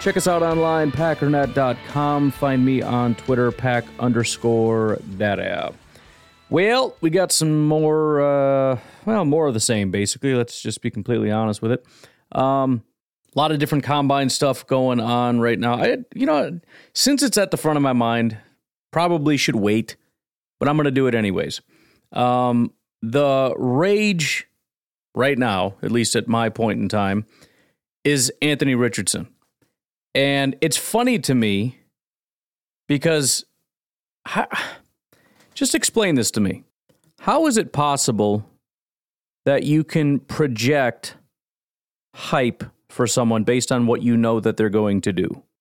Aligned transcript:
Check 0.00 0.16
us 0.16 0.28
out 0.28 0.42
online, 0.44 0.92
packernet.com. 0.92 2.30
Find 2.30 2.64
me 2.64 2.82
on 2.82 3.16
Twitter, 3.16 3.50
pack 3.50 3.84
underscore 3.98 5.00
data. 5.16 5.74
Well, 6.50 6.96
we 7.00 7.10
got 7.10 7.32
some 7.32 7.66
more, 7.66 8.20
uh, 8.20 8.78
well, 9.04 9.24
more 9.24 9.48
of 9.48 9.54
the 9.54 9.60
same, 9.60 9.90
basically. 9.90 10.34
Let's 10.34 10.62
just 10.62 10.82
be 10.82 10.90
completely 10.90 11.32
honest 11.32 11.60
with 11.60 11.72
it. 11.72 11.84
Um, 12.30 12.84
a 13.34 13.38
lot 13.38 13.50
of 13.50 13.58
different 13.58 13.82
combine 13.84 14.30
stuff 14.30 14.66
going 14.66 15.00
on 15.00 15.40
right 15.40 15.58
now. 15.58 15.74
I, 15.74 15.98
you 16.14 16.26
know, 16.26 16.60
since 16.94 17.22
it's 17.22 17.36
at 17.36 17.50
the 17.50 17.56
front 17.56 17.76
of 17.76 17.82
my 17.82 17.92
mind, 17.92 18.38
probably 18.92 19.36
should 19.36 19.56
wait, 19.56 19.96
but 20.60 20.68
I'm 20.68 20.76
going 20.76 20.84
to 20.84 20.90
do 20.92 21.08
it 21.08 21.14
anyways. 21.14 21.60
Um, 22.12 22.72
the 23.02 23.52
rage 23.58 24.46
right 25.14 25.36
now, 25.36 25.74
at 25.82 25.90
least 25.90 26.14
at 26.14 26.28
my 26.28 26.48
point 26.48 26.80
in 26.80 26.88
time, 26.88 27.26
is 28.04 28.32
Anthony 28.40 28.76
Richardson. 28.76 29.28
And 30.18 30.56
it's 30.60 30.76
funny 30.76 31.20
to 31.20 31.34
me 31.34 31.78
because 32.88 33.44
how, 34.26 34.48
just 35.54 35.76
explain 35.76 36.16
this 36.16 36.32
to 36.32 36.40
me. 36.40 36.64
How 37.20 37.46
is 37.46 37.56
it 37.56 37.72
possible 37.72 38.44
that 39.44 39.62
you 39.62 39.84
can 39.84 40.18
project 40.18 41.14
hype 42.16 42.64
for 42.90 43.06
someone 43.06 43.44
based 43.44 43.70
on 43.70 43.86
what 43.86 44.02
you 44.02 44.16
know 44.16 44.40
that 44.40 44.56
they're 44.56 44.68
going 44.68 45.00
to 45.02 45.12
do? 45.12 45.42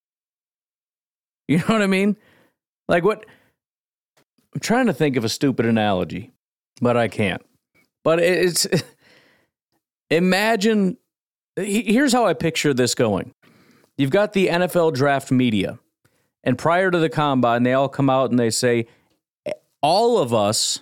You 1.50 1.60
know 1.60 1.66
what 1.68 1.82
I 1.82 1.88
mean? 1.88 2.18
Like 2.90 3.06
what 3.06 3.26
I'm 4.54 4.60
trying 4.60 4.88
to 4.88 4.94
think 4.94 5.16
of 5.16 5.24
a 5.24 5.30
stupid 5.30 5.66
analogy 5.66 6.34
but 6.82 6.98
I 6.98 7.08
can't. 7.08 7.42
But 8.04 8.20
it's 8.20 8.68
imagine 10.10 10.98
here's 11.56 12.14
how 12.14 12.26
I 12.26 12.34
picture 12.34 12.74
this 12.74 12.96
going. 12.96 13.34
You've 13.98 14.12
got 14.12 14.34
the 14.34 14.48
NFL 14.48 14.94
draft 14.94 15.32
media, 15.32 15.80
and 16.44 16.58
prior 16.58 16.92
to 16.92 17.00
the 17.00 17.10
combine, 17.10 17.64
they 17.64 17.74
all 17.74 17.90
come 17.90 18.10
out 18.10 18.30
and 18.30 18.40
they 18.40 18.50
say, 18.52 18.88
all 19.82 20.18
of 20.18 20.34
us 20.34 20.82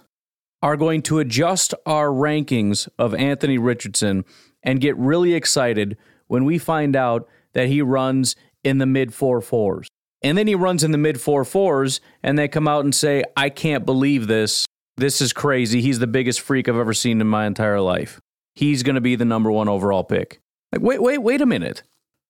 are 0.61 0.77
going 0.77 1.01
to 1.03 1.19
adjust 1.19 1.73
our 1.85 2.07
rankings 2.07 2.89
of 2.97 3.13
Anthony 3.13 3.57
Richardson 3.57 4.25
and 4.63 4.81
get 4.81 4.97
really 4.97 5.33
excited 5.33 5.97
when 6.27 6.43
we 6.43 6.57
find 6.57 6.95
out 6.95 7.27
that 7.53 7.67
he 7.67 7.81
runs 7.81 8.35
in 8.63 8.79
the 8.79 8.85
mid 8.85 9.13
four 9.13 9.41
fours. 9.41 9.87
And 10.23 10.37
then 10.37 10.47
he 10.47 10.55
runs 10.55 10.83
in 10.83 10.91
the 10.91 10.97
mid 10.97 11.21
four 11.21 11.45
fours, 11.45 12.01
and 12.23 12.37
they 12.37 12.47
come 12.47 12.67
out 12.67 12.83
and 12.83 12.95
say, 12.95 13.23
I 13.37 13.49
can't 13.49 13.85
believe 13.85 14.27
this. 14.27 14.65
This 14.97 15.21
is 15.21 15.33
crazy. 15.33 15.81
He's 15.81 15.99
the 15.99 16.07
biggest 16.07 16.41
freak 16.41 16.67
I've 16.67 16.77
ever 16.77 16.93
seen 16.93 17.21
in 17.21 17.27
my 17.27 17.45
entire 17.45 17.81
life. 17.81 18.19
He's 18.55 18.81
going 18.81 18.95
to 18.95 19.01
be 19.01 19.15
the 19.15 19.25
number 19.25 19.51
one 19.51 19.67
overall 19.67 20.03
pick. 20.03 20.39
Like, 20.71 20.81
wait, 20.81 21.01
wait, 21.01 21.19
wait 21.19 21.41
a 21.41 21.45
minute. 21.45 21.83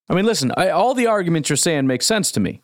I 0.08 0.14
mean, 0.14 0.24
listen, 0.24 0.52
I, 0.56 0.70
all 0.70 0.94
the 0.94 1.06
arguments 1.06 1.48
you're 1.48 1.56
saying 1.56 1.86
make 1.86 2.02
sense 2.02 2.30
to 2.32 2.40
me. 2.40 2.62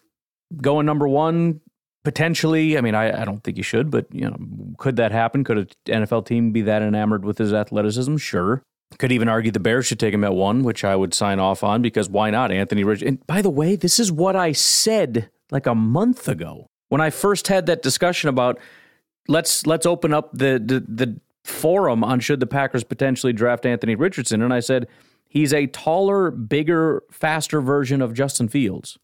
Going 0.60 0.86
number 0.86 1.08
one, 1.08 1.60
potentially. 2.04 2.76
I 2.76 2.80
mean, 2.80 2.94
I, 2.94 3.22
I 3.22 3.24
don't 3.24 3.42
think 3.42 3.56
you 3.56 3.62
should, 3.62 3.90
but 3.90 4.06
you 4.12 4.28
know, 4.28 4.36
could 4.78 4.96
that 4.96 5.12
happen? 5.12 5.44
Could 5.44 5.58
an 5.58 5.66
NFL 5.86 6.26
team 6.26 6.52
be 6.52 6.62
that 6.62 6.82
enamored 6.82 7.24
with 7.24 7.38
his 7.38 7.52
athleticism? 7.52 8.16
Sure. 8.16 8.62
Could 8.98 9.12
even 9.12 9.28
argue 9.28 9.50
the 9.50 9.60
Bears 9.60 9.86
should 9.86 9.98
take 9.98 10.12
him 10.12 10.24
at 10.24 10.34
one, 10.34 10.62
which 10.62 10.84
I 10.84 10.94
would 10.94 11.14
sign 11.14 11.38
off 11.38 11.64
on 11.64 11.80
because 11.80 12.10
why 12.10 12.30
not? 12.30 12.52
Anthony 12.52 12.84
Rich. 12.84 13.02
And 13.02 13.26
by 13.26 13.40
the 13.40 13.50
way, 13.50 13.74
this 13.74 13.98
is 13.98 14.12
what 14.12 14.36
I 14.36 14.52
said 14.52 15.30
like 15.50 15.66
a 15.66 15.74
month 15.74 16.28
ago 16.28 16.66
when 16.88 17.00
I 17.00 17.08
first 17.08 17.48
had 17.48 17.66
that 17.66 17.82
discussion 17.82 18.28
about 18.28 18.58
let's 19.28 19.66
let's 19.66 19.86
open 19.86 20.12
up 20.12 20.30
the, 20.32 20.62
the 20.62 20.84
the 20.86 21.20
forum 21.44 22.04
on 22.04 22.20
should 22.20 22.38
the 22.38 22.46
Packers 22.46 22.84
potentially 22.84 23.32
draft 23.32 23.64
Anthony 23.64 23.94
Richardson, 23.94 24.42
and 24.42 24.52
I 24.52 24.60
said 24.60 24.88
he's 25.32 25.54
a 25.54 25.66
taller, 25.66 26.30
bigger, 26.30 27.02
faster 27.10 27.62
version 27.62 28.02
of 28.02 28.12
Justin 28.12 28.48
Fields. 28.48 28.98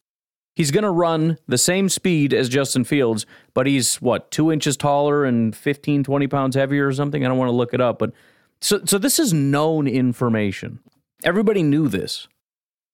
He's 0.54 0.70
going 0.70 0.84
to 0.84 0.90
run 0.90 1.38
the 1.46 1.56
same 1.56 1.88
speed 1.88 2.34
as 2.34 2.50
Justin 2.50 2.84
Fields, 2.84 3.24
but 3.54 3.66
he's 3.66 3.96
what, 4.02 4.30
two 4.30 4.52
inches 4.52 4.76
taller 4.76 5.24
and 5.24 5.56
15, 5.56 6.04
20 6.04 6.26
pounds 6.26 6.54
heavier 6.54 6.86
or 6.86 6.92
something? 6.92 7.24
I 7.24 7.28
don't 7.28 7.38
want 7.38 7.48
to 7.48 7.56
look 7.56 7.72
it 7.72 7.80
up, 7.80 7.98
but 7.98 8.12
so, 8.60 8.84
so 8.84 8.98
this 8.98 9.18
is 9.18 9.32
known 9.32 9.88
information. 9.88 10.80
Everybody 11.24 11.62
knew 11.62 11.88
this. 11.88 12.28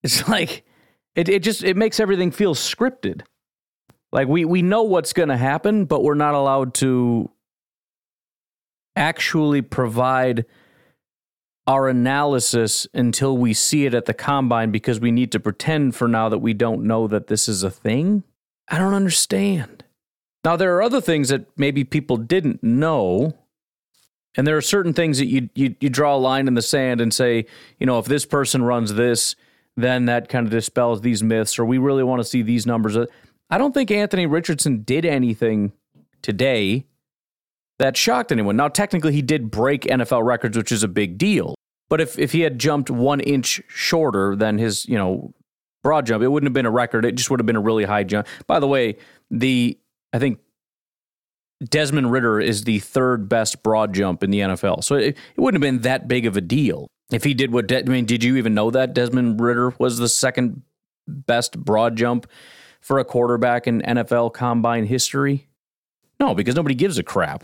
It's 0.01 0.25
like, 0.29 0.63
it, 1.15 1.27
it 1.27 1.43
just, 1.43 1.61
it 1.61 1.75
makes 1.75 1.99
everything 1.99 2.31
feel 2.31 2.55
scripted. 2.55 3.23
Like 4.13 4.29
we 4.29 4.45
we 4.45 4.61
know 4.61 4.83
what's 4.83 5.11
going 5.11 5.27
to 5.27 5.35
happen, 5.35 5.83
but 5.83 6.01
we're 6.01 6.13
not 6.13 6.35
allowed 6.35 6.73
to 6.75 7.29
actually 8.95 9.61
provide 9.61 10.45
our 11.67 11.87
analysis 11.89 12.87
until 12.93 13.37
we 13.37 13.53
see 13.53 13.85
it 13.85 13.93
at 13.93 14.05
the 14.05 14.13
combine 14.13 14.71
because 14.71 14.99
we 14.99 15.11
need 15.11 15.31
to 15.31 15.39
pretend 15.39 15.95
for 15.95 16.07
now 16.07 16.29
that 16.29 16.37
we 16.37 16.53
don't 16.53 16.83
know 16.83 17.07
that 17.07 17.27
this 17.27 17.47
is 17.47 17.63
a 17.63 17.71
thing. 17.71 18.23
I 18.67 18.77
don't 18.77 18.93
understand. 18.93 19.83
Now 20.43 20.55
there 20.55 20.75
are 20.75 20.83
other 20.83 21.01
things 21.01 21.29
that 21.29 21.45
maybe 21.57 21.83
people 21.83 22.17
didn't 22.17 22.63
know. 22.63 23.33
And 24.37 24.45
there 24.45 24.57
are 24.57 24.61
certain 24.61 24.93
things 24.93 25.17
that 25.17 25.27
you, 25.27 25.49
you 25.55 25.75
you 25.79 25.89
draw 25.89 26.15
a 26.15 26.17
line 26.17 26.47
in 26.47 26.55
the 26.55 26.61
sand 26.61 26.99
and 27.01 27.13
say, 27.13 27.45
you 27.79 27.85
know, 27.85 27.99
if 27.99 28.05
this 28.05 28.25
person 28.25 28.63
runs 28.63 28.93
this, 28.93 29.35
then 29.77 30.05
that 30.05 30.29
kind 30.29 30.45
of 30.45 30.51
dispels 30.51 31.01
these 31.01 31.23
myths, 31.23 31.57
or 31.57 31.65
we 31.65 31.77
really 31.77 32.03
want 32.03 32.19
to 32.19 32.25
see 32.25 32.41
these 32.41 32.65
numbers. 32.65 32.97
I 33.49 33.57
don't 33.57 33.73
think 33.73 33.91
Anthony 33.91 34.25
Richardson 34.25 34.83
did 34.83 35.05
anything 35.05 35.71
today 36.21 36.85
that 37.79 37.97
shocked 37.97 38.31
anyone. 38.31 38.55
Now, 38.55 38.67
technically, 38.67 39.13
he 39.13 39.21
did 39.21 39.51
break 39.51 39.83
NFL 39.83 40.23
records, 40.25 40.57
which 40.57 40.71
is 40.71 40.83
a 40.83 40.87
big 40.87 41.17
deal. 41.17 41.55
But 41.89 42.01
if, 42.01 42.17
if 42.17 42.31
he 42.31 42.41
had 42.41 42.59
jumped 42.59 42.89
one 42.89 43.19
inch 43.19 43.61
shorter 43.67 44.35
than 44.35 44.57
his, 44.57 44.87
you 44.87 44.97
know, 44.97 45.33
broad 45.83 46.05
jump, 46.05 46.23
it 46.23 46.29
wouldn't 46.29 46.47
have 46.47 46.53
been 46.53 46.65
a 46.65 46.71
record. 46.71 47.05
It 47.05 47.15
just 47.15 47.29
would 47.29 47.39
have 47.39 47.45
been 47.45 47.55
a 47.55 47.61
really 47.61 47.83
high 47.83 48.03
jump. 48.03 48.27
By 48.47 48.59
the 48.59 48.67
way, 48.67 48.97
the 49.29 49.77
I 50.13 50.19
think 50.19 50.39
Desmond 51.63 52.11
Ridder 52.11 52.39
is 52.39 52.63
the 52.63 52.79
third 52.79 53.29
best 53.29 53.63
broad 53.63 53.93
jump 53.93 54.23
in 54.23 54.31
the 54.31 54.39
NFL. 54.39 54.83
So 54.83 54.95
it, 54.95 55.17
it 55.35 55.39
wouldn't 55.41 55.63
have 55.63 55.73
been 55.73 55.81
that 55.81 56.07
big 56.07 56.25
of 56.25 56.35
a 56.37 56.41
deal 56.41 56.87
if 57.11 57.23
he 57.23 57.33
did 57.33 57.51
what. 57.51 57.67
De- 57.67 57.79
I 57.79 57.83
mean, 57.83 58.05
did 58.05 58.23
you 58.23 58.35
even 58.37 58.53
know 58.53 58.71
that 58.71 58.93
Desmond 58.93 59.39
Ridder 59.39 59.73
was 59.77 59.97
the 59.97 60.09
second 60.09 60.63
best 61.07 61.57
broad 61.57 61.95
jump 61.95 62.27
for 62.81 62.99
a 62.99 63.05
quarterback 63.05 63.67
in 63.67 63.81
NFL 63.81 64.33
combine 64.33 64.85
history? 64.85 65.47
No, 66.19 66.33
because 66.33 66.55
nobody 66.55 66.75
gives 66.75 66.97
a 66.97 67.03
crap. 67.03 67.43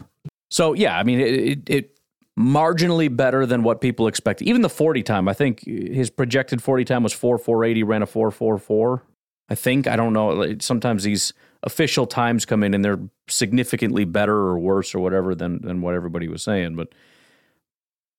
So, 0.51 0.73
yeah, 0.73 0.97
I 0.97 1.03
mean, 1.03 1.19
it, 1.19 1.33
it, 1.33 1.69
it 1.69 1.99
marginally 2.37 3.13
better 3.13 3.45
than 3.45 3.63
what 3.63 3.81
people 3.81 4.07
expect. 4.07 4.41
Even 4.41 4.61
the 4.61 4.69
40 4.69 5.01
time, 5.01 5.27
I 5.27 5.33
think 5.33 5.65
his 5.65 6.09
projected 6.09 6.61
40 6.61 6.85
time 6.85 7.03
was 7.03 7.13
4.480, 7.13 7.87
ran 7.87 8.01
a 8.03 8.07
4.44. 8.07 9.01
I 9.49 9.55
think 9.55 9.87
I 9.87 9.95
don't 9.95 10.13
know. 10.13 10.57
Sometimes 10.59 11.03
these 11.03 11.33
official 11.63 12.07
times 12.07 12.45
come 12.45 12.63
in 12.63 12.73
and 12.73 12.83
they're 12.83 13.01
significantly 13.27 14.05
better 14.05 14.33
or 14.33 14.57
worse 14.57 14.95
or 14.95 14.99
whatever 14.99 15.35
than 15.35 15.61
than 15.61 15.81
what 15.81 15.93
everybody 15.93 16.29
was 16.29 16.41
saying. 16.41 16.77
But 16.77 16.93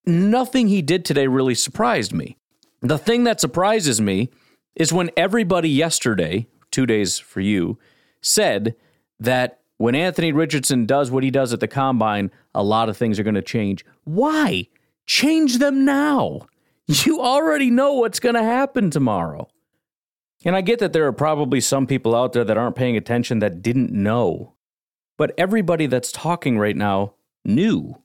nothing 0.05 0.69
he 0.69 0.83
did 0.83 1.07
today 1.07 1.27
really 1.29 1.55
surprised 1.55 2.13
me. 2.13 2.37
The 2.83 2.99
thing 2.99 3.25
that 3.25 3.41
surprises 3.41 3.99
me 3.99 4.29
is 4.75 4.93
when 4.93 5.11
everybody 5.17 5.71
yesterday, 5.71 6.47
two 6.71 6.85
days 6.85 7.19
for 7.19 7.41
you, 7.41 7.79
said 8.21 8.75
that 9.19 9.62
when 9.83 9.97
Anthony 9.97 10.31
Richardson 10.31 10.87
does 10.87 11.11
what 11.11 11.25
he 11.25 11.33
does 11.33 11.53
at 11.53 11.59
the 11.59 11.67
combine, 11.67 12.31
a 12.55 12.63
lot 12.63 12.89
of 12.89 12.97
things 12.97 13.19
are 13.19 13.25
going 13.25 13.35
to 13.35 13.43
change. 13.43 13.85
Why? 14.05 14.69
Change 15.07 15.59
them 15.59 15.85
now. 15.85 16.43
You 16.87 17.21
already 17.21 17.69
know 17.69 17.95
what's 17.95 18.21
going 18.21 18.37
to 18.37 18.45
happen 18.45 18.91
tomorrow. 18.91 19.49
And 20.45 20.55
I 20.55 20.61
get 20.61 20.79
that 20.79 20.93
there 20.93 21.07
are 21.07 21.13
probably 21.13 21.61
some 21.61 21.89
people 21.89 22.15
out 22.15 22.33
there 22.33 22.45
that 22.45 22.57
aren't 22.57 22.77
paying 22.77 22.97
attention 22.97 23.41
that 23.41 23.61
didn't 23.61 23.91
know. 23.91 24.55
But 25.19 25.33
everybody 25.37 25.87
that's 25.87 26.13
talking 26.13 26.59
right 26.59 26.77
now 26.77 27.15
knew. 27.45 28.01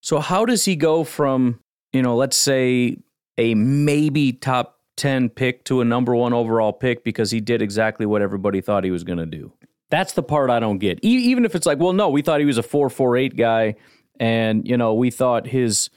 So, 0.00 0.20
how 0.20 0.46
does 0.46 0.64
he 0.64 0.74
go 0.74 1.04
from, 1.04 1.60
you 1.92 2.00
know, 2.00 2.16
let's 2.16 2.36
say 2.36 2.96
a 3.36 3.54
maybe 3.54 4.32
top 4.32 4.78
10 4.96 5.28
pick 5.30 5.64
to 5.64 5.82
a 5.82 5.84
number 5.84 6.14
one 6.14 6.32
overall 6.32 6.72
pick 6.72 7.04
because 7.04 7.30
he 7.30 7.40
did 7.40 7.60
exactly 7.60 8.06
what 8.06 8.22
everybody 8.22 8.62
thought 8.62 8.84
he 8.84 8.90
was 8.90 9.04
going 9.04 9.18
to 9.18 9.26
do? 9.26 9.52
That's 9.90 10.12
the 10.12 10.22
part 10.22 10.50
I 10.50 10.60
don't 10.60 10.78
get. 10.78 11.04
E- 11.04 11.30
even 11.30 11.44
if 11.44 11.54
it's 11.54 11.66
like, 11.66 11.78
well, 11.78 11.92
no, 11.92 12.08
we 12.08 12.22
thought 12.22 12.40
he 12.40 12.46
was 12.46 12.58
a 12.58 12.62
448 12.62 13.36
guy 13.36 13.76
and, 14.18 14.66
you 14.66 14.76
know, 14.76 14.94
we 14.94 15.10
thought 15.10 15.46
his 15.46 15.90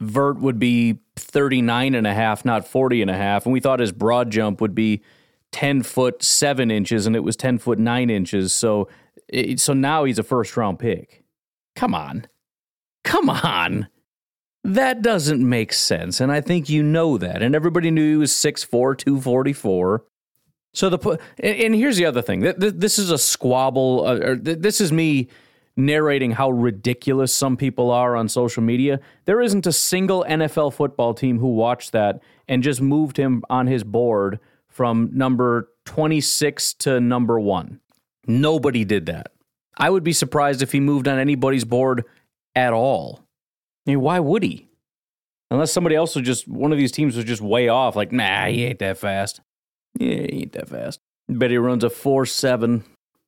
vert 0.00 0.38
would 0.38 0.58
be 0.58 0.98
39 1.16 1.94
and 1.94 2.06
a 2.06 2.14
half, 2.14 2.44
not 2.44 2.66
40 2.66 3.02
and 3.02 3.10
a 3.10 3.16
half. 3.16 3.46
And 3.46 3.52
we 3.52 3.60
thought 3.60 3.80
his 3.80 3.92
broad 3.92 4.30
jump 4.30 4.60
would 4.60 4.74
be 4.74 5.02
10 5.52 5.82
foot 5.82 6.22
7 6.22 6.70
inches 6.70 7.06
and 7.06 7.16
it 7.16 7.20
was 7.20 7.36
10 7.36 7.58
foot 7.58 7.78
9 7.78 8.10
inches. 8.10 8.52
So, 8.52 8.88
so 9.56 9.72
now 9.72 10.04
he's 10.04 10.18
a 10.18 10.22
first 10.22 10.56
round 10.56 10.78
pick. 10.78 11.24
Come 11.74 11.94
on. 11.94 12.26
Come 13.04 13.30
on. 13.30 13.88
That 14.64 15.00
doesn't 15.00 15.48
make 15.48 15.72
sense. 15.72 16.20
And 16.20 16.32
I 16.32 16.40
think 16.40 16.68
you 16.68 16.82
know 16.82 17.18
that. 17.18 17.40
And 17.40 17.54
everybody 17.54 17.90
knew 17.90 18.10
he 18.10 18.16
was 18.16 18.32
6'4, 18.32 18.98
244. 18.98 20.04
So 20.76 20.90
the 20.90 21.18
and 21.38 21.74
here's 21.74 21.96
the 21.96 22.04
other 22.04 22.20
thing. 22.20 22.40
This 22.40 22.98
is 22.98 23.10
a 23.10 23.16
squabble. 23.16 24.04
Uh, 24.04 24.36
this 24.38 24.78
is 24.78 24.92
me 24.92 25.28
narrating 25.74 26.32
how 26.32 26.50
ridiculous 26.50 27.32
some 27.32 27.56
people 27.56 27.90
are 27.90 28.14
on 28.14 28.28
social 28.28 28.62
media. 28.62 29.00
There 29.24 29.40
isn't 29.40 29.66
a 29.66 29.72
single 29.72 30.22
NFL 30.28 30.74
football 30.74 31.14
team 31.14 31.38
who 31.38 31.54
watched 31.54 31.92
that 31.92 32.20
and 32.46 32.62
just 32.62 32.82
moved 32.82 33.16
him 33.16 33.42
on 33.48 33.68
his 33.68 33.84
board 33.84 34.38
from 34.68 35.08
number 35.14 35.70
26 35.86 36.74
to 36.74 37.00
number 37.00 37.40
one. 37.40 37.80
Nobody 38.26 38.84
did 38.84 39.06
that. 39.06 39.32
I 39.78 39.88
would 39.88 40.04
be 40.04 40.12
surprised 40.12 40.60
if 40.60 40.72
he 40.72 40.80
moved 40.80 41.08
on 41.08 41.18
anybody's 41.18 41.64
board 41.64 42.04
at 42.54 42.74
all. 42.74 43.20
I 43.86 43.92
mean, 43.92 44.02
why 44.02 44.20
would 44.20 44.42
he? 44.42 44.68
Unless 45.50 45.72
somebody 45.72 45.96
else 45.96 46.14
was 46.16 46.26
just, 46.26 46.46
one 46.46 46.70
of 46.70 46.76
these 46.76 46.92
teams 46.92 47.16
was 47.16 47.24
just 47.24 47.40
way 47.40 47.68
off, 47.68 47.96
like, 47.96 48.12
nah, 48.12 48.46
he 48.46 48.64
ain't 48.64 48.80
that 48.80 48.98
fast. 48.98 49.40
Yeah, 49.98 50.26
he 50.30 50.42
ain't 50.42 50.52
that 50.52 50.68
fast. 50.68 51.00
Bet 51.28 51.50
he 51.50 51.56
runs 51.56 51.84
a 51.84 51.90
4 51.90 52.26
7 52.26 52.84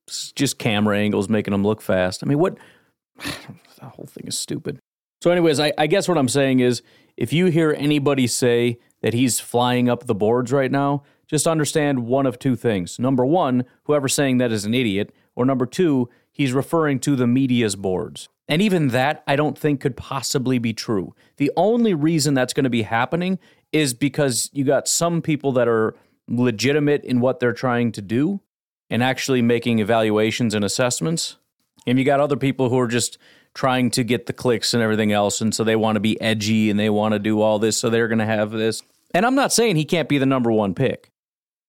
it's 0.09 0.31
just 0.31 0.57
camera 0.57 0.97
angles 0.97 1.29
making 1.29 1.51
them 1.51 1.63
look 1.63 1.81
fast. 1.81 2.23
I 2.23 2.25
mean, 2.25 2.39
what? 2.39 2.57
the 3.17 3.85
whole 3.85 4.07
thing 4.07 4.25
is 4.27 4.37
stupid. 4.37 4.79
So, 5.21 5.29
anyways, 5.29 5.59
I, 5.59 5.71
I 5.77 5.87
guess 5.87 6.07
what 6.07 6.17
I'm 6.17 6.27
saying 6.27 6.61
is 6.61 6.81
if 7.15 7.31
you 7.31 7.47
hear 7.47 7.75
anybody 7.77 8.25
say 8.25 8.79
that 9.01 9.13
he's 9.13 9.39
flying 9.39 9.87
up 9.87 10.05
the 10.05 10.15
boards 10.15 10.51
right 10.51 10.71
now, 10.71 11.03
just 11.27 11.45
understand 11.45 12.07
one 12.07 12.25
of 12.25 12.39
two 12.39 12.55
things. 12.55 12.97
Number 12.97 13.25
one, 13.25 13.65
whoever's 13.83 14.15
saying 14.15 14.39
that 14.39 14.51
is 14.51 14.65
an 14.65 14.73
idiot. 14.73 15.13
Or 15.35 15.45
number 15.45 15.67
two, 15.67 16.09
he's 16.31 16.53
referring 16.53 16.99
to 17.01 17.15
the 17.15 17.27
media's 17.27 17.75
boards. 17.75 18.29
And 18.47 18.63
even 18.63 18.87
that, 18.87 19.23
I 19.27 19.35
don't 19.35 19.57
think 19.57 19.79
could 19.79 19.95
possibly 19.95 20.57
be 20.57 20.73
true. 20.73 21.13
The 21.37 21.51
only 21.55 21.93
reason 21.93 22.33
that's 22.33 22.53
going 22.53 22.63
to 22.63 22.69
be 22.69 22.81
happening 22.81 23.37
is 23.71 23.93
because 23.93 24.49
you 24.53 24.63
got 24.63 24.87
some 24.87 25.21
people 25.21 25.51
that 25.51 25.67
are 25.67 25.95
legitimate 26.29 27.03
in 27.03 27.19
what 27.19 27.39
they're 27.39 27.53
trying 27.53 27.91
to 27.93 28.01
do 28.01 28.41
and 28.89 29.03
actually 29.03 29.41
making 29.41 29.79
evaluations 29.79 30.53
and 30.53 30.63
assessments. 30.63 31.37
And 31.85 31.97
you 31.97 32.05
got 32.05 32.19
other 32.19 32.37
people 32.37 32.69
who 32.69 32.79
are 32.79 32.87
just 32.87 33.17
trying 33.53 33.89
to 33.91 34.03
get 34.03 34.25
the 34.25 34.33
clicks 34.33 34.73
and 34.73 34.83
everything 34.83 35.11
else. 35.11 35.41
And 35.41 35.53
so 35.53 35.63
they 35.63 35.75
want 35.75 35.95
to 35.95 35.99
be 35.99 36.19
edgy 36.21 36.69
and 36.69 36.79
they 36.79 36.89
want 36.89 37.13
to 37.13 37.19
do 37.19 37.41
all 37.41 37.59
this. 37.59 37.77
So 37.77 37.89
they're 37.89 38.07
going 38.07 38.19
to 38.19 38.25
have 38.25 38.51
this. 38.51 38.83
And 39.13 39.25
I'm 39.25 39.35
not 39.35 39.51
saying 39.51 39.75
he 39.75 39.85
can't 39.85 40.09
be 40.09 40.17
the 40.17 40.25
number 40.25 40.51
one 40.51 40.75
pick. 40.75 41.11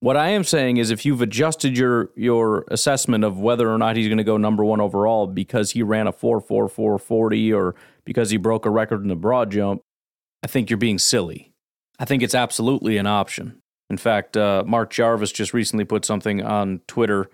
What 0.00 0.16
I 0.16 0.28
am 0.28 0.44
saying 0.44 0.78
is 0.78 0.90
if 0.90 1.04
you've 1.04 1.20
adjusted 1.20 1.76
your 1.76 2.10
your 2.16 2.64
assessment 2.68 3.22
of 3.22 3.38
whether 3.38 3.70
or 3.70 3.76
not 3.76 3.96
he's 3.96 4.08
going 4.08 4.18
to 4.18 4.24
go 4.24 4.38
number 4.38 4.64
one 4.64 4.80
overall 4.80 5.26
because 5.26 5.72
he 5.72 5.82
ran 5.82 6.06
a 6.06 6.12
4.4440 6.12 7.54
or 7.54 7.74
because 8.06 8.30
he 8.30 8.38
broke 8.38 8.64
a 8.64 8.70
record 8.70 9.02
in 9.02 9.08
the 9.08 9.16
broad 9.16 9.50
jump, 9.50 9.82
I 10.42 10.46
think 10.46 10.70
you're 10.70 10.78
being 10.78 10.98
silly. 10.98 11.52
I 11.98 12.06
think 12.06 12.22
it's 12.22 12.34
absolutely 12.34 12.96
an 12.96 13.06
option. 13.06 13.60
In 13.90 13.96
fact, 13.96 14.36
uh, 14.36 14.62
Mark 14.66 14.90
Jarvis 14.90 15.32
just 15.32 15.52
recently 15.52 15.84
put 15.84 16.04
something 16.04 16.42
on 16.42 16.80
Twitter 16.86 17.28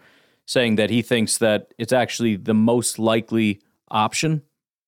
saying 0.47 0.77
that 0.77 0.91
he 0.91 1.03
thinks 1.03 1.39
that 1.39 1.75
it's 1.77 1.93
actually 1.93 2.37
the 2.37 2.55
most 2.55 2.99
likely 2.99 3.61
option. 3.91 4.43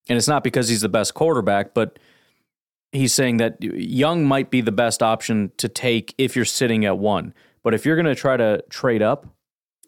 And 0.09 0.17
it's 0.17 0.29
not 0.29 0.43
because 0.43 0.69
he's 0.69 0.81
the 0.81 0.89
best 0.89 1.13
quarterback, 1.13 1.75
but 1.75 1.99
he's 2.91 3.13
saying 3.13 3.37
that 3.37 3.63
Young 3.63 4.25
might 4.25 4.51
be 4.51 4.63
the 4.63 4.73
best 4.73 5.03
option 5.03 5.53
to 5.59 5.69
take 5.69 6.15
if 6.17 6.35
you're 6.35 6.47
sitting 6.47 6.87
at 6.87 6.97
one. 6.97 7.35
But 7.63 7.75
if 7.75 7.85
you're 7.85 7.97
going 7.97 8.07
to 8.07 8.15
try 8.15 8.39
to 8.39 8.63
trade 8.71 9.03
up, 9.03 9.27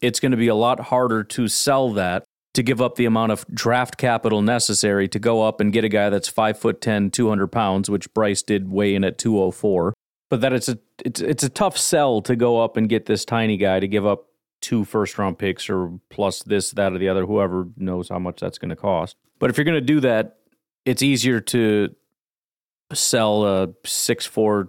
it's 0.03 0.21
going 0.21 0.33
to 0.33 0.37
be 0.37 0.49
a 0.49 0.55
lot 0.55 0.81
harder 0.81 1.25
to 1.25 1.49
sell 1.49 1.91
that 1.93 2.25
to 2.53 2.63
give 2.63 2.83
up 2.83 2.97
the 2.97 3.05
amount 3.05 3.33
of 3.33 3.47
draft 3.55 3.97
capital 3.97 4.43
necessary 4.43 5.09
to 5.09 5.19
go 5.19 5.43
up 5.43 5.61
and 5.61 5.73
get 5.73 5.85
a 5.85 5.89
guy 5.89 6.11
that's 6.11 6.29
5 6.29 6.59
foot 6.59 6.81
10, 6.81 7.11
200 7.11 7.47
pounds, 7.47 7.89
which 7.89 8.13
Bryce 8.13 8.43
did 8.43 8.71
weigh 8.71 8.95
in 8.95 9.05
at 9.05 9.17
204 9.19 9.95
but 10.31 10.41
that 10.41 10.53
it's 10.53 10.69
a 10.69 10.79
it's 11.05 11.21
it's 11.21 11.43
a 11.43 11.49
tough 11.49 11.77
sell 11.77 12.23
to 12.23 12.35
go 12.35 12.61
up 12.63 12.77
and 12.77 12.89
get 12.89 13.05
this 13.05 13.25
tiny 13.25 13.57
guy 13.57 13.81
to 13.81 13.89
give 13.89 14.07
up 14.07 14.29
two 14.63 14.85
first 14.85 15.19
round 15.19 15.39
picks 15.39 15.69
or 15.69 15.93
plus 16.09 16.43
this 16.45 16.71
that 16.71 16.93
or 16.93 16.99
the 16.99 17.09
other 17.09 17.27
whoever 17.27 17.69
knows 17.77 18.09
how 18.09 18.19
much 18.19 18.41
that's 18.41 18.57
going 18.59 18.71
to 18.71 18.77
cost. 18.77 19.17
But 19.39 19.51
if 19.51 19.59
you're 19.59 19.65
going 19.65 19.75
to 19.75 19.81
do 19.81 20.01
that 20.01 20.39
it's 20.87 21.03
easier 21.03 21.41
to 21.41 21.95
sell 22.93 23.45
a 23.45 23.69
6'4 23.85 24.69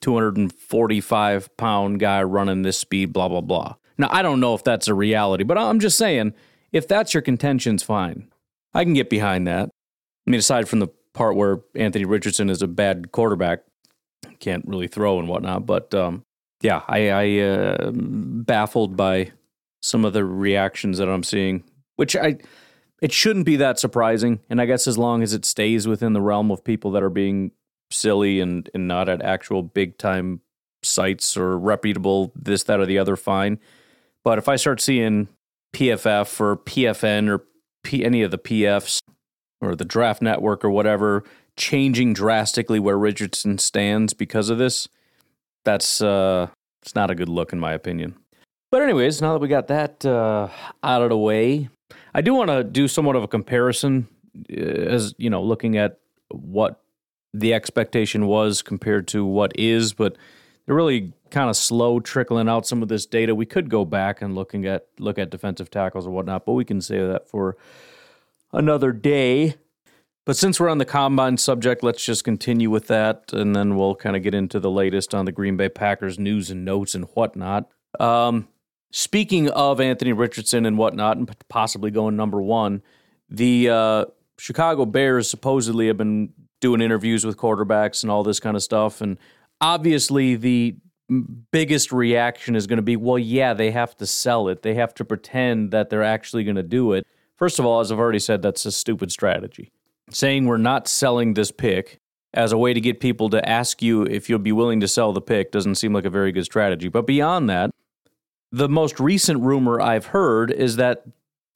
245 0.00 1.56
pound 1.56 2.00
guy 2.00 2.22
running 2.22 2.62
this 2.62 2.78
speed 2.78 3.12
blah 3.12 3.28
blah 3.28 3.40
blah. 3.40 3.74
Now 3.98 4.08
i 4.10 4.22
don't 4.22 4.40
know 4.40 4.54
if 4.54 4.62
that's 4.62 4.88
a 4.88 4.94
reality 4.94 5.42
but 5.44 5.56
i'm 5.56 5.80
just 5.80 5.96
saying 5.96 6.34
if 6.72 6.86
that's 6.86 7.14
your 7.14 7.22
contentions 7.22 7.82
fine 7.82 8.28
i 8.74 8.84
can 8.84 8.92
get 8.92 9.08
behind 9.08 9.46
that. 9.46 9.70
I 10.26 10.30
mean 10.30 10.38
aside 10.38 10.68
from 10.68 10.80
the 10.80 10.88
part 11.14 11.36
where 11.36 11.60
anthony 11.74 12.04
richardson 12.04 12.50
is 12.50 12.60
a 12.60 12.68
bad 12.68 13.10
quarterback 13.10 13.60
can't 14.40 14.66
really 14.66 14.88
throw 14.88 15.18
and 15.18 15.28
whatnot. 15.28 15.66
But 15.66 15.94
um, 15.94 16.22
yeah, 16.62 16.82
I, 16.88 17.10
I 17.10 17.38
uh, 17.40 17.90
baffled 17.92 18.96
by 18.96 19.32
some 19.82 20.04
of 20.04 20.12
the 20.12 20.24
reactions 20.24 20.98
that 20.98 21.08
I'm 21.08 21.22
seeing, 21.22 21.64
which 21.96 22.16
I 22.16 22.38
it 23.02 23.12
shouldn't 23.12 23.44
be 23.44 23.56
that 23.56 23.78
surprising. 23.78 24.40
And 24.48 24.60
I 24.60 24.66
guess 24.66 24.86
as 24.86 24.96
long 24.96 25.22
as 25.22 25.34
it 25.34 25.44
stays 25.44 25.86
within 25.86 26.12
the 26.12 26.22
realm 26.22 26.50
of 26.50 26.64
people 26.64 26.90
that 26.92 27.02
are 27.02 27.10
being 27.10 27.52
silly 27.90 28.40
and 28.40 28.68
and 28.74 28.88
not 28.88 29.08
at 29.08 29.22
actual 29.22 29.62
big 29.62 29.98
time 29.98 30.40
sites 30.82 31.36
or 31.36 31.58
reputable 31.58 32.32
this 32.34 32.64
that 32.64 32.80
or 32.80 32.86
the 32.86 32.98
other, 32.98 33.16
fine. 33.16 33.58
But 34.24 34.38
if 34.38 34.48
I 34.48 34.56
start 34.56 34.80
seeing 34.80 35.28
PFF 35.74 36.40
or 36.40 36.56
PFN 36.56 37.28
or 37.28 37.44
P, 37.84 38.04
any 38.04 38.22
of 38.22 38.30
the 38.30 38.38
PFs 38.38 39.00
or 39.60 39.76
the 39.76 39.84
Draft 39.84 40.22
Network 40.22 40.64
or 40.64 40.70
whatever 40.70 41.22
changing 41.56 42.12
drastically 42.12 42.78
where 42.78 42.98
Richardson 42.98 43.58
stands 43.58 44.14
because 44.14 44.50
of 44.50 44.58
this, 44.58 44.88
that's 45.64 46.00
uh, 46.00 46.48
it's 46.82 46.94
not 46.94 47.10
a 47.10 47.14
good 47.14 47.28
look 47.28 47.52
in 47.52 47.60
my 47.60 47.72
opinion. 47.72 48.16
But 48.70 48.82
anyways, 48.82 49.22
now 49.22 49.32
that 49.32 49.40
we 49.40 49.48
got 49.48 49.68
that 49.68 50.04
uh, 50.04 50.48
out 50.82 51.02
of 51.02 51.10
the 51.10 51.16
way, 51.16 51.68
I 52.14 52.20
do 52.20 52.34
want 52.34 52.50
to 52.50 52.64
do 52.64 52.88
somewhat 52.88 53.16
of 53.16 53.22
a 53.22 53.28
comparison, 53.28 54.08
uh, 54.50 54.60
as 54.60 55.14
you 55.18 55.30
know, 55.30 55.42
looking 55.42 55.76
at 55.76 55.98
what 56.30 56.82
the 57.32 57.54
expectation 57.54 58.26
was 58.26 58.62
compared 58.62 59.08
to 59.08 59.24
what 59.24 59.52
is, 59.58 59.92
but 59.92 60.16
they're 60.64 60.74
really 60.74 61.12
kind 61.30 61.48
of 61.48 61.56
slow 61.56 62.00
trickling 62.00 62.48
out 62.48 62.66
some 62.66 62.82
of 62.82 62.88
this 62.88 63.06
data. 63.06 63.34
We 63.34 63.46
could 63.46 63.68
go 63.68 63.84
back 63.84 64.22
and 64.22 64.34
looking 64.34 64.66
at 64.66 64.86
look 64.98 65.18
at 65.18 65.30
defensive 65.30 65.70
tackles 65.70 66.06
or 66.06 66.10
whatnot, 66.10 66.44
but 66.46 66.52
we 66.52 66.64
can 66.64 66.80
say 66.80 66.98
that 66.98 67.28
for 67.28 67.56
another 68.52 68.92
day. 68.92 69.56
But 70.26 70.36
since 70.36 70.58
we're 70.58 70.68
on 70.68 70.78
the 70.78 70.84
combine 70.84 71.36
subject, 71.36 71.84
let's 71.84 72.04
just 72.04 72.24
continue 72.24 72.68
with 72.68 72.88
that, 72.88 73.32
and 73.32 73.54
then 73.54 73.76
we'll 73.76 73.94
kind 73.94 74.16
of 74.16 74.24
get 74.24 74.34
into 74.34 74.58
the 74.58 74.70
latest 74.70 75.14
on 75.14 75.24
the 75.24 75.30
Green 75.30 75.56
Bay 75.56 75.68
Packers 75.68 76.18
news 76.18 76.50
and 76.50 76.64
notes 76.64 76.96
and 76.96 77.04
whatnot. 77.14 77.70
Um, 78.00 78.48
speaking 78.90 79.48
of 79.50 79.80
Anthony 79.80 80.12
Richardson 80.12 80.66
and 80.66 80.76
whatnot, 80.76 81.16
and 81.16 81.32
possibly 81.48 81.92
going 81.92 82.16
number 82.16 82.42
one, 82.42 82.82
the 83.30 83.70
uh, 83.70 84.04
Chicago 84.36 84.84
Bears 84.84 85.30
supposedly 85.30 85.86
have 85.86 85.96
been 85.96 86.32
doing 86.60 86.80
interviews 86.80 87.24
with 87.24 87.36
quarterbacks 87.36 88.02
and 88.02 88.10
all 88.10 88.24
this 88.24 88.40
kind 88.40 88.56
of 88.56 88.64
stuff, 88.64 89.00
and 89.00 89.18
obviously 89.60 90.34
the 90.34 90.76
biggest 91.52 91.92
reaction 91.92 92.56
is 92.56 92.66
going 92.66 92.78
to 92.78 92.82
be, 92.82 92.96
well, 92.96 93.16
yeah, 93.16 93.54
they 93.54 93.70
have 93.70 93.96
to 93.98 94.06
sell 94.06 94.48
it. 94.48 94.62
They 94.62 94.74
have 94.74 94.92
to 94.94 95.04
pretend 95.04 95.70
that 95.70 95.88
they're 95.88 96.02
actually 96.02 96.42
going 96.42 96.56
to 96.56 96.64
do 96.64 96.94
it. 96.94 97.06
First 97.36 97.60
of 97.60 97.64
all, 97.64 97.78
as 97.78 97.92
I've 97.92 98.00
already 98.00 98.18
said, 98.18 98.42
that's 98.42 98.66
a 98.66 98.72
stupid 98.72 99.12
strategy. 99.12 99.70
Saying 100.10 100.46
we're 100.46 100.56
not 100.56 100.88
selling 100.88 101.34
this 101.34 101.50
pick 101.50 101.98
as 102.32 102.52
a 102.52 102.58
way 102.58 102.74
to 102.74 102.80
get 102.80 103.00
people 103.00 103.30
to 103.30 103.48
ask 103.48 103.82
you 103.82 104.02
if 104.02 104.28
you'll 104.28 104.38
be 104.38 104.52
willing 104.52 104.80
to 104.80 104.88
sell 104.88 105.12
the 105.12 105.20
pick 105.20 105.50
doesn't 105.50 105.76
seem 105.76 105.92
like 105.92 106.04
a 106.04 106.10
very 106.10 106.32
good 106.32 106.44
strategy. 106.44 106.88
But 106.88 107.06
beyond 107.06 107.48
that, 107.50 107.70
the 108.52 108.68
most 108.68 109.00
recent 109.00 109.42
rumor 109.42 109.80
I've 109.80 110.06
heard 110.06 110.50
is 110.50 110.76
that 110.76 111.04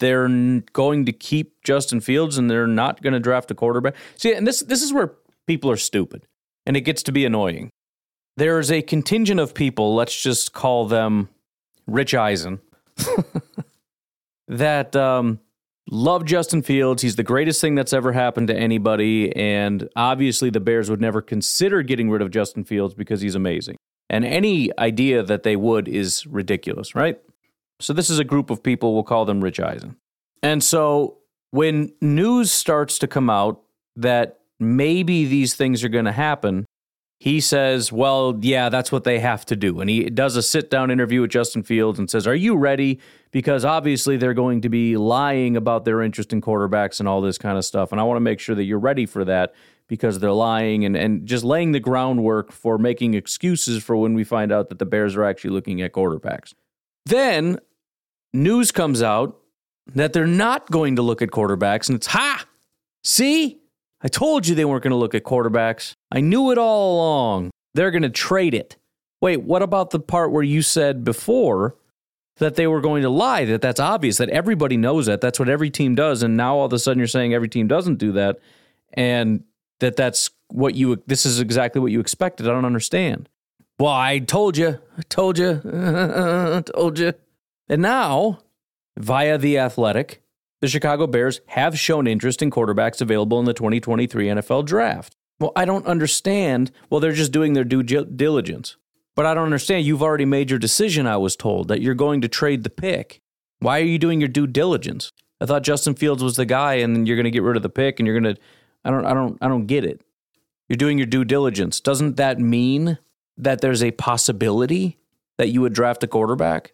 they're 0.01 0.29
going 0.73 1.05
to 1.05 1.13
keep 1.13 1.63
Justin 1.63 2.01
Fields 2.01 2.39
and 2.39 2.51
they're 2.51 2.67
not 2.67 3.03
going 3.03 3.13
to 3.13 3.21
draft 3.21 3.51
a 3.51 3.55
quarterback. 3.55 3.95
See, 4.17 4.33
and 4.33 4.47
this 4.47 4.61
this 4.61 4.83
is 4.83 4.93
where 4.93 5.13
people 5.47 5.71
are 5.71 5.77
stupid 5.77 6.27
and 6.67 6.77
it 6.77 6.83
gets 6.83 7.03
to 7.05 7.13
be 7.13 7.25
annoying. 7.25 7.71
There 8.37 8.59
is 8.59 8.71
a 8.73 8.81
contingent 8.83 9.39
of 9.39 9.55
people, 9.55 9.95
let's 9.95 10.21
just 10.21 10.53
call 10.53 10.87
them 10.87 11.29
Rich 11.87 12.15
Eisen, 12.15 12.61
that 14.49 14.97
um, 14.97 15.41
love 15.91 16.25
Justin 16.25 16.63
Fields. 16.63 17.03
He's 17.03 17.17
the 17.17 17.23
greatest 17.23 17.61
thing 17.61 17.75
that's 17.75 17.93
ever 17.93 18.13
happened 18.13 18.49
to 18.49 18.57
anybody. 18.57 19.35
And 19.37 19.89
obviously, 19.97 20.49
the 20.51 20.61
Bears 20.61 20.89
would 20.89 21.01
never 21.01 21.21
consider 21.21 21.83
getting 21.83 22.11
rid 22.11 22.23
of 22.23 22.31
Justin 22.31 22.65
Fields 22.65 22.95
because 22.95 23.21
he's 23.21 23.35
amazing. 23.35 23.77
And 24.09 24.25
any 24.25 24.77
idea 24.79 25.23
that 25.23 25.43
they 25.43 25.57
would 25.57 25.87
is 25.87 26.27
ridiculous, 26.27 26.95
right? 26.95 27.21
So 27.81 27.93
this 27.93 28.11
is 28.11 28.19
a 28.19 28.25
group 28.25 28.51
of 28.51 28.63
people, 28.63 28.95
we'll 28.95 29.03
call 29.03 29.25
them 29.25 29.41
Rich 29.41 29.61
Eisen. 29.61 29.97
And 30.43 30.63
so 30.63 31.19
when 31.51 31.93
news 32.01 32.51
starts 32.53 32.99
to 32.99 33.07
come 33.07 33.31
out 33.31 33.61
that 33.97 34.41
maybe 34.59 35.27
these 35.27 35.55
things 35.55 35.83
are 35.85 35.89
going 35.89 36.05
to 36.05 36.13
happen, 36.13 36.67
he 37.21 37.39
says, 37.39 37.93
Well, 37.93 38.39
yeah, 38.41 38.71
that's 38.71 38.91
what 38.91 39.05
they 39.05 39.21
have 39.21 39.45
to 39.47 39.55
do. 39.55 39.81
And 39.81 39.91
he 39.91 40.09
does 40.09 40.37
a 40.37 40.43
sit 40.43 40.71
down 40.71 40.91
interview 40.91 41.21
with 41.21 41.31
Justin 41.31 41.63
Fields 41.63 41.99
and 41.99 42.11
says, 42.11 42.27
Are 42.27 42.35
you 42.35 42.57
ready? 42.57 42.99
Because 43.31 43.65
obviously 43.65 44.17
they're 44.17 44.35
going 44.35 44.63
to 44.63 44.71
be 44.71 44.97
lying 44.97 45.57
about 45.57 45.85
their 45.85 46.01
interest 46.01 46.33
in 46.33 46.41
quarterbacks 46.41 46.99
and 46.99 47.09
all 47.09 47.21
this 47.21 47.37
kind 47.37 47.59
of 47.59 47.65
stuff. 47.65 47.93
And 47.93 48.01
I 48.01 48.05
want 48.05 48.17
to 48.17 48.23
make 48.23 48.41
sure 48.41 48.55
that 48.55 48.65
you're 48.65 48.79
ready 48.79 49.05
for 49.05 49.25
that 49.27 49.55
because 49.87 50.19
they're 50.19 50.33
lying 50.33 50.85
and, 50.87 50.97
and 50.97 51.27
just 51.27 51.45
laying 51.45 51.73
the 51.73 51.81
groundwork 51.81 52.53
for 52.53 52.79
making 52.79 53.13
excuses 53.15 53.85
for 53.85 53.97
when 53.97 54.15
we 54.15 54.25
find 54.25 54.51
out 54.51 54.71
that 54.71 54.79
the 54.79 54.87
Bears 54.87 55.15
are 55.15 55.25
actually 55.25 55.51
looking 55.51 55.83
at 55.83 55.93
quarterbacks. 55.93 56.55
Then 57.05 57.59
news 58.33 58.73
comes 58.73 59.03
out 59.03 59.37
that 59.95 60.15
they're 60.15 60.27
not 60.27 60.71
going 60.71 60.97
to 60.97 61.03
look 61.03 61.21
at 61.21 61.31
quarterbacks, 61.31 61.89
and 61.89 61.97
it's 61.97 62.07
ha! 62.07 62.47
See? 63.05 63.60
I 64.03 64.09
told 64.09 64.47
you 64.47 64.55
they 64.55 64.65
weren't 64.65 64.83
going 64.83 64.93
to 64.93 64.97
look 64.97 65.15
at 65.15 65.25
quarterbacks. 65.25 65.95
I 66.11 66.21
knew 66.21 66.51
it 66.51 66.59
all 66.59 66.97
along. 66.97 67.51
They're 67.75 67.91
going 67.91 68.03
to 68.03 68.11
trade 68.11 68.55
it. 68.55 68.77
Wait, 69.21 69.43
what 69.43 69.63
about 69.63 69.91
the 69.91 70.01
part 70.01 70.33
where 70.33 70.43
you 70.43 70.63
said 70.63 71.05
before 71.05 71.77
that 72.39 72.55
they 72.55 72.67
were 72.67 72.81
going 72.81 73.03
to 73.03 73.11
lie? 73.11 73.45
That 73.45 73.61
that's 73.61 73.81
obvious, 73.81 74.17
that 74.17 74.31
everybody 74.31 74.77
knows 74.77 75.07
that. 75.07 75.21
That's 75.21 75.39
what 75.39 75.49
every 75.49 75.71
team 75.71 75.95
does. 75.95 76.23
And 76.23 76.37
now 76.37 76.57
all 76.57 76.67
of 76.67 76.73
a 76.73 76.79
sudden 76.79 76.99
you're 76.99 77.07
saying 77.07 77.35
every 77.35 77.49
team 77.49 77.69
doesn't 77.69 77.97
do 77.97 78.13
that. 78.13 78.39
And 78.95 79.45
that 79.81 79.97
that's 79.97 80.31
what 80.49 80.75
you, 80.75 81.03
this 81.07 81.27
is 81.27 81.39
exactly 81.39 81.81
what 81.81 81.93
you 81.93 82.01
expected. 82.01 82.49
I 82.49 82.53
don't 82.53 82.65
understand. 82.65 83.29
Well, 83.79 83.93
I 83.93 84.19
told 84.19 84.57
you. 84.57 84.79
I 84.99 85.03
told 85.09 85.39
you. 85.39 85.61
I 85.73 86.63
told 86.63 86.99
you. 86.99 87.13
And 87.69 87.83
now, 87.83 88.41
via 88.99 89.39
The 89.39 89.59
Athletic, 89.59 90.23
the 90.61 90.69
Chicago 90.69 91.07
Bears 91.07 91.41
have 91.49 91.79
shown 91.79 92.07
interest 92.07 92.43
in 92.43 92.51
quarterbacks 92.51 93.01
available 93.01 93.39
in 93.39 93.47
the 93.47 93.55
2023 93.55 94.27
NFL 94.27 94.67
draft. 94.67 95.17
Well, 95.39 95.53
I 95.57 95.65
don't 95.65 95.87
understand. 95.87 96.71
Well, 96.91 97.01
they're 97.01 97.13
just 97.13 97.33
doing 97.33 97.55
their 97.55 97.65
due 97.65 97.83
diligence. 97.83 98.77
But 99.17 99.27
I 99.27 99.35
don't 99.35 99.45
understand. 99.45 99.87
You've 99.87 100.03
already 100.03 100.25
made 100.25 100.51
your 100.51 100.59
decision, 100.59 101.07
I 101.07 101.17
was 101.17 101.37
told, 101.37 101.69
that 101.69 101.81
you're 101.81 101.95
going 101.95 102.21
to 102.21 102.29
trade 102.29 102.63
the 102.63 102.71
pick. 102.71 103.21
Why 103.59 103.81
are 103.81 103.85
you 103.85 103.99
doing 103.99 104.21
your 104.21 104.29
due 104.29 104.47
diligence? 104.47 105.13
I 105.41 105.47
thought 105.47 105.63
Justin 105.63 105.95
Fields 105.95 106.23
was 106.23 106.37
the 106.37 106.47
guy 106.47 106.75
and 106.75 107.09
you're 107.09 107.17
going 107.17 107.25
to 107.25 107.31
get 107.31 107.43
rid 107.43 107.57
of 107.57 107.63
the 107.63 107.69
pick 107.69 107.99
and 107.99 108.07
you're 108.07 108.19
going 108.19 108.35
to 108.35 108.41
I 108.85 108.91
don't 108.91 109.05
I 109.05 109.15
don't 109.15 109.39
I 109.41 109.49
don't 109.49 109.67
get 109.67 109.85
it. 109.85 110.03
You're 110.69 110.77
doing 110.77 110.99
your 110.99 111.07
due 111.07 111.25
diligence. 111.25 111.81
Doesn't 111.81 112.17
that 112.17 112.39
mean 112.39 112.99
that 113.37 113.61
there's 113.61 113.83
a 113.83 113.91
possibility 113.91 114.99
that 115.39 115.49
you 115.49 115.61
would 115.63 115.73
draft 115.73 116.05
a 116.05 116.07
quarterback? 116.07 116.73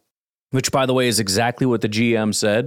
which, 0.50 0.72
by 0.72 0.86
the 0.86 0.94
way, 0.94 1.08
is 1.08 1.20
exactly 1.20 1.66
what 1.66 1.80
the 1.80 1.88
GM 1.88 2.34
said. 2.34 2.66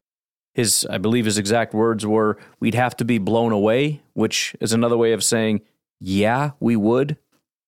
His, 0.59 0.85
I 0.89 0.97
believe 0.97 1.23
his 1.23 1.37
exact 1.37 1.73
words 1.73 2.05
were, 2.05 2.37
we'd 2.59 2.75
have 2.75 2.97
to 2.97 3.05
be 3.05 3.17
blown 3.17 3.53
away, 3.53 4.01
which 4.13 4.55
is 4.59 4.73
another 4.73 4.97
way 4.97 5.13
of 5.13 5.23
saying, 5.23 5.61
yeah, 6.01 6.51
we 6.59 6.75
would. 6.75 7.15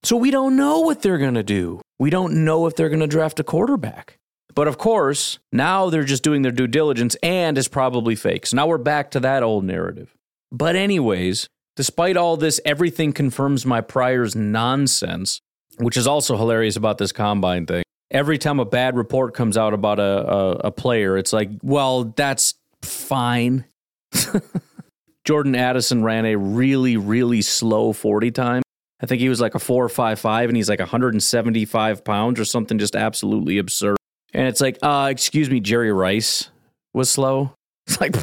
So 0.03 0.17
we 0.17 0.29
don't 0.29 0.57
know 0.57 0.81
what 0.81 1.01
they're 1.01 1.17
going 1.17 1.35
to 1.35 1.43
do. 1.43 1.79
We 1.99 2.09
don't 2.09 2.43
know 2.43 2.67
if 2.67 2.75
they're 2.75 2.89
going 2.89 2.99
to 2.99 3.07
draft 3.07 3.39
a 3.39 3.45
quarterback. 3.45 4.17
But 4.53 4.67
of 4.67 4.77
course, 4.77 5.39
now 5.53 5.89
they're 5.89 6.03
just 6.03 6.21
doing 6.21 6.41
their 6.41 6.51
due 6.51 6.67
diligence 6.67 7.15
and 7.23 7.57
it's 7.57 7.69
probably 7.69 8.15
fake. 8.15 8.45
So 8.45 8.57
now 8.57 8.67
we're 8.67 8.77
back 8.77 9.11
to 9.11 9.21
that 9.21 9.41
old 9.41 9.63
narrative. 9.63 10.13
But, 10.51 10.75
anyways, 10.75 11.47
despite 11.77 12.17
all 12.17 12.35
this, 12.35 12.59
everything 12.65 13.13
confirms 13.13 13.65
my 13.65 13.79
prior's 13.79 14.35
nonsense, 14.35 15.39
which 15.77 15.95
is 15.95 16.07
also 16.07 16.35
hilarious 16.35 16.75
about 16.75 16.97
this 16.97 17.13
combine 17.13 17.65
thing 17.65 17.83
every 18.11 18.37
time 18.37 18.59
a 18.59 18.65
bad 18.65 18.95
report 18.95 19.33
comes 19.33 19.57
out 19.57 19.73
about 19.73 19.99
a, 19.99 20.03
a, 20.03 20.51
a 20.65 20.71
player, 20.71 21.17
it's 21.17 21.33
like, 21.33 21.49
well, 21.63 22.03
that's 22.03 22.53
fine. 22.83 23.65
Jordan 25.25 25.55
Addison 25.55 26.03
ran 26.03 26.25
a 26.25 26.35
really, 26.35 26.97
really 26.97 27.41
slow 27.41 27.93
40 27.93 28.31
time. 28.31 28.63
I 29.01 29.05
think 29.05 29.21
he 29.21 29.29
was 29.29 29.41
like 29.41 29.55
a 29.55 29.59
4.55 29.59 30.47
and 30.47 30.55
he's 30.55 30.69
like 30.69 30.79
175 30.79 32.03
pounds 32.03 32.39
or 32.39 32.45
something 32.45 32.77
just 32.77 32.95
absolutely 32.95 33.57
absurd. 33.57 33.97
And 34.33 34.47
it's 34.47 34.61
like, 34.61 34.77
uh, 34.81 35.09
excuse 35.11 35.49
me, 35.49 35.59
Jerry 35.59 35.91
Rice 35.91 36.49
was 36.93 37.09
slow. 37.09 37.53
It's 37.87 37.99
like, 37.99 38.15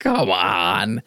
come 0.00 0.30
on. 0.30 1.00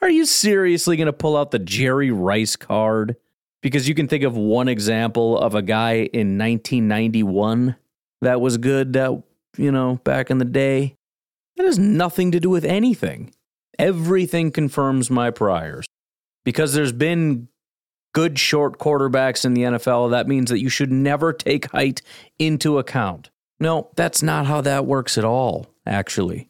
Are 0.00 0.08
you 0.08 0.24
seriously 0.24 0.96
going 0.96 1.06
to 1.06 1.12
pull 1.12 1.36
out 1.36 1.50
the 1.50 1.58
Jerry 1.58 2.12
Rice 2.12 2.54
card? 2.54 3.16
because 3.62 3.88
you 3.88 3.94
can 3.94 4.08
think 4.08 4.24
of 4.24 4.36
one 4.36 4.68
example 4.68 5.38
of 5.38 5.54
a 5.54 5.62
guy 5.62 6.08
in 6.12 6.38
1991 6.38 7.76
that 8.22 8.40
was 8.40 8.56
good 8.58 8.94
that 8.94 9.22
you 9.56 9.72
know 9.72 10.00
back 10.04 10.30
in 10.30 10.38
the 10.38 10.44
day 10.44 10.96
that 11.60 11.66
has 11.66 11.78
nothing 11.78 12.32
to 12.32 12.40
do 12.40 12.48
with 12.48 12.64
anything. 12.64 13.34
Everything 13.78 14.50
confirms 14.50 15.10
my 15.10 15.30
priors. 15.30 15.84
Because 16.42 16.72
there's 16.72 16.92
been 16.92 17.48
good 18.14 18.38
short 18.38 18.78
quarterbacks 18.78 19.44
in 19.44 19.52
the 19.52 19.62
NFL 19.62 20.10
that 20.12 20.26
means 20.26 20.48
that 20.50 20.60
you 20.60 20.70
should 20.70 20.90
never 20.90 21.34
take 21.34 21.70
height 21.70 22.00
into 22.38 22.78
account. 22.78 23.28
No 23.60 23.90
that's 23.94 24.22
not 24.22 24.46
how 24.46 24.62
that 24.62 24.86
works 24.86 25.18
at 25.18 25.24
all 25.24 25.66
actually. 25.84 26.48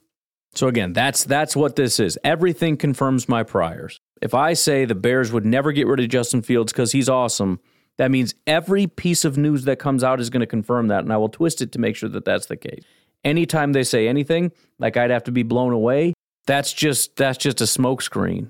So 0.55 0.69
again 0.69 0.93
that's 0.93 1.25
that's 1.25 1.57
what 1.57 1.75
this 1.75 1.99
is. 1.99 2.17
Everything 2.23 2.77
confirms 2.77 3.29
my 3.29 3.43
priors. 3.43 4.01
If 4.23 4.33
I 4.33 4.53
say 4.53 4.85
the 4.85 4.95
Bears 4.95 5.33
would 5.33 5.45
never 5.45 5.73
get 5.73 5.89
rid 5.89 5.99
of 5.99 6.09
Justin 6.09 6.41
Fields 6.41 6.73
because 6.73 6.93
he's 6.93 7.09
awesome, 7.09 7.59
that 7.99 8.13
means 8.13 8.35
every 8.47 8.87
piece 8.87 9.25
of 9.25 9.37
news 9.37 9.65
that 9.65 9.81
comes 9.81 10.05
out 10.05 10.21
is 10.21 10.31
going 10.31 10.41
to 10.41 10.47
confirm 10.47 10.87
that, 10.87 11.03
and 11.03 11.13
I 11.13 11.17
will 11.17 11.29
twist 11.29 11.61
it 11.61 11.73
to 11.73 11.81
make 11.81 11.97
sure 11.97 12.09
that 12.09 12.25
that's 12.25 12.47
the 12.47 12.57
case. 12.57 12.85
Anytime 13.25 13.73
they 13.73 13.83
say 13.83 14.09
anything, 14.09 14.53
like 14.79 14.97
I'd 14.97 15.11
have 15.11 15.25
to 15.25 15.33
be 15.33 15.43
blown 15.43 15.73
away, 15.73 16.15
that's 16.47 16.73
just 16.73 17.17
that's 17.17 17.39
just 17.39 17.61
a 17.61 17.65
smokescreen. 17.65 18.49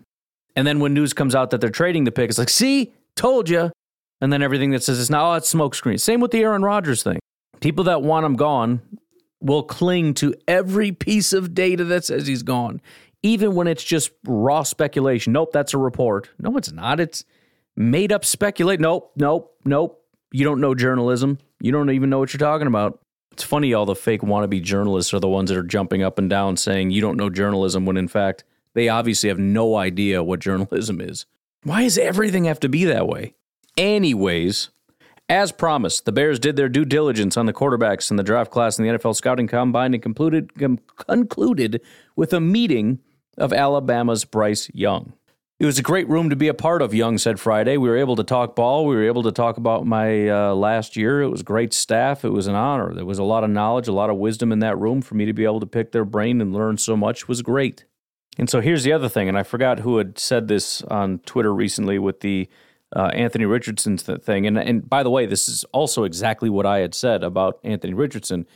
And 0.56 0.66
then 0.66 0.80
when 0.80 0.94
news 0.94 1.12
comes 1.12 1.34
out 1.34 1.50
that 1.50 1.60
they're 1.60 1.70
trading 1.70 2.04
the 2.04 2.12
pick, 2.12 2.28
it's 2.30 2.38
like, 2.38 2.48
see, 2.48 2.92
told 3.16 3.48
you. 3.48 3.70
And 4.20 4.32
then 4.32 4.42
everything 4.42 4.70
that 4.72 4.82
says 4.82 5.00
it's 5.00 5.10
now, 5.10 5.32
oh, 5.32 5.34
it's 5.34 5.52
smokescreen. 5.52 5.98
Same 5.98 6.20
with 6.20 6.30
the 6.30 6.40
Aaron 6.40 6.62
Rodgers 6.62 7.02
thing. 7.02 7.18
People 7.60 7.84
that 7.84 8.02
want 8.02 8.26
him 8.26 8.36
gone 8.36 8.82
will 9.40 9.62
cling 9.62 10.14
to 10.14 10.34
every 10.46 10.92
piece 10.92 11.32
of 11.32 11.54
data 11.54 11.84
that 11.84 12.04
says 12.04 12.26
he's 12.26 12.42
gone, 12.42 12.80
even 13.22 13.54
when 13.54 13.66
it's 13.66 13.84
just 13.84 14.10
raw 14.24 14.62
speculation. 14.62 15.32
Nope, 15.32 15.52
that's 15.52 15.74
a 15.74 15.78
report. 15.78 16.28
No, 16.38 16.56
it's 16.56 16.72
not. 16.72 17.00
It's 17.00 17.24
made 17.76 18.12
up 18.12 18.24
speculate. 18.24 18.80
Nope, 18.80 19.12
nope, 19.16 19.54
nope. 19.64 20.04
You 20.32 20.44
don't 20.44 20.60
know 20.60 20.74
journalism. 20.74 21.38
You 21.60 21.72
don't 21.72 21.90
even 21.90 22.10
know 22.10 22.18
what 22.18 22.32
you're 22.32 22.38
talking 22.38 22.66
about. 22.66 23.00
It's 23.40 23.48
funny, 23.48 23.72
all 23.72 23.86
the 23.86 23.94
fake 23.96 24.20
wannabe 24.20 24.62
journalists 24.62 25.14
are 25.14 25.18
the 25.18 25.26
ones 25.26 25.48
that 25.48 25.56
are 25.56 25.62
jumping 25.62 26.02
up 26.02 26.18
and 26.18 26.28
down 26.28 26.58
saying 26.58 26.90
you 26.90 27.00
don't 27.00 27.16
know 27.16 27.30
journalism 27.30 27.86
when 27.86 27.96
in 27.96 28.06
fact 28.06 28.44
they 28.74 28.90
obviously 28.90 29.30
have 29.30 29.38
no 29.38 29.76
idea 29.76 30.22
what 30.22 30.40
journalism 30.40 31.00
is. 31.00 31.24
Why 31.62 31.84
does 31.84 31.96
everything 31.96 32.44
have 32.44 32.60
to 32.60 32.68
be 32.68 32.84
that 32.84 33.08
way? 33.08 33.32
Anyways, 33.78 34.68
as 35.30 35.52
promised, 35.52 36.04
the 36.04 36.12
Bears 36.12 36.38
did 36.38 36.56
their 36.56 36.68
due 36.68 36.84
diligence 36.84 37.38
on 37.38 37.46
the 37.46 37.54
quarterbacks 37.54 38.10
in 38.10 38.18
the 38.18 38.22
draft 38.22 38.50
class 38.50 38.78
in 38.78 38.84
the 38.84 38.90
NFL 38.92 39.16
scouting 39.16 39.46
combine 39.46 39.94
and 39.94 40.02
concluded, 40.02 40.50
concluded 40.98 41.80
with 42.16 42.34
a 42.34 42.40
meeting 42.40 42.98
of 43.38 43.54
Alabama's 43.54 44.26
Bryce 44.26 44.68
Young. 44.74 45.14
It 45.60 45.66
was 45.66 45.78
a 45.78 45.82
great 45.82 46.08
room 46.08 46.30
to 46.30 46.36
be 46.36 46.48
a 46.48 46.54
part 46.54 46.80
of, 46.80 46.94
Young 46.94 47.18
said 47.18 47.38
Friday. 47.38 47.76
We 47.76 47.90
were 47.90 47.98
able 47.98 48.16
to 48.16 48.24
talk 48.24 48.56
ball. 48.56 48.86
We 48.86 48.96
were 48.96 49.04
able 49.04 49.24
to 49.24 49.30
talk 49.30 49.58
about 49.58 49.84
my 49.84 50.26
uh, 50.26 50.54
last 50.54 50.96
year. 50.96 51.20
It 51.20 51.28
was 51.28 51.42
great 51.42 51.74
staff. 51.74 52.24
It 52.24 52.30
was 52.30 52.46
an 52.46 52.54
honor. 52.54 52.94
There 52.94 53.04
was 53.04 53.18
a 53.18 53.24
lot 53.24 53.44
of 53.44 53.50
knowledge, 53.50 53.86
a 53.86 53.92
lot 53.92 54.08
of 54.08 54.16
wisdom 54.16 54.52
in 54.52 54.60
that 54.60 54.78
room. 54.78 55.02
For 55.02 55.16
me 55.16 55.26
to 55.26 55.34
be 55.34 55.44
able 55.44 55.60
to 55.60 55.66
pick 55.66 55.92
their 55.92 56.06
brain 56.06 56.40
and 56.40 56.54
learn 56.54 56.78
so 56.78 56.96
much 56.96 57.28
was 57.28 57.42
great. 57.42 57.84
And 58.38 58.48
so 58.48 58.62
here's 58.62 58.84
the 58.84 58.94
other 58.94 59.10
thing, 59.10 59.28
and 59.28 59.36
I 59.36 59.42
forgot 59.42 59.80
who 59.80 59.98
had 59.98 60.18
said 60.18 60.48
this 60.48 60.80
on 60.84 61.18
Twitter 61.26 61.52
recently 61.52 61.98
with 61.98 62.20
the 62.20 62.48
uh, 62.96 63.10
Anthony 63.12 63.44
Richardson 63.44 63.98
thing. 63.98 64.46
And 64.46 64.56
and 64.56 64.88
by 64.88 65.02
the 65.02 65.10
way, 65.10 65.26
this 65.26 65.46
is 65.46 65.64
also 65.74 66.04
exactly 66.04 66.48
what 66.48 66.64
I 66.64 66.78
had 66.78 66.94
said 66.94 67.22
about 67.22 67.60
Anthony 67.64 67.92
Richardson. 67.92 68.46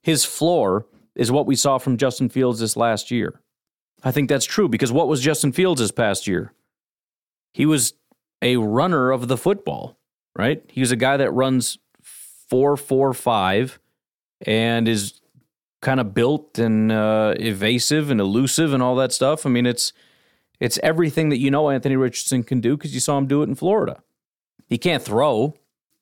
His 0.00 0.24
floor 0.24 0.86
is 1.14 1.30
what 1.30 1.44
we 1.44 1.56
saw 1.56 1.76
from 1.76 1.98
Justin 1.98 2.30
Fields 2.30 2.60
this 2.60 2.74
last 2.74 3.10
year. 3.10 3.42
I 4.02 4.12
think 4.12 4.28
that's 4.28 4.44
true 4.44 4.68
because 4.68 4.92
what 4.92 5.08
was 5.08 5.20
Justin 5.20 5.52
Fields 5.52 5.90
past 5.90 6.26
year? 6.26 6.53
He 7.54 7.64
was 7.64 7.94
a 8.42 8.56
runner 8.56 9.12
of 9.12 9.28
the 9.28 9.38
football, 9.38 9.96
right? 10.36 10.62
He 10.68 10.80
was 10.80 10.90
a 10.90 10.96
guy 10.96 11.16
that 11.16 11.30
runs 11.30 11.78
four, 12.02 12.76
four, 12.76 13.14
five, 13.14 13.78
and 14.44 14.88
is 14.88 15.20
kind 15.80 16.00
of 16.00 16.12
built 16.12 16.58
and 16.58 16.90
uh, 16.90 17.34
evasive 17.38 18.10
and 18.10 18.20
elusive 18.20 18.74
and 18.74 18.82
all 18.82 18.96
that 18.96 19.12
stuff. 19.12 19.46
I 19.46 19.50
mean, 19.50 19.66
it's 19.66 19.92
it's 20.58 20.78
everything 20.82 21.28
that 21.28 21.38
you 21.38 21.50
know 21.50 21.70
Anthony 21.70 21.96
Richardson 21.96 22.42
can 22.42 22.60
do 22.60 22.76
because 22.76 22.92
you 22.92 23.00
saw 23.00 23.16
him 23.16 23.26
do 23.26 23.42
it 23.42 23.48
in 23.48 23.54
Florida. 23.54 24.02
He 24.66 24.76
can't 24.76 25.02
throw, 25.02 25.54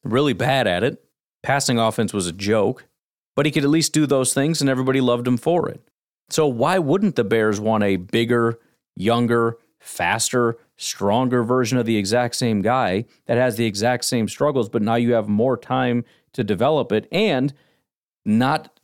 really 0.03 0.33
bad 0.33 0.67
at 0.67 0.83
it. 0.83 1.05
Passing 1.43 1.79
offense 1.79 2.13
was 2.13 2.27
a 2.27 2.33
joke, 2.33 2.87
but 3.35 3.45
he 3.45 3.53
could 3.53 3.65
at 3.65 3.71
least 3.71 3.93
do 3.93 4.07
those 4.07 4.33
things, 4.33 4.61
and 4.61 4.71
everybody 4.71 5.01
loved 5.01 5.27
him 5.29 5.37
for 5.37 5.69
it. 5.69 5.83
So 6.31 6.47
why 6.47 6.79
wouldn't 6.79 7.17
the 7.17 7.25
Bears 7.25 7.61
want 7.61 7.85
a 7.85 7.97
bigger, 7.97 8.59
younger, 8.97 9.59
faster, 9.79 10.57
stronger 10.83 11.43
version 11.43 11.79
of 11.79 11.87
the 11.87 11.97
exact 11.97 12.35
same 12.37 12.63
guy 12.63 13.05
that 13.27 13.37
has 13.37 13.57
the 13.57 13.67
exact 13.67 14.05
same 14.05 14.29
struggles, 14.29 14.69
but 14.69 14.83
now 14.83 14.97
you 14.97 15.13
have 15.15 15.29
more 15.29 15.57
time 15.57 16.05
to 16.33 16.45
develop 16.45 16.93
it 16.93 17.07
and 17.13 17.53
not 18.25 18.79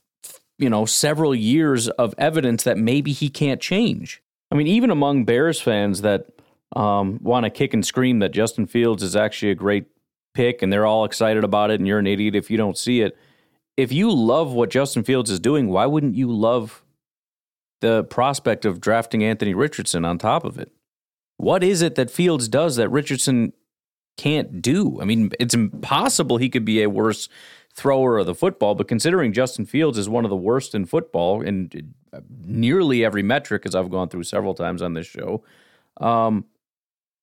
you 0.59 0.69
know 0.69 0.85
several 0.85 1.35
years 1.35 1.89
of 1.89 2.15
evidence 2.19 2.65
that 2.65 2.77
maybe 2.77 3.13
he 3.13 3.29
can't 3.29 3.61
change. 3.61 4.23
I 4.51 4.57
mean, 4.57 4.67
even 4.67 4.91
among 4.91 5.25
Bears 5.25 5.61
fans 5.61 6.01
that 6.03 6.27
um, 6.75 7.19
want 7.23 7.45
to 7.45 7.51
kick 7.51 7.75
and 7.75 7.85
scream 7.85 8.19
that 8.21 8.33
Justin 8.33 8.67
Fields 8.67 9.03
is 9.03 9.17
actually 9.17 9.51
a 9.51 9.55
great 9.55 9.87
pick 10.35 10.63
and 10.63 10.73
they're 10.73 10.87
all 10.87 11.05
excited 11.05 11.45
about 11.45 11.71
it, 11.71 11.81
and 11.81 11.87
you're 11.87 11.99
an 11.99 12.07
idiot 12.07 12.35
if 12.35 12.51
you 12.51 12.57
don't 12.57 12.79
see 12.79 13.01
it. 13.01 13.17
If 13.77 13.93
you 13.93 14.13
love 14.13 14.53
what 14.53 14.71
Justin 14.71 15.05
Fields 15.05 15.31
is 15.31 15.39
doing, 15.39 15.69
why 15.69 15.87
wouldn't 15.87 16.17
you 16.17 16.33
love 16.33 16.83
the 17.81 18.05
prospect 18.05 18.65
of 18.65 18.81
drafting 18.81 19.23
Anthony 19.23 19.55
Richardson 19.55 20.05
on 20.05 20.19
top 20.19 20.45
of 20.45 20.59
it? 20.59 20.73
What 21.39 21.65
is 21.65 21.83
it 21.83 21.95
that 21.95 22.11
Fields 22.11 22.49
does 22.49 22.77
that 22.77 22.89
Richardson 22.91 23.53
can't 24.17 24.61
do? 24.61 25.01
I 25.01 25.05
mean, 25.05 25.31
it's 25.41 25.55
impossible 25.55 26.37
he 26.37 26.51
could 26.51 26.65
be 26.65 26.83
a 26.83 26.91
worse 26.91 27.29
thrower 27.75 28.19
of 28.19 28.27
the 28.27 28.35
football, 28.35 28.75
but 28.75 28.89
considering 28.89 29.33
Justin 29.33 29.65
Fields 29.65 29.97
is 29.97 30.09
one 30.09 30.25
of 30.25 30.31
the 30.31 30.37
worst 30.37 30.75
in 30.75 30.85
football 30.85 31.41
in 31.41 31.95
nearly 32.45 33.05
every 33.05 33.23
metric, 33.23 33.63
as 33.65 33.77
I've 33.77 33.89
gone 33.89 34.09
through 34.09 34.25
several 34.25 34.53
times 34.53 34.83
on 34.83 34.95
this 34.95 35.07
show, 35.07 35.45
um, 36.01 36.45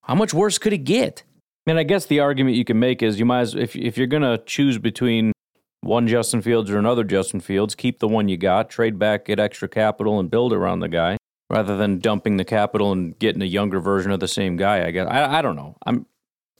how 0.03 0.15
much 0.15 0.33
worse 0.33 0.57
could 0.57 0.71
it 0.71 0.85
get? 0.85 1.23
I 1.67 1.71
mean, 1.71 1.77
I 1.77 1.83
guess 1.83 2.05
the 2.05 2.21
argument 2.21 2.55
you 2.55 2.63
can 2.63 2.79
make 2.79 3.03
is 3.03 3.19
you 3.19 3.25
might, 3.25 3.41
as, 3.41 3.55
if 3.55 3.75
if 3.75 3.97
you're 3.97 4.07
gonna 4.07 4.37
choose 4.45 4.77
between 4.77 5.33
one 5.81 6.07
Justin 6.07 6.41
Fields 6.41 6.71
or 6.71 6.77
another 6.77 7.03
Justin 7.03 7.41
Fields, 7.41 7.75
keep 7.75 7.99
the 7.99 8.07
one 8.07 8.29
you 8.29 8.37
got, 8.37 8.69
trade 8.69 8.97
back, 8.97 9.25
get 9.25 9.39
extra 9.39 9.67
capital, 9.67 10.19
and 10.19 10.31
build 10.31 10.53
around 10.53 10.79
the 10.79 10.87
guy 10.87 11.17
rather 11.49 11.77
than 11.77 11.99
dumping 11.99 12.37
the 12.37 12.45
capital 12.45 12.91
and 12.91 13.17
getting 13.19 13.41
a 13.41 13.45
younger 13.45 13.79
version 13.79 14.11
of 14.11 14.19
the 14.19 14.27
same 14.27 14.55
guy. 14.57 14.85
I 14.85 14.91
guess 14.91 15.07
I, 15.09 15.39
I 15.39 15.41
don't 15.41 15.55
know. 15.55 15.77
I'm 15.85 16.05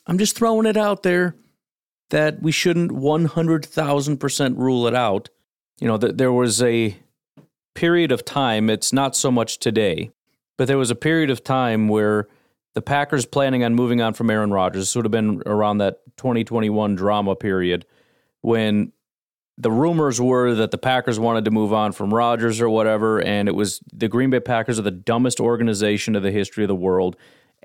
I'm 0.08 0.18
just 0.18 0.36
throwing 0.36 0.66
it 0.66 0.78
out 0.78 1.04
there 1.04 1.36
that 2.12 2.42
we 2.42 2.52
shouldn't 2.52 2.92
100,000% 2.92 4.58
rule 4.58 4.88
it 4.88 4.94
out. 4.94 5.30
You 5.80 5.88
know, 5.88 5.98
that 5.98 6.18
there 6.18 6.32
was 6.32 6.62
a 6.62 6.96
period 7.74 8.12
of 8.12 8.24
time, 8.24 8.70
it's 8.70 8.94
not 8.94 9.16
so 9.16 9.32
much 9.32 9.58
today, 9.58 10.12
but 10.58 10.68
there 10.68 10.78
was 10.78 10.92
a 10.92 10.96
period 10.96 11.30
of 11.30 11.44
time 11.44 11.88
where 11.88 12.28
the 12.74 12.82
Packers 12.82 13.26
planning 13.26 13.64
on 13.64 13.74
moving 13.74 14.02
on 14.02 14.14
from 14.14 14.30
Aaron 14.30 14.52
Rodgers. 14.52 14.84
This 14.84 14.96
would 14.96 15.06
have 15.06 15.12
been 15.12 15.42
around 15.46 15.80
that 15.80 16.00
2021 16.18 16.96
drama 16.96 17.36
period 17.36 17.86
when 18.42 18.92
the 19.58 19.72
rumors 19.72 20.20
were 20.20 20.54
that 20.56 20.72
the 20.72 20.78
Packers 20.78 21.20
wanted 21.20 21.46
to 21.46 21.52
move 21.52 21.72
on 21.72 21.92
from 21.92 22.14
Rodgers 22.14 22.60
or 22.60 22.70
whatever, 22.70 23.22
and 23.22 23.48
it 23.48 23.54
was 23.54 23.80
the 23.94 24.08
Green 24.08 24.30
Bay 24.30 24.40
Packers 24.40 24.80
are 24.80 24.84
the 24.84 24.92
dumbest 24.92 25.40
organization 25.40 26.16
of 26.16 26.24
the 26.24 26.32
history 26.32 26.64
of 26.64 26.68
the 26.68 26.76
world 26.76 27.16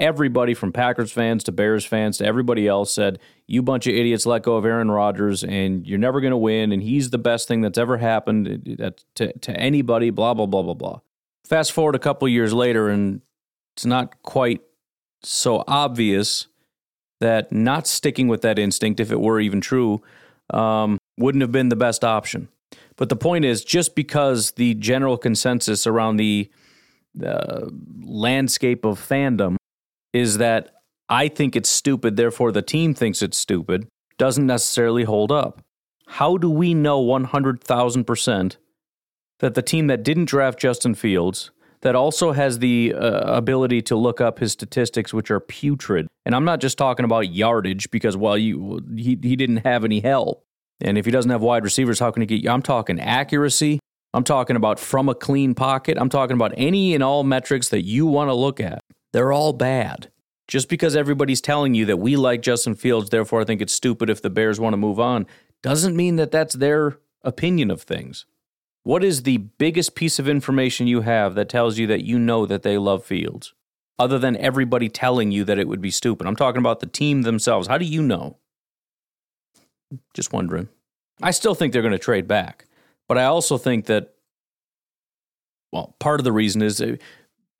everybody 0.01 0.55
from 0.55 0.73
Packers 0.73 1.13
fans 1.13 1.45
to 1.45 1.53
Bears 1.53 1.85
fans 1.85 2.19
to 2.19 2.25
everybody 2.25 2.67
else 2.67 2.93
said, 2.93 3.21
You 3.47 3.63
bunch 3.63 3.87
of 3.87 3.95
idiots 3.95 4.27
let 4.27 4.43
go 4.43 4.57
of 4.57 4.65
Aaron 4.65 4.91
Rodgers 4.91 5.45
and 5.45 5.87
you're 5.87 5.99
never 5.99 6.21
going 6.21 6.33
to 6.33 6.37
win. 6.37 6.73
And 6.73 6.83
he's 6.83 7.11
the 7.11 7.19
best 7.19 7.47
thing 7.47 7.61
that's 7.61 7.79
ever 7.79 7.99
happened 7.99 8.79
uh, 8.83 8.91
to, 9.17 9.33
to 9.39 9.53
anybody, 9.57 10.11
blah, 10.11 10.35
blah, 10.35 10.47
blah, 10.47 10.63
blah, 10.63 10.75
blah. 10.75 11.01
Fast 11.45 11.73
forward 11.73 11.95
a 11.95 12.01
couple 12.01 12.27
years 12.29 12.53
later, 12.53 12.89
and 12.89 13.21
it's 13.77 13.85
not 13.85 14.23
quite 14.23 14.63
so 15.23 15.63
obvious 15.69 16.47
that 17.21 17.53
not 17.53 17.87
sticking 17.87 18.29
with 18.29 18.41
that 18.43 18.59
instinct, 18.59 19.01
if 19.01 19.13
it 19.13 19.21
were 19.21 19.41
even 19.41 19.61
true, 19.61 20.01
um, 20.55 20.99
wouldn't 21.21 21.43
have 21.43 21.53
been 21.53 21.69
the 21.69 21.77
best 21.77 22.05
option. 22.05 22.49
But 22.97 23.09
the 23.09 23.17
point 23.17 23.45
is, 23.45 23.65
just 23.65 23.95
because 23.95 24.53
the 24.53 24.75
general 24.75 25.17
consensus 25.17 25.87
around 25.87 26.17
the, 26.17 26.51
landscape 28.03 28.85
of 28.85 29.01
fandom 29.01 29.57
is 30.13 30.39
that 30.39 30.77
I 31.09 31.27
think 31.27 31.57
it's 31.57 31.69
stupid, 31.69 32.17
therefore 32.17 32.53
the 32.53 32.63
team 32.63 32.95
thinks 32.95 33.21
it's 33.21 33.37
stupid, 33.37 33.89
doesn't 34.17 34.47
necessarily 34.47 35.03
hold 35.03 35.33
up. 35.33 35.61
How 36.07 36.37
do 36.37 36.49
we 36.49 36.73
know 36.73 37.03
100,000% 37.03 38.57
that 39.41 39.55
the 39.55 39.63
team 39.63 39.89
that 39.89 40.05
didn't 40.05 40.27
draft 40.27 40.61
Justin 40.61 40.95
Fields, 40.95 41.51
that 41.81 41.97
also 41.97 42.33
has 42.33 42.61
the 42.61 42.95
uh, 42.95 43.37
ability 43.37 43.83
to 43.83 43.97
look 43.97 44.21
up 44.21 44.39
his 44.39 44.53
statistics, 44.53 45.13
which 45.13 45.31
are 45.31 45.41
putrid, 45.41 46.07
and 46.25 46.35
I'm 46.35 46.45
not 46.45 46.61
just 46.61 46.79
talking 46.79 47.05
about 47.05 47.33
yardage 47.33 47.91
because, 47.91 48.17
well, 48.17 48.37
you, 48.37 48.81
he, 48.95 49.19
he 49.21 49.35
didn't 49.35 49.59
have 49.59 49.85
any 49.85 50.01
help. 50.01 50.45
And 50.81 50.97
if 50.97 51.05
he 51.05 51.11
doesn't 51.11 51.31
have 51.31 51.43
wide 51.43 51.65
receivers, 51.65 51.99
how 51.99 52.11
can 52.11 52.23
he 52.23 52.27
get 52.27 52.43
you? 52.43 52.51
I'm 52.51 52.63
talking 52.63 53.01
accuracy. 53.01 53.81
I'm 54.13 54.25
talking 54.25 54.57
about 54.57 54.81
from 54.81 55.09
a 55.09 55.15
clean 55.15 55.55
pocket. 55.55 55.97
I'm 55.99 56.09
talking 56.09 56.35
about 56.35 56.53
any 56.57 56.95
and 56.95 57.03
all 57.03 57.23
metrics 57.23 57.69
that 57.69 57.83
you 57.83 58.07
want 58.07 58.29
to 58.29 58.35
look 58.35 58.61
at. 58.61 58.81
They're 59.13 59.33
all 59.33 59.53
bad. 59.53 60.11
Just 60.49 60.69
because 60.69 60.97
everybody's 60.97 61.41
telling 61.41 61.75
you 61.75 61.87
that 61.87 61.99
we 61.99 62.17
like 62.17 62.43
Justin 62.43 62.75
Fields, 62.75 63.11
therefore 63.11 63.41
I 63.41 63.45
think 63.45 63.61
it's 63.61 63.73
stupid 63.73 64.11
if 64.11 64.21
the 64.21 64.31
Bears 64.31 64.59
want 64.59 64.73
to 64.73 64.79
move 64.79 64.99
on, 64.99 65.27
doesn't 65.63 65.95
mean 65.95 66.17
that 66.17 66.33
that's 66.33 66.55
their 66.55 66.99
opinion 67.23 67.71
of 67.71 67.83
things. 67.83 68.27
What 68.83 69.05
is 69.05 69.23
the 69.23 69.37
biggest 69.37 69.95
piece 69.95 70.19
of 70.19 70.29
information 70.29 70.87
you 70.87 71.03
have 71.03 71.35
that 71.35 71.49
tells 71.49 71.79
you 71.79 71.87
that 71.87 72.05
you 72.05 72.19
know 72.19 72.47
that 72.47 72.63
they 72.63 72.79
love 72.79 73.05
Fields? 73.05 73.55
Other 73.99 74.19
than 74.19 74.37
everybody 74.39 74.89
telling 74.89 75.31
you 75.31 75.45
that 75.45 75.59
it 75.59 75.69
would 75.69 75.83
be 75.83 75.91
stupid. 75.91 76.27
I'm 76.27 76.35
talking 76.35 76.61
about 76.61 76.81
the 76.81 76.87
team 76.87 77.23
themselves. 77.23 77.69
How 77.69 77.79
do 77.79 77.85
you 77.85 78.03
know? 78.03 78.39
Just 80.15 80.33
wondering. 80.33 80.69
I 81.23 81.31
still 81.33 81.55
think 81.55 81.73
they're 81.73 81.83
going 81.83 81.93
to 81.93 81.99
trade 81.99 82.27
back. 82.27 82.67
But 83.09 83.19
I 83.19 83.25
also 83.25 83.59
think 83.59 83.87
that, 83.87 84.15
well, 85.73 85.97
part 85.99 86.21
of 86.21 86.25
the 86.25 86.33
reason 86.33 86.63
is 86.63 86.81
uh, 86.81 86.97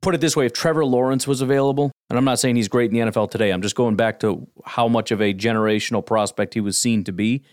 put 0.01 0.15
it 0.15 0.21
this 0.21 0.35
way 0.35 0.45
if 0.45 0.53
Trevor 0.53 0.85
Lawrence 0.85 1.27
was 1.27 1.41
available, 1.41 1.91
and 2.09 2.17
I'm 2.17 2.25
not 2.25 2.39
saying 2.39 2.55
he's 2.55 2.67
great 2.67 2.91
in 2.91 2.97
the 2.97 3.11
NFL 3.11 3.31
today, 3.31 3.51
I'm 3.51 3.61
just 3.61 3.75
going 3.75 3.95
back 3.95 4.19
to 4.21 4.47
how 4.65 4.87
much 4.87 5.11
of 5.11 5.21
a 5.21 5.33
generational 5.33 6.05
prospect 6.05 6.53
he 6.53 6.61
was 6.61 6.77
seen 6.77 7.03
to 7.03 7.11
be. 7.11 7.43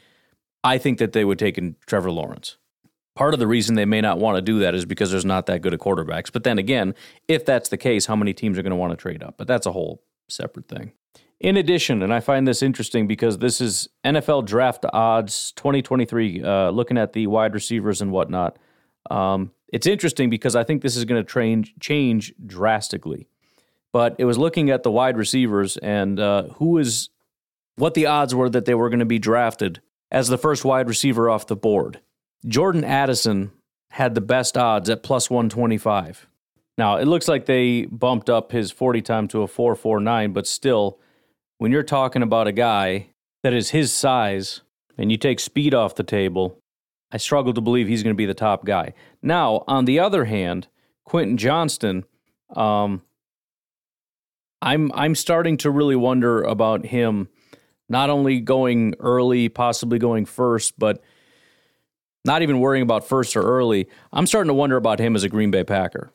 I 0.64 0.78
think 0.78 0.98
that 0.98 1.12
they 1.12 1.24
would 1.24 1.38
take 1.38 1.58
in 1.58 1.76
Trevor 1.86 2.10
Lawrence. 2.10 2.56
Part 3.14 3.34
of 3.34 3.40
the 3.40 3.46
reason 3.46 3.74
they 3.74 3.84
may 3.84 4.00
not 4.00 4.18
want 4.18 4.36
to 4.36 4.42
do 4.42 4.60
that 4.60 4.74
is 4.74 4.84
because 4.84 5.10
there's 5.10 5.24
not 5.24 5.46
that 5.46 5.60
good 5.60 5.74
of 5.74 5.80
quarterbacks. 5.80 6.30
But 6.32 6.44
then 6.44 6.58
again, 6.58 6.94
if 7.26 7.44
that's 7.44 7.68
the 7.68 7.76
case, 7.76 8.06
how 8.06 8.14
many 8.14 8.32
teams 8.32 8.58
are 8.58 8.62
going 8.62 8.70
to 8.70 8.76
want 8.76 8.92
to 8.92 8.96
trade 8.96 9.22
up? 9.22 9.34
But 9.36 9.48
that's 9.48 9.66
a 9.66 9.72
whole 9.72 10.02
separate 10.28 10.68
thing. 10.68 10.92
In 11.40 11.56
addition, 11.56 12.02
and 12.02 12.12
I 12.12 12.18
find 12.18 12.48
this 12.48 12.62
interesting 12.62 13.06
because 13.06 13.38
this 13.38 13.60
is 13.60 13.88
NFL 14.04 14.44
draft 14.46 14.84
odds 14.92 15.52
2023, 15.52 16.42
uh, 16.42 16.70
looking 16.70 16.98
at 16.98 17.12
the 17.12 17.28
wide 17.28 17.54
receivers 17.54 18.00
and 18.00 18.10
whatnot. 18.10 18.58
Um, 19.10 19.52
it's 19.72 19.86
interesting 19.86 20.30
because 20.30 20.56
I 20.56 20.64
think 20.64 20.82
this 20.82 20.96
is 20.96 21.04
going 21.04 21.24
to 21.24 21.64
change 21.80 22.34
drastically. 22.44 23.28
But 23.92 24.16
it 24.18 24.24
was 24.24 24.36
looking 24.36 24.70
at 24.70 24.82
the 24.82 24.90
wide 24.90 25.16
receivers 25.16 25.76
and 25.76 26.18
uh, 26.18 26.44
who 26.56 26.78
is 26.78 27.08
what 27.76 27.94
the 27.94 28.06
odds 28.06 28.34
were 28.34 28.50
that 28.50 28.64
they 28.64 28.74
were 28.74 28.90
going 28.90 28.98
to 28.98 29.06
be 29.06 29.18
drafted 29.18 29.80
as 30.10 30.28
the 30.28 30.38
first 30.38 30.64
wide 30.64 30.88
receiver 30.88 31.30
off 31.30 31.46
the 31.46 31.56
board. 31.56 32.00
Jordan 32.46 32.84
Addison 32.84 33.52
had 33.92 34.14
the 34.14 34.20
best 34.20 34.56
odds 34.56 34.90
at 34.90 35.02
plus 35.02 35.30
125. 35.30 36.26
Now, 36.78 36.96
it 36.96 37.06
looks 37.06 37.26
like 37.26 37.46
they 37.46 37.86
bumped 37.86 38.30
up 38.30 38.52
his 38.52 38.70
40 38.70 39.02
time 39.02 39.28
to 39.28 39.42
a 39.42 39.48
449, 39.48 40.32
but 40.32 40.46
still, 40.46 41.00
when 41.58 41.72
you're 41.72 41.82
talking 41.82 42.22
about 42.22 42.46
a 42.46 42.52
guy 42.52 43.08
that 43.42 43.52
is 43.52 43.70
his 43.70 43.92
size 43.92 44.62
and 44.96 45.10
you 45.10 45.18
take 45.18 45.40
speed 45.40 45.74
off 45.74 45.96
the 45.96 46.04
table, 46.04 46.60
I 47.10 47.16
struggle 47.16 47.52
to 47.52 47.60
believe 47.60 47.88
he's 47.88 48.04
going 48.04 48.14
to 48.14 48.18
be 48.18 48.26
the 48.26 48.34
top 48.34 48.64
guy. 48.64 48.94
Now, 49.20 49.64
on 49.66 49.86
the 49.86 49.98
other 49.98 50.26
hand, 50.26 50.68
Quentin 51.04 51.36
Johnston, 51.36 52.04
um, 52.54 53.02
I'm 54.62 54.92
I'm 54.94 55.14
starting 55.16 55.56
to 55.58 55.70
really 55.70 55.96
wonder 55.96 56.42
about 56.42 56.86
him, 56.86 57.28
not 57.88 58.08
only 58.08 58.40
going 58.40 58.94
early, 59.00 59.48
possibly 59.48 59.98
going 59.98 60.26
first, 60.26 60.78
but 60.78 61.02
not 62.24 62.42
even 62.42 62.60
worrying 62.60 62.82
about 62.82 63.06
first 63.06 63.36
or 63.36 63.42
early. 63.42 63.88
I'm 64.12 64.26
starting 64.26 64.48
to 64.48 64.54
wonder 64.54 64.76
about 64.76 65.00
him 65.00 65.16
as 65.16 65.24
a 65.24 65.28
Green 65.28 65.50
Bay 65.50 65.64
Packer. 65.64 66.12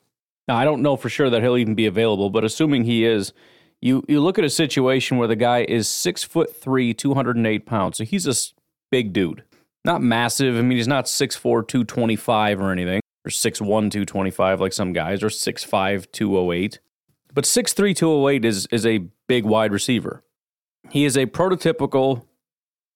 Now, 0.47 0.57
I 0.57 0.65
don't 0.65 0.81
know 0.81 0.97
for 0.97 1.09
sure 1.09 1.29
that 1.29 1.41
he'll 1.41 1.57
even 1.57 1.75
be 1.75 1.85
available, 1.85 2.29
but 2.29 2.43
assuming 2.43 2.83
he 2.83 3.05
is, 3.05 3.33
You 3.81 4.03
you 4.07 4.19
look 4.21 4.37
at 4.37 4.45
a 4.45 4.49
situation 4.49 5.17
where 5.17 5.27
the 5.27 5.35
guy 5.35 5.65
is 5.67 5.87
six 5.87 6.23
foot 6.23 6.55
three, 6.55 6.93
208 6.93 7.65
pounds. 7.65 7.97
So 7.97 8.03
he's 8.03 8.27
a 8.27 8.53
big 8.91 9.13
dude. 9.13 9.43
Not 9.85 10.01
massive. 10.01 10.55
I 10.55 10.61
mean, 10.61 10.77
he's 10.77 10.87
not 10.87 11.05
6'4, 11.05 11.67
225 11.67 12.61
or 12.61 12.71
anything, 12.71 13.01
or 13.25 13.29
6'1, 13.29 13.59
225 13.65 14.61
like 14.61 14.71
some 14.71 14.93
guys, 14.93 15.21
or 15.21 15.27
6'5, 15.27 16.11
208. 16.11 16.79
But 17.33 17.43
6'3, 17.43 17.95
208 17.95 18.45
is, 18.45 18.67
is 18.67 18.85
a 18.85 19.07
big 19.27 19.43
wide 19.43 19.73
receiver. 19.73 20.23
He 20.89 21.03
is 21.03 21.17
a 21.17 21.25
prototypical 21.25 22.25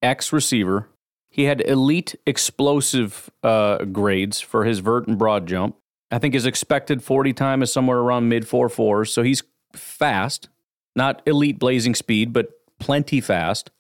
X 0.02 0.32
receiver. 0.32 0.88
He 1.30 1.44
had 1.44 1.62
elite 1.62 2.16
explosive 2.26 3.30
uh, 3.44 3.84
grades 3.86 4.40
for 4.40 4.64
his 4.64 4.80
vert 4.80 5.08
and 5.08 5.18
broad 5.18 5.46
jump. 5.48 5.76
I 6.12 6.20
think 6.20 6.34
his 6.34 6.46
expected 6.46 7.04
40 7.04 7.34
time 7.34 7.62
is 7.62 7.72
somewhere 7.72 7.98
around 7.98 8.30
mid 8.30 8.48
4 8.48 8.70
4s. 8.70 9.10
So 9.10 9.24
he's 9.24 9.44
fast, 9.74 10.50
not 10.96 11.22
elite 11.26 11.60
blazing 11.60 11.96
speed, 11.96 12.34
but 12.34 12.50
plenty 12.80 13.22
fast. 13.22 13.72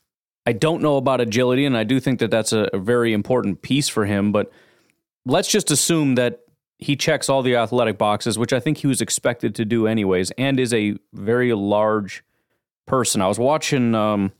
I 0.45 0.53
don't 0.53 0.81
know 0.81 0.97
about 0.97 1.19
agility, 1.19 1.65
and 1.65 1.77
I 1.77 1.83
do 1.83 1.99
think 1.99 2.19
that 2.19 2.31
that's 2.31 2.53
a, 2.53 2.69
a 2.71 2.77
very 2.77 3.11
important 3.11 3.61
piece 3.61 3.89
for 3.89 4.05
him. 4.05 4.31
But 4.31 4.51
let's 5.25 5.49
just 5.49 5.71
assume 5.71 6.15
that 6.15 6.39
he 6.79 6.95
checks 6.95 7.27
all 7.27 7.41
the 7.41 7.55
athletic 7.55 7.97
boxes, 7.97 8.37
which 8.37 8.53
I 8.53 8.59
think 8.59 8.77
he 8.77 8.87
was 8.87 9.01
expected 9.01 9.55
to 9.55 9.65
do 9.65 9.87
anyways, 9.87 10.31
and 10.31 10.59
is 10.59 10.73
a 10.73 10.97
very 11.13 11.53
large 11.53 12.23
person. 12.85 13.21
I 13.21 13.27
was 13.27 13.39
watching 13.39 13.95
um, 13.95 14.31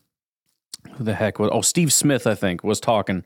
who 0.94 1.04
the 1.04 1.16
heck 1.16 1.40
was 1.40 1.50
oh 1.52 1.62
Steve 1.62 1.92
Smith, 1.92 2.28
I 2.28 2.36
think, 2.36 2.64
was 2.64 2.80
talking. 2.80 3.24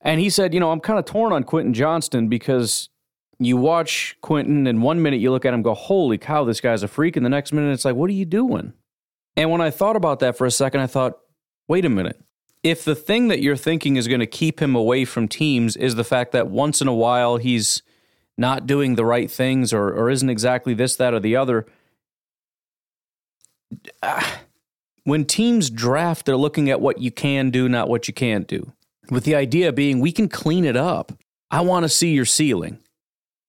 And 0.00 0.20
he 0.20 0.30
said, 0.30 0.54
you 0.54 0.60
know, 0.60 0.70
I'm 0.70 0.80
kind 0.80 0.98
of 0.98 1.04
torn 1.04 1.32
on 1.32 1.42
Quentin 1.42 1.74
Johnston 1.74 2.28
because 2.28 2.88
you 3.38 3.56
watch 3.56 4.16
Quentin 4.20 4.66
and 4.66 4.82
one 4.82 5.00
minute 5.02 5.20
you 5.20 5.30
look 5.30 5.44
at 5.44 5.54
him 5.54 5.62
go, 5.62 5.74
Holy 5.74 6.18
cow, 6.18 6.44
this 6.44 6.60
guy's 6.60 6.82
a 6.82 6.88
freak, 6.88 7.16
and 7.16 7.24
the 7.24 7.30
next 7.30 7.52
minute 7.52 7.72
it's 7.72 7.84
like, 7.84 7.94
What 7.94 8.10
are 8.10 8.14
you 8.14 8.24
doing? 8.24 8.72
And 9.38 9.52
when 9.52 9.60
I 9.60 9.70
thought 9.70 9.94
about 9.94 10.18
that 10.18 10.36
for 10.36 10.46
a 10.46 10.50
second, 10.50 10.80
I 10.80 10.88
thought, 10.88 11.20
wait 11.68 11.84
a 11.84 11.88
minute. 11.88 12.20
If 12.64 12.84
the 12.84 12.96
thing 12.96 13.28
that 13.28 13.40
you're 13.40 13.56
thinking 13.56 13.94
is 13.94 14.08
going 14.08 14.18
to 14.18 14.26
keep 14.26 14.60
him 14.60 14.74
away 14.74 15.04
from 15.04 15.28
teams 15.28 15.76
is 15.76 15.94
the 15.94 16.02
fact 16.02 16.32
that 16.32 16.48
once 16.48 16.82
in 16.82 16.88
a 16.88 16.94
while 16.94 17.36
he's 17.36 17.82
not 18.36 18.66
doing 18.66 18.96
the 18.96 19.04
right 19.04 19.30
things 19.30 19.72
or, 19.72 19.90
or 19.90 20.10
isn't 20.10 20.28
exactly 20.28 20.74
this, 20.74 20.96
that, 20.96 21.14
or 21.14 21.20
the 21.20 21.36
other, 21.36 21.66
ah, 24.02 24.40
when 25.04 25.24
teams 25.24 25.70
draft, 25.70 26.26
they're 26.26 26.36
looking 26.36 26.68
at 26.68 26.80
what 26.80 26.98
you 26.98 27.12
can 27.12 27.50
do, 27.50 27.68
not 27.68 27.88
what 27.88 28.08
you 28.08 28.14
can't 28.14 28.48
do. 28.48 28.72
With 29.08 29.22
the 29.22 29.36
idea 29.36 29.72
being, 29.72 30.00
we 30.00 30.10
can 30.10 30.28
clean 30.28 30.64
it 30.64 30.76
up. 30.76 31.12
I 31.48 31.60
want 31.60 31.84
to 31.84 31.88
see 31.88 32.12
your 32.12 32.24
ceiling. 32.24 32.80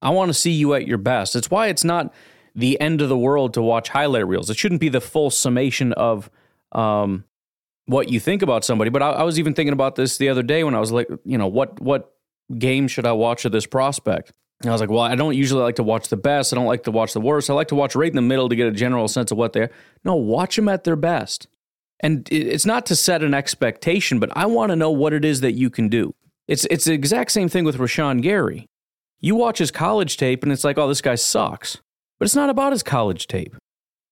I 0.01 0.11
want 0.11 0.29
to 0.29 0.33
see 0.33 0.51
you 0.51 0.73
at 0.73 0.87
your 0.87 0.97
best. 0.97 1.35
It's 1.35 1.51
why 1.51 1.67
it's 1.67 1.83
not 1.83 2.13
the 2.55 2.79
end 2.79 3.01
of 3.01 3.09
the 3.09 3.17
world 3.17 3.53
to 3.55 3.61
watch 3.61 3.89
highlight 3.89 4.27
reels. 4.27 4.49
It 4.49 4.57
shouldn't 4.57 4.81
be 4.81 4.89
the 4.89 5.01
full 5.01 5.29
summation 5.29 5.93
of 5.93 6.29
um, 6.71 7.25
what 7.85 8.09
you 8.09 8.19
think 8.19 8.41
about 8.41 8.63
somebody. 8.63 8.89
But 8.89 9.01
I, 9.01 9.09
I, 9.09 9.23
was 9.23 9.39
even 9.39 9.53
thinking 9.53 9.73
about 9.73 9.95
this 9.95 10.17
the 10.17 10.29
other 10.29 10.43
day 10.43 10.63
when 10.63 10.75
I 10.75 10.79
was 10.79 10.91
like, 10.91 11.07
you 11.25 11.37
know, 11.37 11.47
what 11.47 11.81
what 11.81 12.13
game 12.57 12.87
should 12.87 13.05
I 13.05 13.11
watch 13.13 13.45
of 13.45 13.51
this 13.51 13.65
prospect? 13.65 14.31
And 14.61 14.69
I 14.69 14.73
was 14.73 14.81
like, 14.81 14.89
well, 14.89 14.99
I 14.99 15.15
don't 15.15 15.35
usually 15.35 15.63
like 15.63 15.77
to 15.77 15.83
watch 15.83 16.09
the 16.09 16.17
best. 16.17 16.53
I 16.53 16.55
don't 16.55 16.65
like 16.65 16.83
to 16.83 16.91
watch 16.91 17.13
the 17.13 17.21
worst. 17.21 17.49
I 17.49 17.53
like 17.53 17.69
to 17.69 17.75
watch 17.75 17.95
right 17.95 18.09
in 18.09 18.15
the 18.15 18.21
middle 18.21 18.49
to 18.49 18.55
get 18.55 18.67
a 18.67 18.71
general 18.71 19.07
sense 19.07 19.31
of 19.31 19.37
what 19.37 19.53
they're. 19.53 19.71
No, 20.03 20.15
watch 20.15 20.55
them 20.55 20.67
at 20.67 20.83
their 20.83 20.97
best. 20.97 21.47
And 22.01 22.27
it's 22.31 22.65
not 22.65 22.85
to 22.87 22.95
set 22.95 23.23
an 23.23 23.33
expectation, 23.33 24.19
but 24.19 24.35
I 24.35 24.45
want 24.45 24.69
to 24.71 24.75
know 24.75 24.91
what 24.91 25.13
it 25.13 25.25
is 25.25 25.41
that 25.41 25.53
you 25.53 25.69
can 25.69 25.89
do. 25.89 26.13
It's 26.47 26.65
it's 26.69 26.85
the 26.85 26.93
exact 26.93 27.31
same 27.31 27.49
thing 27.49 27.63
with 27.63 27.77
Rashan 27.77 28.21
Gary. 28.21 28.68
You 29.19 29.35
watch 29.35 29.57
his 29.57 29.71
college 29.71 30.17
tape 30.17 30.43
and 30.43 30.51
it's 30.51 30.63
like, 30.63 30.77
oh, 30.77 30.87
this 30.87 31.01
guy 31.01 31.15
sucks. 31.15 31.77
But 32.17 32.25
it's 32.25 32.35
not 32.35 32.49
about 32.49 32.71
his 32.71 32.83
college 32.83 33.27
tape. 33.27 33.55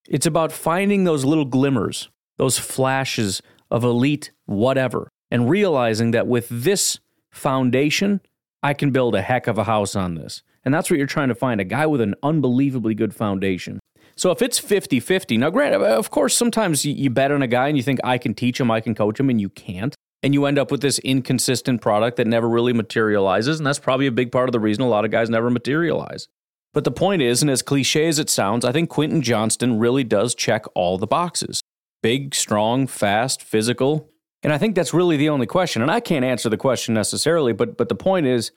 It's 0.08 0.26
about 0.26 0.52
finding 0.52 1.04
those 1.04 1.26
little 1.26 1.46
glimmers, 1.46 2.10
those 2.38 2.58
flashes 2.58 3.42
of 3.70 3.84
elite 3.84 4.32
whatever, 4.46 5.10
and 5.30 5.50
realizing 5.50 6.12
that 6.12 6.28
with 6.28 6.48
this 6.50 7.00
foundation, 7.32 8.22
I 8.64 8.74
can 8.74 8.92
build 8.92 9.16
a 9.16 9.22
heck 9.22 9.48
of 9.48 9.58
a 9.58 9.66
house 9.66 9.96
on 9.96 10.16
this. 10.16 10.44
And 10.64 10.74
that's 10.74 10.90
what 10.90 10.98
you're 10.98 11.08
trying 11.08 11.30
to 11.30 11.36
find 11.36 11.62
a 11.62 11.66
guy 11.66 11.86
with 11.86 12.02
an 12.02 12.16
unbelievably 12.24 12.96
good 12.96 13.14
foundation. 13.14 13.80
So 14.16 14.32
if 14.32 14.42
it's 14.42 14.58
50 14.58 15.00
50, 15.00 15.38
now, 15.38 15.50
granted, 15.50 15.82
of 15.82 16.10
course, 16.10 16.36
sometimes 16.36 16.86
you 16.86 17.10
bet 17.10 17.32
on 17.32 17.42
a 17.42 17.48
guy 17.48 17.68
and 17.68 17.78
you 17.78 17.84
think, 17.84 18.00
I 18.04 18.18
can 18.18 18.34
teach 18.34 18.60
him, 18.60 18.72
I 18.72 18.82
can 18.82 18.96
coach 18.96 19.20
him, 19.20 19.30
and 19.30 19.40
you 19.40 19.50
can't. 19.50 19.96
And 20.24 20.34
you 20.34 20.46
end 20.46 20.58
up 20.58 20.72
with 20.72 20.82
this 20.82 21.00
inconsistent 21.00 21.82
product 21.82 22.18
that 22.18 22.28
never 22.28 22.50
really 22.50 22.74
materializes. 22.74 23.60
And 23.60 23.68
that's 23.68 23.80
probably 23.80 24.08
a 24.08 24.12
big 24.12 24.32
part 24.32 24.50
of 24.50 24.54
the 24.54 24.60
reason 24.60 24.84
a 24.84 24.90
lot 24.90 25.06
of 25.06 25.12
guys 25.12 25.30
never 25.30 25.50
materialize. 25.50 26.28
But 26.74 26.84
the 26.84 26.92
point 26.92 27.22
is, 27.22 27.42
and 27.42 27.52
as 27.52 27.62
cliche 27.62 28.08
as 28.08 28.20
it 28.20 28.30
sounds, 28.30 28.66
I 28.66 28.72
think 28.72 28.90
Quentin 28.90 29.22
Johnston 29.22 29.80
really 29.80 30.04
does 30.04 30.36
check 30.36 30.66
all 30.76 30.98
the 30.98 31.08
boxes 31.08 31.62
big, 32.04 32.36
strong, 32.36 32.88
fast, 32.88 33.42
physical. 33.42 34.10
And 34.44 34.54
I 34.54 34.58
think 34.58 34.76
that's 34.76 34.94
really 34.94 35.18
the 35.18 35.30
only 35.30 35.48
question. 35.48 35.82
And 35.82 35.90
I 35.90 36.00
can't 36.00 36.24
answer 36.24 36.50
the 36.50 36.58
question 36.58 36.94
necessarily, 36.94 37.54
but 37.54 37.78
but 37.78 37.90
the 37.90 37.96
point 37.96 38.28
is 38.28 38.52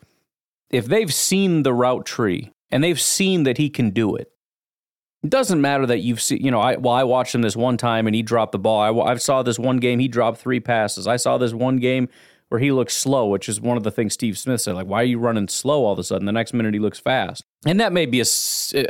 if 0.70 0.86
they've 0.86 1.12
seen 1.12 1.62
the 1.62 1.72
route 1.72 2.06
tree 2.06 2.52
and 2.70 2.84
they've 2.84 3.00
seen 3.00 3.44
that 3.44 3.58
he 3.58 3.70
can 3.70 3.90
do 3.90 4.14
it, 4.14 4.30
it 5.22 5.30
doesn't 5.30 5.60
matter 5.60 5.86
that 5.86 5.98
you've 5.98 6.20
seen, 6.20 6.42
you 6.42 6.50
know, 6.50 6.60
I, 6.60 6.76
well, 6.76 6.94
I 6.94 7.04
watched 7.04 7.34
him 7.34 7.42
this 7.42 7.56
one 7.56 7.76
time 7.76 8.06
and 8.06 8.16
he 8.16 8.22
dropped 8.22 8.52
the 8.52 8.58
ball. 8.58 9.02
I, 9.02 9.12
I 9.12 9.16
saw 9.16 9.42
this 9.42 9.58
one 9.58 9.78
game, 9.78 9.98
he 9.98 10.08
dropped 10.08 10.38
three 10.38 10.60
passes. 10.60 11.06
I 11.06 11.16
saw 11.16 11.36
this 11.36 11.52
one 11.52 11.76
game 11.76 12.08
where 12.48 12.60
he 12.60 12.72
looks 12.72 12.96
slow, 12.96 13.26
which 13.28 13.48
is 13.48 13.60
one 13.60 13.76
of 13.76 13.84
the 13.84 13.90
things 13.90 14.14
Steve 14.14 14.36
Smith 14.36 14.60
said. 14.60 14.74
Like, 14.74 14.86
why 14.86 15.02
are 15.02 15.04
you 15.04 15.18
running 15.18 15.46
slow 15.46 15.84
all 15.84 15.92
of 15.92 15.98
a 15.98 16.04
sudden? 16.04 16.26
The 16.26 16.32
next 16.32 16.52
minute 16.52 16.74
he 16.74 16.80
looks 16.80 16.98
fast. 16.98 17.44
And 17.64 17.78
that 17.78 17.92
may 17.92 18.06
be 18.06 18.20
a, 18.20 18.24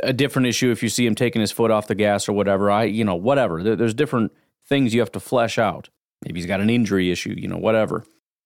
a 0.03 0.13
different 0.13 0.47
issue 0.47 0.71
if 0.71 0.81
you 0.81 0.89
see 0.89 1.05
him 1.05 1.15
taking 1.15 1.41
his 1.41 1.51
foot 1.51 1.69
off 1.69 1.87
the 1.87 1.95
gas 1.95 2.27
or 2.27 2.33
whatever. 2.33 2.71
I, 2.71 2.85
you 2.85 3.03
know, 3.03 3.15
whatever. 3.15 3.61
There, 3.61 3.75
there's 3.75 3.93
different 3.93 4.31
things 4.65 4.93
you 4.93 4.99
have 5.01 5.11
to 5.11 5.19
flesh 5.19 5.59
out. 5.59 5.89
Maybe 6.25 6.39
he's 6.39 6.47
got 6.47 6.61
an 6.61 6.69
injury 6.69 7.11
issue, 7.11 7.35
you 7.37 7.47
know, 7.47 7.57
whatever. 7.57 8.03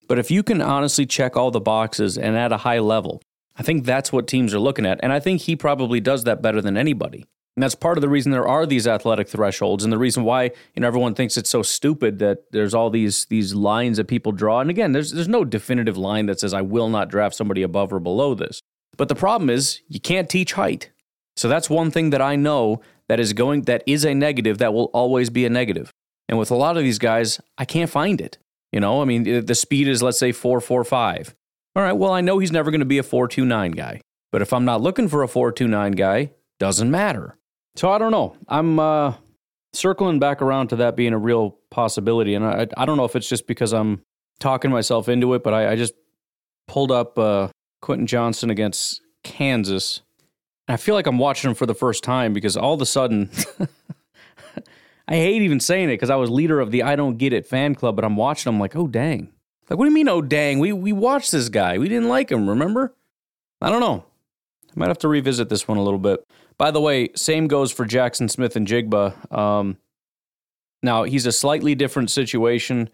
But 0.08 0.19
if 0.19 0.32
you 0.32 0.43
can 0.43 0.62
honestly 0.62 1.06
check 1.06 1.38
all 1.38 1.52
the 1.52 1.62
boxes 1.62 2.17
and 2.17 2.36
at 2.36 2.52
a 2.52 2.58
high 2.58 2.80
level, 2.80 3.21
I 3.56 3.63
think 3.63 3.86
that's 3.86 4.12
what 4.12 4.28
teams 4.28 4.54
are 4.54 4.60
looking 4.60 4.86
at. 4.86 5.00
And 5.02 5.13
I 5.13 5.19
think 5.19 5.41
he 5.41 5.56
probably 5.56 6.00
does 6.00 6.26
that 6.26 6.41
better 6.41 6.62
than 6.62 6.78
anybody. 6.78 7.26
And 7.56 7.63
that's 7.63 7.76
part 7.76 7.98
of 7.98 8.02
the 8.02 8.10
reason 8.10 8.32
there 8.32 8.48
are 8.48 8.65
these 8.65 8.86
athletic 8.86 9.30
thresholds 9.30 9.84
and 9.84 9.94
the 9.94 9.98
reason 9.98 10.26
why 10.26 10.44
you 10.44 10.82
know 10.82 10.88
everyone 10.88 11.15
thinks 11.15 11.38
it's 11.38 11.50
so 11.50 11.62
stupid 11.62 12.20
that 12.20 12.52
there's 12.52 12.74
all 12.74 12.89
these 12.89 13.26
these 13.26 13.54
lines 13.54 13.98
that 13.98 14.08
people 14.08 14.34
draw. 14.34 14.60
And 14.60 14.70
again, 14.70 14.91
there's 14.91 15.12
there's 15.12 15.30
no 15.30 15.46
definitive 15.46 15.98
line 15.98 16.26
that 16.26 16.39
says 16.39 16.54
I 16.54 16.62
will 16.62 16.89
not 16.89 17.10
draft 17.10 17.36
somebody 17.36 17.62
above 17.62 17.94
or 17.94 18.00
below 18.00 18.36
this. 18.36 18.62
But 18.98 19.08
the 19.08 19.15
problem 19.15 19.50
is 19.50 19.82
you 19.88 20.00
can't 20.00 20.30
teach 20.30 20.54
height. 20.54 20.91
So 21.38 21.48
that's 21.48 21.70
one 21.70 21.91
thing 21.91 22.10
that 22.12 22.22
I 22.22 22.36
know 22.36 22.82
that 23.08 23.20
is 23.20 23.34
going 23.34 23.63
that 23.63 23.84
is 23.86 24.06
a 24.06 24.13
negative 24.13 24.58
that 24.58 24.74
will 24.74 24.86
always 24.94 25.30
be 25.30 25.46
a 25.46 25.50
negative. 25.50 25.91
And 26.28 26.39
with 26.39 26.52
a 26.52 26.56
lot 26.56 26.78
of 26.78 26.84
these 26.84 27.00
guys, 27.00 27.39
I 27.58 27.65
can't 27.65 27.89
find 27.89 28.20
it. 28.20 28.38
You 28.72 28.80
know, 28.80 29.02
I 29.02 29.06
mean, 29.06 29.46
the 29.46 29.56
speed 29.56 29.88
is, 29.88 30.04
let's 30.04 30.20
say, 30.20 30.32
445. 30.32 31.36
All 31.76 31.84
right, 31.84 31.94
well, 31.94 32.12
I 32.12 32.22
know 32.22 32.39
he's 32.39 32.52
never 32.52 32.72
going 32.72 32.80
to 32.80 32.86
be 32.86 32.98
a 32.98 33.04
429 33.04 33.72
guy. 33.72 34.02
But 34.32 34.41
if 34.41 34.52
I'm 34.52 34.65
not 34.65 34.82
looking 34.82 35.08
for 35.08 35.24
a 35.24 35.28
429 35.28 35.94
guy, 35.94 36.32
doesn't 36.60 36.89
matter. 36.89 37.38
So 37.76 37.92
I 37.92 37.98
don't 37.98 38.12
know. 38.12 38.36
I'm 38.48 38.80
uh, 38.80 39.16
circling 39.74 40.20
back 40.20 40.42
around 40.42 40.70
to 40.70 40.78
that 40.78 40.96
being 40.96 41.14
a 41.14 41.18
real 41.18 41.58
possibility. 41.70 42.34
And 42.34 42.46
I, 42.46 42.68
I 42.78 42.86
don't 42.86 42.98
know 42.98 43.06
if 43.06 43.16
it's 43.16 43.28
just 43.28 43.48
because 43.48 43.74
I'm 43.74 44.02
talking 44.40 44.72
myself 44.72 45.10
into 45.10 45.34
it, 45.34 45.44
but 45.44 45.54
I, 45.54 45.72
I 45.72 45.76
just 45.76 45.94
pulled 46.68 46.92
up 46.92 47.20
uh, 47.20 47.50
Quentin 47.82 48.08
Johnston 48.08 48.50
against 48.50 49.02
Kansas. 49.24 50.02
And 50.68 50.74
I 50.74 50.78
feel 50.78 50.96
like 50.96 51.08
I'm 51.08 51.18
watching 51.18 51.50
him 51.50 51.56
for 51.56 51.66
the 51.66 51.76
first 51.76 52.04
time 52.04 52.34
because 52.34 52.56
all 52.56 52.74
of 52.74 52.82
a 52.82 52.86
sudden 52.86 53.30
I 55.08 55.16
hate 55.16 55.42
even 55.42 55.60
saying 55.60 55.90
it 55.90 55.94
because 55.94 56.10
I 56.10 56.16
was 56.16 56.30
leader 56.30 56.60
of 56.60 56.72
the 56.72 56.84
I 56.84 56.96
Don't 56.96 57.18
Get 57.18 57.34
It 57.34 57.46
fan 57.46 57.76
club, 57.76 57.96
but 57.96 58.06
I'm 58.06 58.16
watching. 58.16 58.50
I'm 58.52 58.60
like, 58.60 58.76
oh 58.76 58.88
dang. 58.88 59.32
Like, 59.70 59.80
what 59.80 59.86
do 59.86 59.90
you 59.90 59.96
mean, 59.96 60.10
oh 60.10 60.22
dang? 60.22 60.60
We 60.60 60.74
we 60.74 60.94
watched 60.94 61.32
this 61.32 61.50
guy. 61.50 61.78
We 61.78 61.90
didn't 61.90 62.10
like 62.10 62.32
him. 62.32 62.50
Remember? 62.50 62.96
I 63.62 63.70
don't 63.70 63.82
know. 63.82 64.06
I 64.70 64.72
might 64.76 64.88
have 64.88 64.98
to 65.00 65.08
revisit 65.08 65.50
this 65.50 65.68
one 65.68 65.78
a 65.78 65.84
little 65.84 66.00
bit. 66.00 66.26
By 66.58 66.72
the 66.72 66.82
way, 66.82 67.10
same 67.15 67.48
goes 67.48 67.72
for 67.72 67.86
Jackson 67.86 68.30
Smith-Njigba. 68.30 69.36
Um, 69.36 69.78
now 70.82 71.04
he's 71.04 71.26
a 71.26 71.32
slightly 71.32 71.76
different 71.76 72.10
situation 72.10 72.89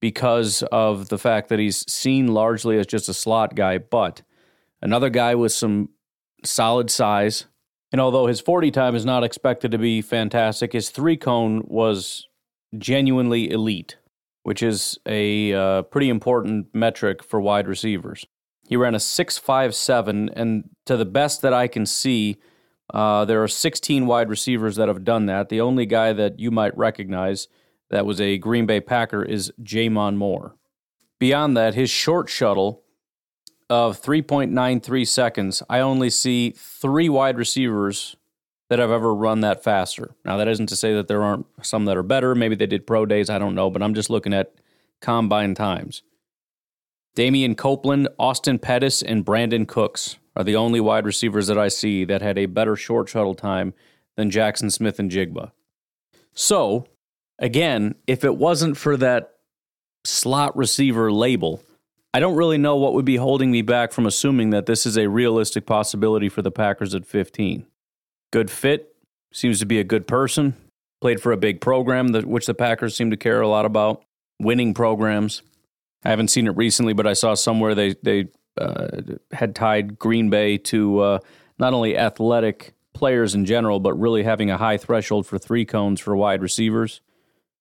because 0.00 0.62
of 0.72 1.08
the 1.08 1.18
fact 1.18 1.48
that 1.48 1.58
he's 1.58 1.90
seen 1.90 2.28
largely 2.28 2.78
as 2.78 2.86
just 2.86 3.08
a 3.08 3.14
slot 3.14 3.54
guy, 3.54 3.78
but 3.78 4.22
another 4.80 5.10
guy 5.10 5.34
with 5.34 5.52
some 5.52 5.90
solid 6.44 6.90
size, 6.90 7.46
and 7.92 8.00
although 8.00 8.26
his 8.26 8.40
40 8.40 8.70
time 8.70 8.96
is 8.96 9.04
not 9.04 9.22
expected 9.22 9.70
to 9.70 9.78
be 9.78 10.02
fantastic, 10.02 10.72
his 10.72 10.90
three 10.90 11.16
cone 11.16 11.62
was 11.66 12.26
genuinely 12.76 13.50
elite, 13.50 13.98
which 14.42 14.62
is 14.62 14.98
a 15.06 15.52
uh, 15.52 15.82
pretty 15.82 16.08
important 16.08 16.74
metric 16.74 17.22
for 17.22 17.40
wide 17.40 17.68
receivers. 17.68 18.26
He 18.66 18.76
ran 18.76 18.94
a 18.94 18.98
6.57, 18.98 20.32
and 20.34 20.70
to 20.86 20.96
the 20.96 21.04
best 21.04 21.42
that 21.42 21.52
I 21.52 21.68
can 21.68 21.84
see, 21.84 22.38
uh, 22.92 23.24
there 23.24 23.42
are 23.42 23.48
16 23.48 24.06
wide 24.06 24.28
receivers 24.28 24.76
that 24.76 24.88
have 24.88 25.04
done 25.04 25.26
that. 25.26 25.48
The 25.48 25.60
only 25.60 25.86
guy 25.86 26.12
that 26.12 26.38
you 26.38 26.50
might 26.50 26.76
recognize 26.76 27.48
that 27.90 28.06
was 28.06 28.20
a 28.20 28.38
Green 28.38 28.66
Bay 28.66 28.80
Packer 28.80 29.22
is 29.22 29.52
J'Mon 29.62 30.16
Moore. 30.16 30.56
Beyond 31.18 31.56
that, 31.56 31.74
his 31.74 31.88
short 31.88 32.28
shuttle 32.28 32.82
of 33.70 34.00
3.93 34.00 35.06
seconds, 35.08 35.62
I 35.70 35.80
only 35.80 36.10
see 36.10 36.50
three 36.50 37.08
wide 37.08 37.38
receivers 37.38 38.16
that 38.68 38.78
have 38.78 38.90
ever 38.90 39.14
run 39.14 39.40
that 39.40 39.62
faster. 39.62 40.14
Now, 40.24 40.36
that 40.36 40.48
isn't 40.48 40.68
to 40.68 40.76
say 40.76 40.94
that 40.94 41.08
there 41.08 41.22
aren't 41.22 41.46
some 41.62 41.84
that 41.86 41.96
are 41.96 42.02
better. 42.02 42.34
Maybe 42.34 42.54
they 42.54 42.66
did 42.66 42.86
pro 42.86 43.06
days. 43.06 43.30
I 43.30 43.38
don't 43.38 43.54
know, 43.54 43.70
but 43.70 43.82
I'm 43.82 43.94
just 43.94 44.10
looking 44.10 44.34
at 44.34 44.54
combine 45.00 45.54
times. 45.54 46.02
Damian 47.14 47.54
Copeland, 47.54 48.08
Austin 48.18 48.58
Pettis, 48.58 49.02
and 49.02 49.24
Brandin 49.24 49.68
Cooks 49.68 50.16
are 50.36 50.44
the 50.44 50.56
only 50.56 50.80
wide 50.80 51.06
receivers 51.06 51.46
that 51.46 51.58
I 51.58 51.68
see 51.68 52.04
that 52.04 52.22
had 52.22 52.38
a 52.38 52.46
better 52.46 52.76
short 52.76 53.08
shuttle 53.08 53.34
time 53.34 53.74
than 54.16 54.30
Jackson 54.30 54.70
Smith-Njigba. 54.70 55.52
So, 56.34 56.86
again, 57.38 57.94
if 58.06 58.24
it 58.24 58.36
wasn't 58.36 58.76
for 58.76 58.96
that 58.96 59.34
slot 60.04 60.56
receiver 60.56 61.12
label, 61.12 61.62
I 62.14 62.20
don't 62.20 62.36
really 62.36 62.58
know 62.58 62.76
what 62.76 62.94
would 62.94 63.04
be 63.04 63.16
holding 63.16 63.50
me 63.50 63.62
back 63.62 63.92
from 63.92 64.06
assuming 64.06 64.50
that 64.50 64.66
this 64.66 64.84
is 64.84 64.98
a 64.98 65.08
realistic 65.08 65.66
possibility 65.66 66.28
for 66.28 66.42
the 66.42 66.50
Packers 66.50 66.94
at 66.94 67.06
15. 67.06 67.66
Good 68.30 68.50
fit, 68.50 68.94
seems 69.32 69.58
to 69.60 69.66
be 69.66 69.78
a 69.78 69.84
good 69.84 70.06
person, 70.06 70.54
played 71.00 71.20
for 71.20 71.32
a 71.32 71.38
big 71.38 71.60
program, 71.60 72.08
that, 72.08 72.26
which 72.26 72.46
the 72.46 72.54
Packers 72.54 72.94
seem 72.94 73.10
to 73.10 73.16
care 73.16 73.40
a 73.40 73.48
lot 73.48 73.64
about, 73.64 74.04
winning 74.38 74.74
programs. 74.74 75.42
I 76.04 76.10
haven't 76.10 76.28
seen 76.28 76.46
it 76.46 76.56
recently, 76.56 76.92
but 76.92 77.06
I 77.06 77.12
saw 77.12 77.34
somewhere 77.34 77.74
they, 77.74 77.94
they 78.02 78.28
had 79.32 79.54
tied 79.54 79.98
Green 79.98 80.30
Bay 80.30 80.58
to 80.58 81.00
uh, 81.00 81.18
not 81.58 81.72
only 81.72 81.96
athletic 81.96 82.74
players 82.92 83.34
in 83.34 83.44
general, 83.44 83.80
but 83.80 83.94
really 83.94 84.22
having 84.22 84.50
a 84.50 84.58
high 84.58 84.76
threshold 84.76 85.26
for 85.26 85.38
three 85.38 85.64
cones 85.64 86.00
for 86.00 86.16
wide 86.16 86.42
receivers. 86.42 87.00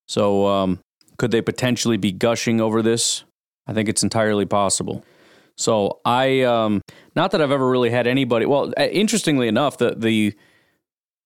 So, 0.08 0.48
um, 0.48 0.80
could 1.18 1.32
they 1.32 1.42
potentially 1.42 1.98
be 1.98 2.12
gushing 2.12 2.60
over 2.60 2.82
this? 2.82 3.24
I 3.68 3.74
think 3.74 3.88
it's 3.88 4.04
entirely 4.04 4.46
possible. 4.46 5.06
So, 5.56 6.00
I, 6.04 6.42
um, 6.42 6.82
not 7.16 7.32
that 7.32 7.42
I've 7.42 7.52
ever 7.52 7.70
really 7.70 7.92
had 7.92 8.08
anybody, 8.08 8.46
well, 8.46 8.74
uh, 8.78 8.84
interestingly 8.84 9.48
enough, 9.48 9.78
the, 9.78 9.96
the 9.96 10.34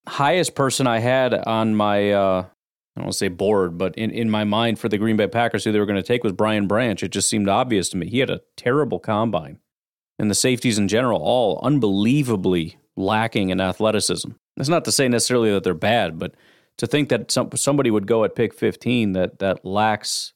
highest 0.07 0.53
person 0.53 0.85
I 0.85 0.99
had 0.99 1.33
on 1.33 1.75
my, 1.75 2.11
uh, 2.11 2.45
I 2.95 3.01
don't 3.01 3.07
want 3.07 3.13
to 3.13 3.17
say 3.17 3.27
bored, 3.27 3.77
but 3.77 3.95
in, 3.95 4.09
in 4.11 4.29
my 4.29 4.45
mind 4.45 4.79
for 4.79 4.87
the 4.87 4.97
Green 4.97 5.17
Bay 5.17 5.27
Packers, 5.27 5.63
who 5.65 5.71
they 5.71 5.79
were 5.79 5.85
going 5.85 5.97
to 5.97 6.03
take 6.03 6.23
was 6.23 6.31
Brian 6.31 6.65
Branch. 6.65 7.01
It 7.03 7.09
just 7.09 7.29
seemed 7.29 7.49
obvious 7.49 7.89
to 7.89 7.97
me. 7.97 8.07
He 8.09 8.19
had 8.19 8.29
a 8.29 8.41
terrible 8.55 8.99
combine. 8.99 9.59
And 10.17 10.31
the 10.31 10.35
safeties 10.35 10.77
in 10.77 10.87
general, 10.87 11.21
all 11.21 11.59
unbelievably 11.61 12.77
lacking 12.95 13.49
in 13.49 13.59
athleticism. 13.59 14.31
That's 14.55 14.69
not 14.69 14.85
to 14.85 14.91
say 14.93 15.09
necessarily 15.09 15.51
that 15.51 15.65
they're 15.65 15.73
bad, 15.73 16.17
but 16.17 16.35
to 16.77 16.87
think 16.87 17.09
that 17.09 17.31
some, 17.31 17.49
somebody 17.55 17.91
would 17.91 18.07
go 18.07 18.23
at 18.23 18.35
pick 18.35 18.53
15 18.53 19.11
that, 19.11 19.39
that 19.39 19.65
lacks 19.65 20.33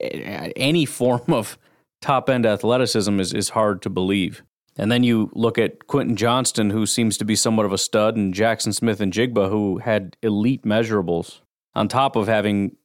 eh, 0.00 0.50
any 0.56 0.84
form 0.84 1.22
of 1.28 1.56
top 2.00 2.28
end 2.28 2.46
athleticism 2.46 3.20
is, 3.20 3.32
is 3.32 3.50
hard 3.50 3.82
to 3.82 3.90
believe. 3.90 4.42
And 4.80 4.90
then 4.90 5.04
you 5.04 5.30
look 5.34 5.58
at 5.58 5.88
Quentin 5.88 6.16
Johnston, 6.16 6.70
who 6.70 6.86
seems 6.86 7.18
to 7.18 7.24
be 7.26 7.36
somewhat 7.36 7.66
of 7.66 7.72
a 7.72 7.76
stud, 7.76 8.16
and 8.16 8.32
Jackson 8.32 8.72
Smith-Njigba, 8.72 9.50
who 9.50 9.76
had 9.76 10.16
elite 10.22 10.62
measurables, 10.62 11.40
on 11.74 11.86
top 11.86 12.16
of 12.16 12.28
having 12.28 12.76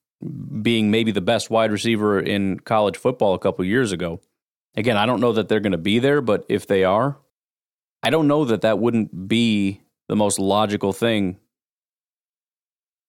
being 0.62 0.92
maybe 0.92 1.12
the 1.14 1.22
best 1.22 1.50
wide 1.50 1.72
receiver 1.72 2.20
in 2.20 2.60
college 2.60 2.98
football 2.98 3.34
a 3.34 3.40
couple 3.40 3.64
years 3.64 3.94
ago. 3.94 4.20
Again, 4.76 4.98
I 4.98 5.06
don't 5.06 5.22
know 5.22 5.32
that 5.32 5.48
they're 5.48 5.62
going 5.62 5.72
to 5.72 5.78
be 5.78 6.00
there, 6.00 6.20
but 6.20 6.46
if 6.50 6.68
they 6.68 6.84
are, 6.84 7.18
I 8.04 8.10
don't 8.10 8.28
know 8.28 8.44
that 8.44 8.60
that 8.62 8.78
wouldn't 8.78 9.30
be 9.30 9.82
the 10.10 10.18
most 10.18 10.38
logical 10.38 10.92
thing 10.92 11.38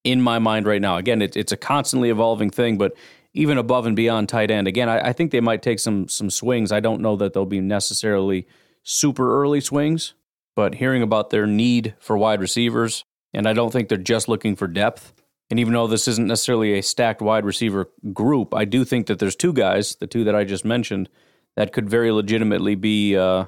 in 0.04 0.22
my 0.22 0.38
mind 0.38 0.64
right 0.64 0.80
now. 0.80 0.96
Again, 0.96 1.22
it, 1.22 1.36
it's 1.36 1.50
a 1.50 1.56
constantly 1.56 2.10
evolving 2.10 2.50
thing, 2.50 2.78
but 2.78 2.96
even 3.34 3.58
above 3.58 3.84
and 3.86 3.96
beyond 3.96 4.28
tight 4.28 4.52
end, 4.52 4.68
again, 4.68 4.88
I, 4.88 5.08
I 5.08 5.12
think 5.12 5.32
they 5.32 5.40
might 5.40 5.62
take 5.62 5.80
some 5.80 6.06
some 6.06 6.30
swings. 6.30 6.70
I 6.70 6.78
don't 6.78 7.00
know 7.00 7.16
that 7.16 7.32
they'll 7.32 7.46
be 7.46 7.60
necessarily 7.60 8.46
super 8.86 9.42
early 9.42 9.60
swings, 9.60 10.14
but 10.54 10.76
hearing 10.76 11.02
about 11.02 11.30
their 11.30 11.46
need 11.46 11.94
for 11.98 12.16
wide 12.16 12.40
receivers, 12.40 13.04
and 13.34 13.46
I 13.46 13.52
don't 13.52 13.72
think 13.72 13.88
they're 13.88 13.98
just 13.98 14.28
looking 14.28 14.54
for 14.54 14.68
depth. 14.68 15.12
And 15.50 15.60
even 15.60 15.74
though 15.74 15.86
this 15.86 16.08
isn't 16.08 16.26
necessarily 16.26 16.78
a 16.78 16.82
stacked 16.82 17.20
wide 17.20 17.44
receiver 17.44 17.90
group, 18.12 18.54
I 18.54 18.64
do 18.64 18.84
think 18.84 19.08
that 19.08 19.18
there's 19.18 19.36
two 19.36 19.52
guys, 19.52 19.96
the 19.96 20.06
two 20.06 20.24
that 20.24 20.34
I 20.34 20.44
just 20.44 20.64
mentioned, 20.64 21.08
that 21.56 21.72
could 21.72 21.90
very 21.90 22.12
legitimately 22.12 22.76
be 22.76 23.16
uh, 23.16 23.46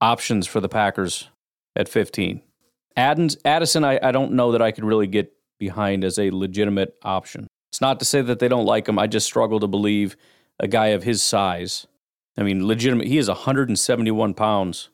options 0.00 0.46
for 0.46 0.60
the 0.60 0.68
Packers 0.68 1.30
at 1.76 1.88
15. 1.88 2.42
Addins, 2.96 3.36
Addison, 3.44 3.84
I, 3.84 4.00
I 4.02 4.10
don't 4.10 4.32
know 4.32 4.52
that 4.52 4.62
I 4.62 4.72
could 4.72 4.84
really 4.84 5.06
get 5.06 5.32
behind 5.58 6.04
as 6.04 6.18
a 6.18 6.30
legitimate 6.30 6.96
option. 7.02 7.46
It's 7.70 7.80
not 7.80 7.98
to 8.00 8.04
say 8.04 8.22
that 8.22 8.38
they 8.38 8.48
don't 8.48 8.64
like 8.64 8.88
him. 8.88 8.98
I 8.98 9.06
just 9.06 9.26
struggle 9.26 9.60
to 9.60 9.66
believe 9.66 10.16
a 10.58 10.66
guy 10.66 10.88
of 10.88 11.02
his 11.02 11.22
size. 11.22 11.86
I 12.36 12.42
mean, 12.42 12.66
legitimate. 12.66 13.06
He 13.06 13.18
is 13.18 13.28
171 13.28 14.34
pounds. 14.34 14.90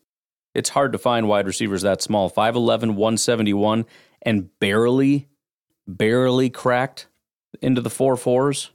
It's 0.55 0.71
hard 0.71 0.93
to 0.93 0.99
find 0.99 1.29
wide 1.29 1.47
receivers 1.47 1.83
that 1.83 2.03
small. 2.03 2.31
5'11, 2.31 2.95
171, 2.95 3.85
and 4.23 4.59
barely, 4.61 5.29
barely 5.87 6.51
cracked 6.51 7.07
into 7.61 7.81
the 7.81 7.91
four 7.91 8.17
fours. 8.17 8.71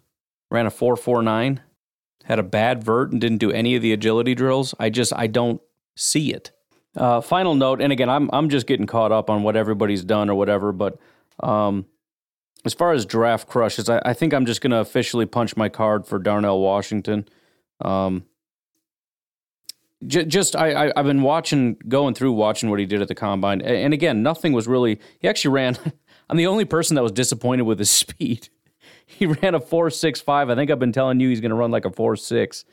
Ran 0.50 0.66
a 0.66 0.72
449. 0.72 1.62
Had 2.26 2.40
a 2.40 2.44
bad 2.44 2.84
vert 2.84 3.12
and 3.12 3.22
didn't 3.22 3.38
do 3.38 3.52
any 3.52 3.76
of 3.76 3.82
the 3.82 3.94
agility 3.94 4.36
drills. 4.36 4.74
I 4.80 4.90
just, 4.90 5.14
I 5.16 5.28
don't 5.28 5.62
see 5.96 6.34
it. 6.34 6.52
Uh, 6.98 7.22
final 7.22 7.54
note, 7.54 7.80
and 7.80 7.94
again, 7.94 8.10
I'm 8.10 8.28
I'm 8.34 8.50
just 8.50 8.66
getting 8.66 8.88
caught 8.88 9.12
up 9.12 9.30
on 9.30 9.44
what 9.44 9.56
everybody's 9.56 10.04
done 10.04 10.32
or 10.32 10.36
whatever. 10.36 10.72
But 10.72 10.98
um, 11.42 11.86
as 12.66 12.74
far 12.74 12.92
as 12.92 13.06
draft 13.06 13.48
crushes, 13.48 13.88
I, 13.88 14.02
I 14.04 14.14
think 14.14 14.34
I'm 14.34 14.48
just 14.48 14.62
going 14.62 14.72
to 14.72 14.80
officially 14.80 15.28
punch 15.28 15.56
my 15.56 15.70
card 15.70 16.08
for 16.08 16.18
Darnell 16.18 16.60
Washington. 16.60 17.28
Um, 17.82 18.26
just 20.06 20.56
I, 20.56 20.90
I 20.90 20.94
have 20.96 21.06
been 21.06 21.24
watching, 21.24 21.78
going 21.88 22.14
through 22.14 22.34
watching 22.34 22.70
what 22.70 22.80
he 22.80 22.86
did 22.86 23.02
at 23.02 23.08
the 23.08 23.16
combine, 23.16 23.62
and, 23.62 23.94
again, 23.94 24.22
nothing 24.22 24.54
was 24.54 24.68
really. 24.68 25.00
He 25.20 25.28
actually 25.28 25.54
ran. 25.54 25.78
I'm 26.30 26.38
the 26.38 26.48
only 26.48 26.66
person 26.66 26.96
that 26.96 27.04
was 27.04 27.12
disappointed 27.12 27.64
with 27.64 27.80
his 27.80 27.90
speed. 28.06 28.50
He 29.06 29.26
ran 29.26 29.56
a 29.56 29.60
four 29.60 29.90
six 29.90 30.20
five. 30.22 30.50
I 30.50 30.56
think 30.56 30.70
I've 30.70 30.80
been 30.80 30.92
telling 30.92 31.20
you 31.20 31.30
he's 31.30 31.42
going 31.42 31.52
to 31.52 31.56
run 31.56 31.72
like 31.72 31.86
a 31.86 31.92
four 31.92 32.16
six. 32.16 32.66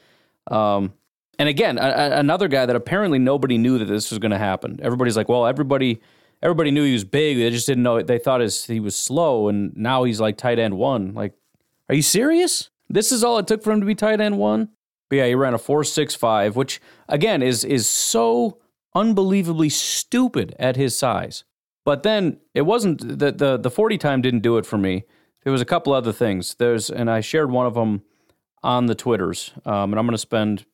Um, 0.51 0.93
and 1.39 1.49
again, 1.49 1.79
a, 1.79 2.11
another 2.19 2.49
guy 2.49 2.67
that 2.67 2.77
apparently 2.77 3.19
nobody 3.19 3.57
knew 3.57 3.79
that 3.79 3.87
this 3.87 4.11
was 4.11 4.19
going 4.19 4.33
to 4.33 4.39
happen. 4.39 4.81
Everybody's 4.83 5.17
like, 5.17 5.29
well, 5.29 5.47
everybody 5.47 6.01
everybody 6.43 6.71
knew 6.71 6.85
he 6.85 6.93
was 6.93 7.05
big. 7.05 7.39
They 7.39 7.51
just 7.51 7.67
didn't 7.67 7.83
know 7.83 7.97
it. 7.97 8.07
They 8.07 8.19
thought 8.19 8.41
his, 8.41 8.67
he 8.67 8.81
was 8.81 8.95
slow, 8.95 9.49
and 9.49 9.75
now 9.77 10.05
he's 10.05 10.21
like 10.21 10.37
tight 10.37 10.59
end 10.59 10.77
one. 10.77 11.15
Like, 11.15 11.33
are 11.89 11.95
you 11.95 12.03
serious? 12.03 12.71
This 12.89 13.11
is 13.13 13.25
all 13.25 13.39
it 13.39 13.47
took 13.47 13.63
for 13.63 13.73
him 13.73 13.81
to 13.81 13.87
be 13.87 13.95
tight 13.95 14.21
end 14.21 14.39
one. 14.39 14.69
But 15.09 15.17
yeah, 15.17 15.27
he 15.27 15.35
ran 15.35 15.55
a 15.55 15.59
four 15.59 15.85
six 15.85 16.15
five, 16.15 16.57
which 16.57 16.81
again 17.09 17.43
is 17.43 17.65
is 17.65 17.87
so 17.87 18.59
unbelievably 18.95 19.69
stupid 19.69 20.55
at 20.59 20.77
his 20.77 20.97
size. 20.97 21.45
But 21.85 22.03
then 22.03 22.39
it 22.55 22.63
wasn't 22.63 23.19
the 23.19 23.33
the 23.33 23.57
the 23.57 23.71
forty 23.71 23.99
time 23.99 24.23
didn't 24.23 24.41
do 24.41 24.57
it 24.57 24.67
for 24.67 24.79
me. 24.79 25.05
There 25.43 25.53
was 25.53 25.61
a 25.61 25.67
couple 25.67 25.93
other 25.93 26.13
things. 26.13 26.55
There's 26.55 26.91
and 26.91 27.11
I 27.11 27.21
shared 27.21 27.51
one 27.51 27.67
of 27.67 27.75
them 27.75 28.03
on 28.63 28.87
the 28.87 28.95
twitters, 28.95 29.53
um, 29.67 29.93
and 29.93 29.99
I'm 29.99 30.07
going 30.07 30.13
to 30.13 30.19
spend 30.19 30.65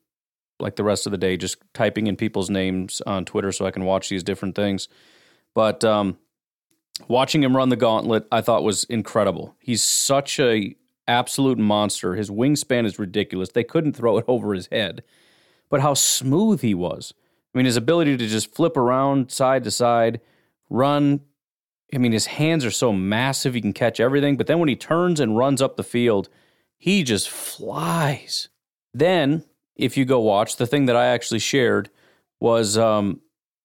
like 0.60 0.76
the 0.76 0.84
rest 0.84 1.06
of 1.06 1.10
the 1.12 1.18
day 1.18 1.36
just 1.36 1.56
typing 1.74 2.06
in 2.06 2.16
people's 2.16 2.50
names 2.50 3.00
on 3.06 3.24
Twitter 3.24 3.50
so 3.50 3.66
I 3.66 3.70
can 3.70 3.84
watch 3.84 4.08
these 4.08 4.22
different 4.22 4.54
things. 4.54 4.88
But 5.54 5.84
um, 5.84 6.18
watching 7.08 7.42
him 7.42 7.56
run 7.56 7.70
the 7.70 7.76
gauntlet, 7.76 8.26
I 8.30 8.40
thought 8.42 8.62
was 8.62 8.84
incredible. 8.84 9.56
He's 9.58 9.82
such 9.82 10.38
a 10.38 10.76
absolute 11.10 11.58
monster. 11.58 12.14
His 12.14 12.30
wingspan 12.30 12.86
is 12.86 12.98
ridiculous. 12.98 13.50
They 13.50 13.64
couldn't 13.64 13.94
throw 13.94 14.18
it 14.18 14.24
over 14.28 14.54
his 14.54 14.68
head, 14.68 15.02
but 15.68 15.80
how 15.80 15.94
smooth 15.94 16.60
he 16.60 16.74
was. 16.74 17.12
I 17.52 17.58
mean, 17.58 17.66
his 17.66 17.76
ability 17.76 18.16
to 18.16 18.26
just 18.28 18.54
flip 18.54 18.76
around 18.76 19.30
side 19.30 19.64
to 19.64 19.70
side, 19.70 20.20
run. 20.68 21.20
I 21.92 21.98
mean, 21.98 22.12
his 22.12 22.26
hands 22.26 22.64
are 22.64 22.70
so 22.70 22.92
massive, 22.92 23.54
he 23.54 23.60
can 23.60 23.72
catch 23.72 23.98
everything. 23.98 24.36
But 24.36 24.46
then 24.46 24.60
when 24.60 24.68
he 24.68 24.76
turns 24.76 25.18
and 25.18 25.36
runs 25.36 25.60
up 25.60 25.76
the 25.76 25.82
field, 25.82 26.28
he 26.78 27.02
just 27.02 27.28
flies. 27.28 28.48
Then 28.94 29.44
if 29.74 29.96
you 29.96 30.04
go 30.04 30.20
watch, 30.20 30.56
the 30.56 30.66
thing 30.66 30.86
that 30.86 30.96
I 30.96 31.06
actually 31.06 31.40
shared 31.40 31.90
was 32.38 32.78
um, 32.78 33.20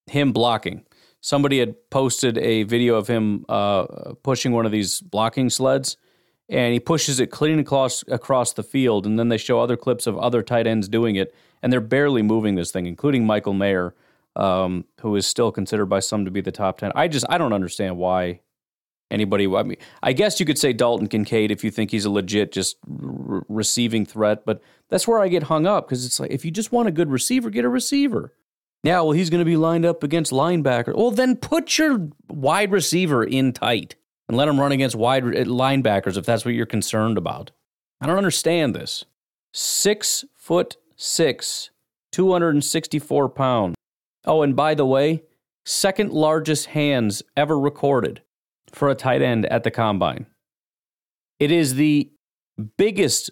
him 0.08 0.32
blocking. 0.32 0.84
Somebody 1.22 1.60
had 1.60 1.76
posted 1.90 2.38
a 2.38 2.64
video 2.64 2.96
of 2.96 3.08
him 3.08 3.46
uh, 3.50 4.14
pushing 4.24 4.52
one 4.52 4.66
of 4.66 4.72
these 4.72 5.02
blocking 5.02 5.50
sleds, 5.50 5.98
and 6.50 6.74
he 6.74 6.80
pushes 6.80 7.20
it 7.20 7.28
clean 7.28 7.60
across 7.60 8.04
across 8.08 8.54
the 8.54 8.64
field. 8.64 9.06
And 9.06 9.18
then 9.18 9.30
they 9.30 9.38
show 9.38 9.60
other 9.60 9.78
clips 9.78 10.08
of 10.08 10.18
other 10.18 10.42
tight 10.42 10.68
ends 10.68 10.88
doing 10.88 11.16
it, 11.16 11.34
and 11.62 11.72
they're 11.72 11.82
barely 11.82 12.22
moving 12.22 12.56
this 12.56 12.72
thing, 12.72 12.86
including 12.86 13.26
Michael 13.26 13.54
Mayer, 13.54 13.96
um, 14.36 14.86
who 15.02 15.16
is 15.16 15.26
still 15.26 15.52
considered 15.52 15.88
by 15.88 16.00
some 16.00 16.26
to 16.26 16.32
be 16.32 16.42
the 16.42 16.52
top 16.52 16.80
ten. 16.80 16.92
I 16.96 17.08
just 17.08 17.26
I 17.30 17.38
don't 17.38 17.54
understand 17.54 17.98
why 17.98 18.42
anybody. 19.12 19.48
I 19.48 19.64
mean, 19.64 19.78
I 20.04 20.14
guess 20.14 20.40
you 20.40 20.46
could 20.46 20.60
say 20.60 20.74
Dalton 20.74 21.08
Kincaid 21.08 21.52
if 21.52 21.64
you 21.64 21.72
think 21.72 21.92
he's 21.92 22.06
a 22.06 22.12
legit 22.12 22.52
just 22.52 22.78
r- 22.90 23.46
receiving 23.50 24.06
threat, 24.06 24.46
but 24.46 24.62
that's 24.90 25.08
where 25.08 25.20
I 25.20 25.28
get 25.28 25.44
hung 25.44 25.66
up 25.66 25.88
because 25.88 26.06
it's 26.06 26.20
like 26.20 26.32
if 26.32 26.46
you 26.46 26.52
just 26.52 26.72
want 26.72 26.88
a 26.88 26.92
good 26.92 27.10
receiver, 27.12 27.50
get 27.50 27.66
a 27.66 27.70
receiver. 27.70 28.34
Yeah, 28.84 29.02
well, 29.02 29.14
he's 29.14 29.32
going 29.32 29.42
to 29.42 29.46
be 29.46 29.58
lined 29.58 29.84
up 29.84 30.04
against 30.04 30.32
linebacker. 30.32 30.96
Well, 30.96 31.10
then 31.10 31.38
put 31.38 31.80
your 31.80 32.10
wide 32.30 32.72
receiver 32.72 33.24
in 33.24 33.52
tight 33.52 33.96
and 34.28 34.38
let 34.38 34.48
him 34.48 34.60
run 34.60 34.72
against 34.72 34.96
wide 34.96 35.24
uh, 35.24 35.44
linebackers 35.46 36.18
if 36.18 36.26
that's 36.26 36.46
what 36.46 36.54
you're 36.54 36.66
concerned 36.66 37.18
about. 37.18 37.52
I 38.02 38.08
don't 38.08 38.18
understand 38.18 38.76
this. 38.76 39.06
Six 39.54 40.26
foot 40.36 40.78
six, 40.96 41.70
264 42.12 43.30
pounds. 43.30 43.76
Oh, 44.26 44.42
and 44.42 44.56
by 44.56 44.74
the 44.74 44.86
way, 44.86 45.24
second 45.66 46.12
largest 46.12 46.68
hands 46.68 47.22
ever 47.36 47.60
recorded 47.60 48.22
for 48.72 48.90
a 48.90 48.96
tight 48.96 49.22
end 49.22 49.46
at 49.48 49.64
the 49.64 49.72
combine. 49.72 50.26
It 51.40 51.52
is 51.52 51.76
the 51.76 52.12
biggest 52.78 53.30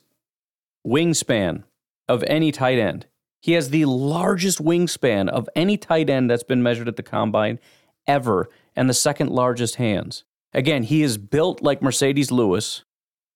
wingspan 0.86 1.64
of 2.08 2.24
any 2.28 2.52
tight 2.52 2.78
end. 2.78 3.08
He 3.42 3.54
has 3.54 3.70
the 3.70 3.86
largest 3.86 4.64
wingspan 4.64 5.30
of 5.30 5.50
any 5.56 5.78
tight 5.78 6.10
end 6.10 6.30
that's 6.30 6.44
been 6.44 6.64
measured 6.64 6.88
at 6.88 6.96
the 6.96 7.04
combine 7.04 7.60
ever, 8.08 8.50
and 8.76 8.90
the 8.90 8.94
second 8.94 9.30
largest 9.30 9.76
hands. 9.76 10.24
Again, 10.54 10.84
he 10.84 11.02
is 11.02 11.18
built 11.18 11.62
like 11.62 11.82
Marcedes 11.82 12.32
Lewis. 12.32 12.84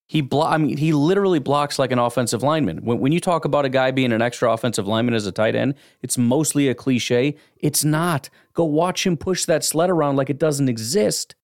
He 0.08 0.22
blo- 0.22 0.48
I 0.48 0.58
mean, 0.58 0.78
he 0.78 0.94
literally 0.94 1.40
blocks 1.40 1.78
like 1.78 1.92
an 1.92 2.00
offensive 2.00 2.42
lineman. 2.42 2.86
When, 2.86 3.00
when 3.00 3.12
you 3.12 3.20
talk 3.20 3.44
about 3.44 3.66
a 3.66 3.70
guy 3.70 3.92
being 3.92 4.14
an 4.14 4.22
extra 4.22 4.52
offensive 4.52 4.88
lineman 4.88 5.14
as 5.14 5.28
a 5.28 5.32
tight 5.32 5.56
end, 5.56 5.76
it's 6.02 6.18
mostly 6.18 6.70
a 6.70 6.76
cliche. 6.76 7.36
It's 7.58 7.84
not. 7.84 8.30
Go 8.54 8.64
watch 8.64 9.06
him 9.06 9.18
push 9.18 9.46
that 9.46 9.66
sled 9.66 9.90
around 9.90 10.16
like 10.16 10.30
it 10.30 10.40
doesn't 10.40 10.70
exist. 10.70 11.36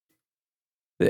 The, 1.00 1.10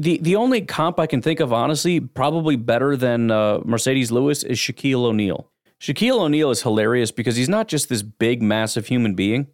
the 0.00 0.18
the 0.22 0.36
only 0.36 0.62
comp 0.62 0.98
I 0.98 1.06
can 1.06 1.20
think 1.20 1.40
of, 1.40 1.52
honestly, 1.52 2.00
probably 2.00 2.56
better 2.56 2.96
than 2.96 3.30
uh, 3.30 3.58
Marcedes 3.58 4.10
Lewis 4.10 4.42
is 4.42 4.58
Shaquille 4.58 5.04
O'Neal. 5.04 5.50
Shaquille 5.80 6.20
O'Neal 6.20 6.50
is 6.50 6.62
hilarious 6.62 7.10
because 7.10 7.36
he's 7.36 7.48
not 7.48 7.68
just 7.68 7.88
this 7.88 8.02
big, 8.02 8.40
massive 8.40 8.86
human 8.86 9.14
being. 9.14 9.48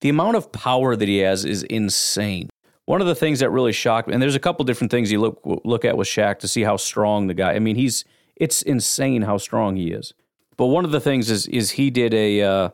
The 0.00 0.08
amount 0.08 0.36
of 0.36 0.50
power 0.50 0.96
that 0.96 1.06
he 1.06 1.18
has 1.18 1.44
is 1.44 1.62
insane. 1.64 2.48
One 2.90 3.00
of 3.00 3.06
the 3.06 3.14
things 3.14 3.38
that 3.38 3.50
really 3.50 3.70
shocked 3.70 4.08
me, 4.08 4.14
and 4.14 4.20
there's 4.20 4.34
a 4.34 4.40
couple 4.40 4.64
different 4.64 4.90
things 4.90 5.12
you 5.12 5.20
look 5.20 5.40
look 5.44 5.84
at 5.84 5.96
with 5.96 6.08
Shaq 6.08 6.40
to 6.40 6.48
see 6.48 6.62
how 6.62 6.76
strong 6.76 7.28
the 7.28 7.34
guy. 7.34 7.52
I 7.52 7.60
mean, 7.60 7.76
he's 7.76 8.04
it's 8.34 8.62
insane 8.62 9.22
how 9.22 9.38
strong 9.38 9.76
he 9.76 9.92
is. 9.92 10.12
But 10.56 10.66
one 10.66 10.84
of 10.84 10.90
the 10.90 10.98
things 10.98 11.30
is 11.30 11.46
is 11.46 11.70
he 11.70 11.90
did 11.90 12.12
a 12.12 12.42
uh, 12.42 12.70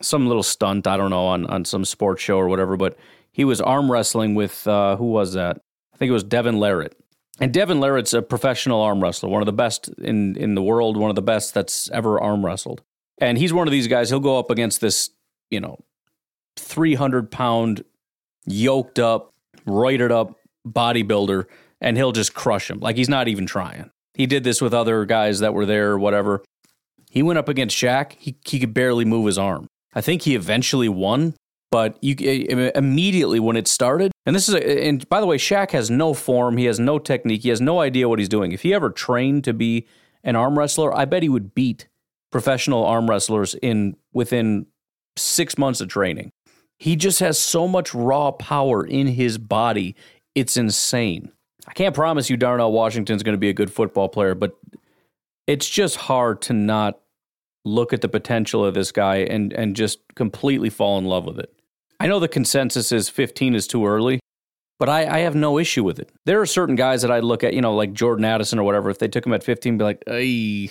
some 0.00 0.28
little 0.28 0.44
stunt 0.44 0.86
I 0.86 0.96
don't 0.96 1.10
know 1.10 1.26
on 1.26 1.46
on 1.46 1.64
some 1.64 1.84
sports 1.84 2.22
show 2.22 2.38
or 2.38 2.46
whatever, 2.46 2.76
but 2.76 2.96
he 3.32 3.44
was 3.44 3.60
arm 3.60 3.90
wrestling 3.90 4.36
with 4.36 4.68
uh, 4.68 4.94
who 4.94 5.06
was 5.06 5.32
that? 5.32 5.60
I 5.92 5.96
think 5.96 6.08
it 6.08 6.12
was 6.12 6.22
Devon 6.22 6.58
Larratt. 6.58 6.92
And 7.40 7.52
Devon 7.52 7.80
Larratt's 7.80 8.14
a 8.14 8.22
professional 8.22 8.80
arm 8.80 9.02
wrestler, 9.02 9.28
one 9.30 9.42
of 9.42 9.46
the 9.46 9.52
best 9.52 9.88
in 9.98 10.36
in 10.36 10.54
the 10.54 10.62
world, 10.62 10.96
one 10.96 11.10
of 11.10 11.16
the 11.16 11.22
best 11.22 11.54
that's 11.54 11.90
ever 11.90 12.20
arm 12.20 12.46
wrestled. 12.46 12.82
And 13.18 13.36
he's 13.36 13.52
one 13.52 13.66
of 13.66 13.72
these 13.72 13.88
guys. 13.88 14.10
He'll 14.10 14.20
go 14.20 14.38
up 14.38 14.48
against 14.48 14.80
this, 14.80 15.10
you 15.50 15.58
know, 15.58 15.80
three 16.56 16.94
hundred 16.94 17.32
pound, 17.32 17.82
yoked 18.46 18.98
up, 18.98 19.32
roided 19.66 20.10
up 20.10 20.36
bodybuilder, 20.66 21.46
and 21.80 21.96
he'll 21.96 22.12
just 22.12 22.34
crush 22.34 22.70
him. 22.70 22.80
Like 22.80 22.96
he's 22.96 23.08
not 23.08 23.28
even 23.28 23.46
trying. 23.46 23.90
He 24.14 24.26
did 24.26 24.44
this 24.44 24.60
with 24.60 24.74
other 24.74 25.04
guys 25.04 25.40
that 25.40 25.54
were 25.54 25.66
there 25.66 25.90
or 25.90 25.98
whatever. 25.98 26.42
He 27.10 27.22
went 27.22 27.38
up 27.38 27.48
against 27.48 27.76
Shaq. 27.76 28.12
He 28.18 28.36
he 28.44 28.58
could 28.58 28.74
barely 28.74 29.04
move 29.04 29.26
his 29.26 29.38
arm. 29.38 29.66
I 29.94 30.00
think 30.00 30.22
he 30.22 30.34
eventually 30.34 30.88
won, 30.88 31.34
but 31.70 31.98
you 32.00 32.14
eh, 32.20 32.46
eh, 32.48 32.70
immediately 32.74 33.40
when 33.40 33.56
it 33.56 33.68
started, 33.68 34.12
and 34.24 34.34
this 34.34 34.48
is, 34.48 34.54
a, 34.54 34.86
and 34.86 35.06
by 35.08 35.20
the 35.20 35.26
way, 35.26 35.36
Shaq 35.36 35.72
has 35.72 35.90
no 35.90 36.14
form. 36.14 36.56
He 36.56 36.64
has 36.66 36.78
no 36.78 36.98
technique. 36.98 37.42
He 37.42 37.48
has 37.50 37.60
no 37.60 37.80
idea 37.80 38.08
what 38.08 38.18
he's 38.18 38.28
doing. 38.28 38.52
If 38.52 38.62
he 38.62 38.72
ever 38.72 38.90
trained 38.90 39.44
to 39.44 39.52
be 39.52 39.86
an 40.24 40.36
arm 40.36 40.58
wrestler, 40.58 40.96
I 40.96 41.04
bet 41.04 41.22
he 41.22 41.28
would 41.28 41.54
beat 41.54 41.88
professional 42.30 42.84
arm 42.84 43.10
wrestlers 43.10 43.54
in 43.54 43.96
within 44.12 44.66
six 45.16 45.58
months 45.58 45.80
of 45.80 45.88
training. 45.88 46.30
He 46.82 46.96
just 46.96 47.20
has 47.20 47.38
so 47.38 47.68
much 47.68 47.94
raw 47.94 48.32
power 48.32 48.84
in 48.84 49.06
his 49.06 49.38
body. 49.38 49.94
It's 50.34 50.56
insane. 50.56 51.30
I 51.68 51.74
can't 51.74 51.94
promise 51.94 52.28
you 52.28 52.36
Darnell 52.36 52.72
Washington's 52.72 53.22
going 53.22 53.34
to 53.34 53.38
be 53.38 53.48
a 53.48 53.52
good 53.52 53.72
football 53.72 54.08
player, 54.08 54.34
but 54.34 54.58
it's 55.46 55.68
just 55.68 55.94
hard 55.94 56.42
to 56.42 56.52
not 56.52 56.98
look 57.64 57.92
at 57.92 58.00
the 58.00 58.08
potential 58.08 58.64
of 58.64 58.74
this 58.74 58.90
guy 58.90 59.18
and 59.18 59.52
and 59.52 59.76
just 59.76 60.00
completely 60.16 60.70
fall 60.70 60.98
in 60.98 61.04
love 61.04 61.24
with 61.24 61.38
it. 61.38 61.54
I 62.00 62.08
know 62.08 62.18
the 62.18 62.26
consensus 62.26 62.90
is 62.90 63.08
15 63.08 63.54
is 63.54 63.68
too 63.68 63.86
early, 63.86 64.18
but 64.80 64.88
I, 64.88 65.06
I 65.06 65.18
have 65.20 65.36
no 65.36 65.60
issue 65.60 65.84
with 65.84 66.00
it. 66.00 66.10
There 66.26 66.40
are 66.40 66.46
certain 66.46 66.74
guys 66.74 67.02
that 67.02 67.12
I 67.12 67.20
look 67.20 67.44
at, 67.44 67.54
you 67.54 67.60
know, 67.60 67.76
like 67.76 67.92
Jordan 67.92 68.24
Addison 68.24 68.58
or 68.58 68.64
whatever. 68.64 68.90
If 68.90 68.98
they 68.98 69.06
took 69.06 69.24
him 69.24 69.34
at 69.34 69.44
15, 69.44 69.78
be 69.78 69.84
like, 69.84 70.02
I 70.08 70.68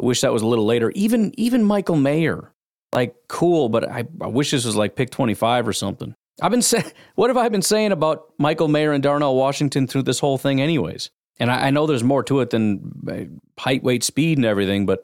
wish 0.00 0.22
that 0.22 0.32
was 0.32 0.40
a 0.40 0.46
little 0.46 0.64
later. 0.64 0.90
Even 0.94 1.38
even 1.38 1.62
Michael 1.62 1.96
Mayer, 1.96 2.54
like 2.92 3.14
cool, 3.28 3.68
but 3.68 3.88
I, 3.88 4.04
I 4.20 4.26
wish 4.26 4.50
this 4.50 4.64
was 4.64 4.76
like 4.76 4.96
pick 4.96 5.10
25 5.10 5.66
or 5.66 5.72
something. 5.72 6.14
I've 6.40 6.50
been 6.50 6.62
saying, 6.62 6.84
what 7.14 7.30
have 7.30 7.36
I 7.36 7.48
been 7.48 7.62
saying 7.62 7.92
about 7.92 8.32
Michael 8.38 8.68
Mayer 8.68 8.92
and 8.92 9.02
Darnell 9.02 9.36
Washington 9.36 9.86
through 9.86 10.02
this 10.02 10.18
whole 10.18 10.38
thing, 10.38 10.60
anyways? 10.60 11.10
And 11.38 11.50
I, 11.50 11.68
I 11.68 11.70
know 11.70 11.86
there's 11.86 12.04
more 12.04 12.22
to 12.24 12.40
it 12.40 12.50
than 12.50 12.92
uh, 13.08 13.60
height, 13.60 13.82
weight, 13.82 14.04
speed, 14.04 14.38
and 14.38 14.44
everything, 14.44 14.86
but 14.86 15.02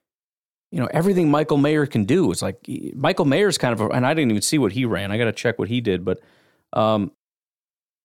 you 0.70 0.81
know, 0.81 0.88
everything 0.92 1.31
Michael 1.31 1.57
Mayer 1.57 1.87
can 1.87 2.05
do. 2.05 2.31
It's 2.31 2.42
like 2.42 2.59
Michael 2.94 3.24
Mayer's 3.24 3.57
kind 3.57 3.72
of, 3.72 3.81
a, 3.81 3.88
and 3.88 4.07
I 4.07 4.12
didn't 4.12 4.31
even 4.31 4.42
see 4.42 4.59
what 4.59 4.72
he 4.72 4.85
ran. 4.85 5.11
I 5.11 5.16
got 5.16 5.24
to 5.24 5.33
check 5.33 5.59
what 5.59 5.68
he 5.68 5.81
did, 5.81 6.05
but 6.05 6.20
um, 6.74 7.12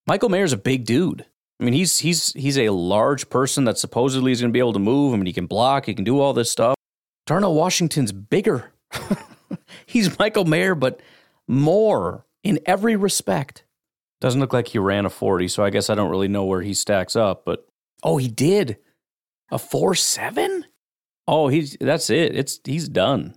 Michael 0.08 0.30
Mayer's 0.30 0.54
a 0.54 0.58
big 0.58 0.86
dude. 0.86 1.26
I 1.60 1.65
mean, 1.65 1.74
he's 1.74 2.00
he's 2.00 2.34
he's 2.34 2.58
a 2.58 2.69
large 2.69 3.30
person 3.30 3.65
that 3.65 3.78
supposedly 3.78 4.32
is 4.32 4.41
going 4.41 4.52
to 4.52 4.54
be 4.54 4.60
able 4.60 4.74
to 4.74 4.80
move. 4.80 5.13
I 5.13 5.17
mean, 5.17 5.26
he 5.26 5.34
can 5.34 5.46
block, 5.46 5.86
he 5.86 5.93
can 5.93 6.04
do 6.04 6.19
all 6.19 6.34
this 6.34 6.50
stuff. 6.50 6.76
Darnell 7.26 7.54
Washington's 7.54 8.12
bigger. 8.12 8.72
he's 9.86 10.18
Michael 10.20 10.46
Mayer, 10.46 10.76
but 10.76 11.02
more 11.48 12.26
in 12.44 12.60
every 12.66 12.96
respect. 12.96 13.63
Doesn't 14.22 14.39
look 14.39 14.54
like 14.54 14.70
he 14.70 14.80
ran 14.80 15.06
a 15.06 15.10
40, 15.10 15.48
so 15.50 15.63
I 15.63 15.70
guess 15.70 15.89
I 15.89 15.96
don't 15.96 16.10
really 16.10 16.28
know 16.28 16.46
where 16.46 16.62
he 16.62 16.74
stacks 16.74 17.16
up, 17.16 17.44
but 17.46 17.68
oh, 18.04 18.18
he 18.18 18.28
did. 18.28 18.78
A 19.52 19.60
4 19.60 19.96
7? 19.96 20.66
Oh, 21.28 21.48
he's 21.48 21.78
that's 21.80 22.10
it. 22.10 22.36
It's 22.36 22.60
he's 22.63 22.89
done. 22.89 23.36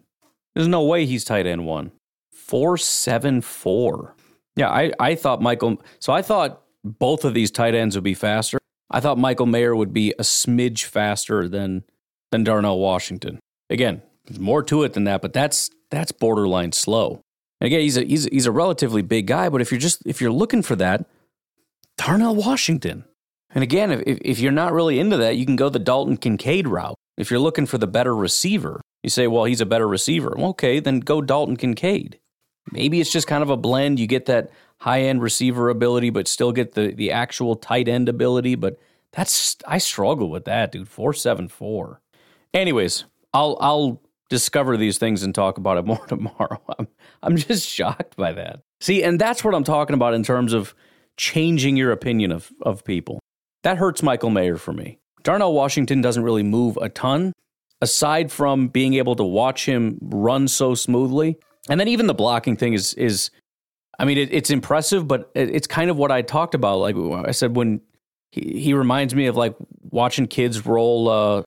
There's 0.55 0.69
no 0.69 0.85
way 0.85 1.07
he's 1.07 1.25
tight 1.25 1.47
end 1.47 1.67
one. 1.67 1.93
Four 2.33 2.77
seven 2.77 3.41
four. 3.41 4.15
Yeah, 4.57 4.71
I, 4.71 4.93
I 4.99 5.15
thought 5.15 5.43
Michael 5.43 5.83
so 5.99 6.13
I 6.13 6.23
thought 6.23 6.63
both 6.85 7.25
of 7.25 7.35
these 7.35 7.51
tight 7.51 7.75
ends 7.75 7.97
would 7.97 8.05
be 8.05 8.15
faster. 8.15 8.59
I 8.91 9.01
thought 9.01 9.19
Michael 9.19 9.47
Mayer 9.47 9.75
would 9.75 9.93
be 9.93 10.13
a 10.13 10.23
smidge 10.23 10.85
faster 10.85 11.49
than 11.49 11.85
than 12.33 12.45
Darnell 12.45 12.79
Washington. 12.79 13.39
Again, 13.71 14.03
there's 14.27 14.41
more 14.41 14.63
to 14.65 14.83
it 14.83 14.95
than 14.95 15.05
that, 15.05 15.23
but 15.23 15.33
that's 15.33 15.71
that's 15.91 16.13
borderline 16.13 16.73
slow. 16.73 17.21
And 17.61 17.67
again, 17.67 17.81
he's 17.81 17.97
a 17.97 18.05
he's 18.05 18.25
he's 18.27 18.47
a 18.47 18.53
relatively 18.53 19.03
big 19.03 19.27
guy, 19.27 19.49
but 19.49 19.61
if 19.61 19.71
you're 19.71 19.81
just 19.81 20.03
if 20.07 20.21
you're 20.21 20.33
looking 20.33 20.63
for 20.63 20.77
that, 20.77 21.07
Darnell 21.97 22.35
Washington. 22.35 23.05
And 23.51 23.63
again, 23.63 23.91
if 23.91 24.19
if 24.21 24.39
you're 24.39 24.53
not 24.53 24.73
really 24.73 24.99
into 24.99 25.17
that, 25.17 25.37
you 25.37 25.47
can 25.47 25.57
go 25.57 25.69
the 25.69 25.79
Dalton 25.79 26.17
Kincaid 26.17 26.69
route. 26.69 26.97
If 27.17 27.31
you're 27.31 27.41
looking 27.41 27.67
for 27.67 27.79
the 27.79 27.87
better 27.87 28.15
receiver, 28.15 28.83
you 29.03 29.11
say, 29.11 29.27
well, 29.27 29.45
he's 29.45 29.61
a 29.61 29.67
better 29.67 29.89
receiver. 29.89 30.35
Well, 30.37 30.49
okay, 30.49 30.81
then 30.81 31.01
go 31.01 31.23
Dalton 31.23 31.57
Kincaid. 31.57 32.19
Maybe 32.73 33.01
it's 33.01 33.13
just 33.13 33.27
kind 33.27 33.43
of 33.43 33.51
a 33.51 33.57
blend. 33.57 34.01
You 34.01 34.07
get 34.07 34.27
that 34.27 34.51
high 34.79 35.03
end 35.03 35.23
receiver 35.23 35.69
ability, 35.69 36.11
but 36.11 36.29
still 36.29 36.53
get 36.53 36.75
the, 36.75 36.93
the 36.93 37.13
actual 37.13 37.57
tight 37.57 37.89
end 37.89 38.09
ability. 38.09 38.57
But 38.57 38.79
that's, 39.13 39.57
I 39.67 39.79
struggle 39.79 40.29
with 40.29 40.45
that, 40.47 40.73
dude. 40.73 40.89
474. 40.89 42.01
Anyways, 42.53 43.05
I'll, 43.33 43.57
I'll 43.61 44.01
discover 44.29 44.77
these 44.77 44.99
things 44.99 45.23
and 45.23 45.35
talk 45.35 45.59
about 45.59 45.79
it 45.79 45.85
more 45.87 46.05
tomorrow. 46.07 46.61
I'm, 46.79 46.89
I'm 47.23 47.37
just 47.37 47.69
shocked 47.69 48.17
by 48.17 48.33
that. 48.33 48.61
See, 48.81 49.03
and 49.03 49.21
that's 49.21 49.45
what 49.45 49.55
I'm 49.55 49.65
talking 49.65 49.95
about 49.95 50.15
in 50.15 50.23
terms 50.23 50.53
of 50.53 50.75
changing 51.17 51.77
your 51.77 51.93
opinion 51.93 52.33
of, 52.33 52.51
of 52.63 52.85
people. 52.85 53.21
That 53.63 53.79
hurts 53.79 54.03
Michael 54.03 54.31
Mayer 54.31 54.57
for 54.57 54.73
me. 54.73 54.99
Darnell 55.23 55.53
Washington 55.53 56.01
doesn't 56.01 56.23
really 56.23 56.45
move 56.45 56.79
a 56.81 56.89
ton, 56.89 57.33
aside 57.81 58.31
from 58.31 58.69
being 58.69 58.95
able 58.95 59.17
to 59.17 59.25
watch 59.25 59.67
him 59.67 59.99
run 60.01 60.47
so 60.47 60.75
smoothly. 60.75 61.37
And 61.69 61.81
then 61.81 61.89
even 61.89 62.07
the 62.07 62.15
blocking 62.15 62.57
thing 62.57 62.75
is 62.75 62.95
is, 62.95 63.31
I 63.99 64.05
mean, 64.05 64.19
it, 64.19 64.33
it's 64.33 64.51
impressive, 64.51 65.09
but 65.09 65.31
it, 65.35 65.51
it's 65.51 65.67
kind 65.67 65.91
of 65.91 65.97
what 65.97 66.13
I 66.13 66.23
talked 66.23 66.55
about. 66.55 66.79
Like 66.79 66.95
I 67.27 67.33
said, 67.33 67.57
when 67.57 67.81
he, 68.31 68.61
he 68.61 68.75
reminds 68.75 69.15
me 69.15 69.27
of 69.27 69.37
like 69.37 69.57
watching 69.91 70.27
kids 70.29 70.65
roll, 70.65 71.09
uh, 71.09 71.43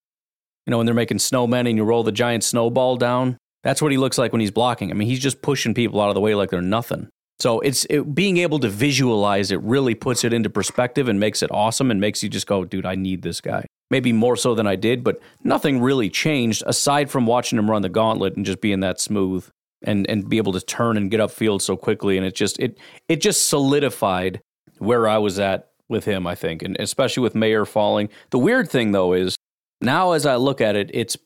you 0.69 0.71
know, 0.71 0.77
when 0.77 0.85
they're 0.85 0.93
making 0.93 1.17
snowmen 1.17 1.67
and 1.67 1.77
you 1.77 1.83
roll 1.83 2.03
the 2.03 2.11
giant 2.11 2.43
snowball 2.43 2.95
down. 2.95 3.39
That's 3.63 3.81
what 3.81 3.91
he 3.91 3.97
looks 3.97 4.19
like 4.19 4.31
when 4.31 4.39
he's 4.39 4.51
blocking. 4.51 4.91
I 4.91 4.93
mean, 4.93 5.07
he's 5.07 5.19
just 5.19 5.41
pushing 5.41 5.73
people 5.73 5.99
out 5.99 6.09
of 6.09 6.13
the 6.13 6.21
way 6.21 6.35
like 6.35 6.51
they're 6.51 6.61
nothing. 6.61 7.09
So 7.39 7.59
it's 7.61 7.85
it, 7.89 8.13
being 8.13 8.37
able 8.37 8.59
to 8.59 8.69
visualize 8.69 9.49
it 9.49 9.59
really 9.63 9.95
puts 9.95 10.23
it 10.23 10.31
into 10.31 10.47
perspective 10.47 11.07
and 11.07 11.19
makes 11.19 11.41
it 11.41 11.49
awesome 11.49 11.89
and 11.89 11.99
makes 11.99 12.21
you 12.21 12.29
just 12.29 12.45
go, 12.45 12.65
dude, 12.65 12.85
I 12.85 12.93
need 12.93 13.23
this 13.23 13.41
guy. 13.41 13.65
Maybe 13.89 14.13
more 14.13 14.35
so 14.35 14.53
than 14.53 14.67
I 14.67 14.75
did, 14.75 15.03
but 15.03 15.19
nothing 15.43 15.81
really 15.81 16.07
changed 16.07 16.61
aside 16.67 17.09
from 17.09 17.25
watching 17.25 17.57
him 17.57 17.71
run 17.71 17.81
the 17.81 17.89
gauntlet 17.89 18.35
and 18.35 18.45
just 18.45 18.61
being 18.61 18.81
that 18.81 19.01
smooth 19.01 19.49
and 19.81 20.07
and 20.07 20.29
be 20.29 20.37
able 20.37 20.53
to 20.53 20.61
turn 20.61 20.97
and 20.97 21.09
get 21.09 21.19
upfield 21.19 21.63
so 21.63 21.77
quickly. 21.77 22.15
And 22.15 22.27
it 22.27 22.35
just 22.35 22.59
it 22.59 22.77
it 23.07 23.21
just 23.21 23.49
solidified 23.49 24.39
where 24.77 25.07
I 25.07 25.17
was 25.17 25.39
at 25.39 25.71
with 25.87 26.05
him, 26.05 26.27
I 26.27 26.35
think, 26.35 26.61
and 26.61 26.77
especially 26.79 27.23
with 27.23 27.33
Mayer 27.33 27.65
falling. 27.65 28.09
The 28.29 28.37
weird 28.37 28.69
thing 28.69 28.91
though 28.91 29.13
is 29.13 29.35
now 29.81 30.11
as 30.13 30.25
I 30.25 30.35
look 30.35 30.61
at 30.61 30.75
it, 30.75 30.91
it's 30.93 31.17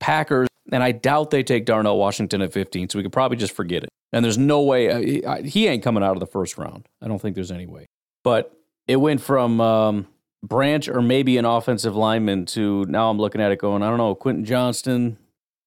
Packers, 0.00 0.48
and 0.72 0.82
I 0.82 0.92
doubt 0.92 1.30
they 1.30 1.42
take 1.42 1.64
Darnell 1.64 1.98
Washington 1.98 2.42
at 2.42 2.52
15, 2.52 2.88
so 2.88 2.98
we 2.98 3.02
could 3.02 3.12
probably 3.12 3.36
just 3.36 3.54
forget 3.54 3.84
it. 3.84 3.88
And 4.12 4.24
there's 4.24 4.38
no 4.38 4.62
way 4.62 5.22
uh, 5.22 5.42
he 5.42 5.66
ain't 5.66 5.82
coming 5.82 6.02
out 6.02 6.12
of 6.12 6.20
the 6.20 6.26
first 6.26 6.58
round. 6.58 6.86
I 7.00 7.08
don't 7.08 7.20
think 7.20 7.34
there's 7.34 7.52
any 7.52 7.66
way. 7.66 7.86
But 8.24 8.52
it 8.86 8.96
went 8.96 9.20
from 9.20 9.60
um, 9.60 10.06
Branch 10.42 10.86
or 10.88 11.00
maybe 11.00 11.38
an 11.38 11.44
offensive 11.44 11.96
lineman 11.96 12.46
to 12.46 12.84
now 12.86 13.10
I'm 13.10 13.18
looking 13.18 13.40
at 13.40 13.52
it 13.52 13.58
going, 13.58 13.82
I 13.82 13.88
don't 13.88 13.98
know, 13.98 14.14
Quentin 14.14 14.44
Johnston, 14.44 15.18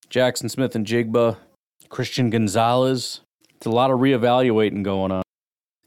Jackson 0.09 0.49
Smith-Njigba, 0.49 1.37
Christian 1.89 2.29
Gonzalez, 2.29 3.21
It's 3.55 3.65
a 3.65 3.71
lot 3.71 3.89
of 3.89 3.99
reevaluating 3.99 4.83
going 4.83 5.11
on. 5.11 5.23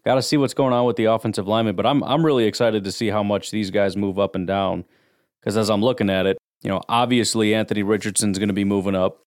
Got 0.05 0.15
to 0.15 0.23
see 0.23 0.37
what's 0.37 0.55
going 0.55 0.73
on 0.73 0.87
with 0.87 0.97
the 0.97 1.05
offensive 1.05 1.47
lineman, 1.47 1.77
but 1.77 1.85
I'm 1.85 2.03
I'm 2.03 2.25
really 2.25 2.45
excited 2.45 2.83
to 2.85 2.93
see 2.93 3.09
how 3.09 3.23
much 3.23 3.51
these 3.51 3.71
guys 3.71 3.97
move 3.97 4.19
up 4.19 4.35
and 4.35 4.47
down. 4.47 4.85
Because 5.41 5.57
as 5.57 5.71
I'm 5.71 5.83
looking 5.83 6.11
at 6.11 6.27
it, 6.27 6.39
you 6.63 6.71
know, 6.71 6.81
obviously 6.89 7.55
Anthony 7.55 7.83
Richardson's 7.83 8.39
going 8.39 8.49
to 8.49 8.55
be 8.55 8.65
moving 8.65 8.95
up. 8.95 9.23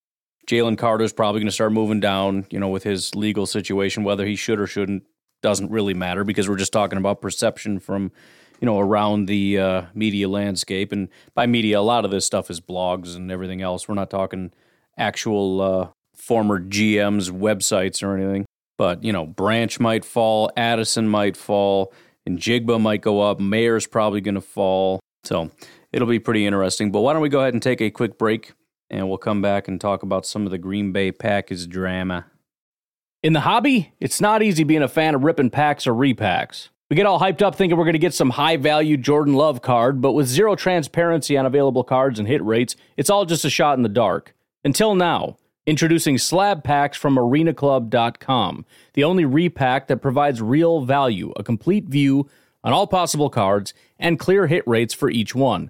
Jalen 0.47 0.78
Carter's 0.78 1.14
probably 1.14 1.39
going 1.39 1.47
to 1.47 1.53
start 1.53 1.72
moving 1.72 1.99
down. 1.99 2.45
You 2.49 2.59
know, 2.59 2.68
with 2.70 2.84
his 2.84 3.16
legal 3.16 3.45
situation, 3.45 4.03
whether 4.03 4.26
he 4.26 4.36
should 4.36 4.59
or 4.59 4.68
shouldn't 4.68 5.03
doesn't 5.41 5.72
really 5.72 5.93
matter 5.93 6.24
because 6.24 6.47
we're 6.49 6.57
just 6.57 6.74
talking 6.74 6.97
about 6.97 7.22
perception 7.22 7.80
from 7.80 8.12
you 8.59 8.66
know 8.66 8.80
around 8.80 9.28
the 9.28 9.59
uh, 9.59 9.82
media 9.93 10.28
landscape. 10.28 10.91
And 10.91 11.09
by 11.34 11.45
media, 11.45 11.80
a 11.80 11.82
lot 11.82 12.05
of 12.05 12.12
this 12.12 12.26
stuff 12.26 12.49
is 12.49 12.59
blogs 12.59 13.16
and 13.16 13.32
everything 13.32 13.62
else. 13.62 13.88
We're 13.88 13.95
not 13.95 14.09
talking 14.09 14.51
actual 14.97 15.62
uh, 15.62 15.88
former 16.16 16.59
GMs' 16.59 17.30
websites 17.30 18.03
or 18.03 18.16
anything. 18.16 18.45
But, 18.78 19.03
you 19.03 19.14
know, 19.14 19.26
Branch 19.26 19.80
might 19.80 20.05
fall, 20.05 20.51
Addison 20.57 21.07
might 21.07 21.38
fall, 21.38 21.93
and 22.26 22.39
Njigba 22.39 22.82
might 22.82 23.01
go 23.01 23.22
up. 23.22 23.39
Mayer's 23.39 23.86
probably 23.86 24.22
going 24.22 24.36
to 24.36 24.41
fall. 24.41 24.99
So 25.24 25.51
it'll 25.92 26.08
be 26.08 26.20
pretty 26.20 26.46
interesting. 26.46 26.92
But 26.92 27.02
why 27.02 27.14
don't 27.14 27.22
we 27.22 27.30
go 27.30 27.39
ahead 27.39 27.54
and 27.54 27.62
take 27.62 27.82
a 27.82 27.89
quick 27.89 28.18
break 28.18 28.54
and 28.89 29.08
we'll 29.08 29.18
come 29.18 29.42
back 29.42 29.68
and 29.68 29.80
talk 29.80 30.04
about 30.04 30.26
some 30.26 30.46
of 30.46 30.52
the 30.52 30.58
Green 30.58 30.92
Bay 30.92 31.12
Packers 31.12 31.66
drama. 31.66 32.26
In 33.24 33.34
the 33.34 33.42
hobby, 33.42 33.94
it's 34.00 34.20
not 34.20 34.44
easy 34.44 34.64
being 34.64 34.82
a 34.82 34.88
fan 34.88 35.16
of 35.16 35.24
ripping 35.24 35.50
packs 35.50 35.88
or 35.88 35.94
repacks. 35.94 36.70
We 36.89 36.96
get 36.98 37.06
all 37.06 37.20
hyped 37.20 37.42
up 37.42 37.56
thinking 37.56 37.78
we're 37.78 37.86
going 37.86 37.94
to 37.94 38.00
get 38.00 38.14
some 38.14 38.32
high 38.32 38.58
value 38.58 38.98
Jordan 38.98 39.34
Love 39.34 39.62
card, 39.62 40.02
but 40.02 40.12
with 40.12 40.28
zero 40.28 40.56
transparency 40.56 41.38
on 41.38 41.46
available 41.46 41.86
cards 41.86 42.20
and 42.20 42.28
hit 42.28 42.44
rates, 42.44 42.76
it's 42.98 43.10
all 43.10 43.24
just 43.24 43.46
a 43.46 43.50
shot 43.50 43.78
in 43.78 43.84
the 43.84 43.89
dark. 43.89 44.36
Until 44.64 44.94
now. 44.94 45.38
Introducing 45.68 46.18
slab 46.18 46.64
packs 46.64 46.98
from 46.98 47.16
arenaclub.com, 47.18 48.66
the 48.94 49.04
only 49.04 49.26
repack 49.26 49.88
that 49.88 50.02
provides 50.02 50.42
real 50.42 50.82
value, 50.82 51.32
a 51.38 51.44
complete 51.44 51.86
view 51.86 52.28
on 52.64 52.74
all 52.74 52.88
possible 52.88 53.30
cards, 53.30 53.72
and 54.00 54.18
clear 54.18 54.48
hit 54.48 54.68
rates 54.68 54.96
for 54.96 55.12
each 55.12 55.36
one. 55.36 55.70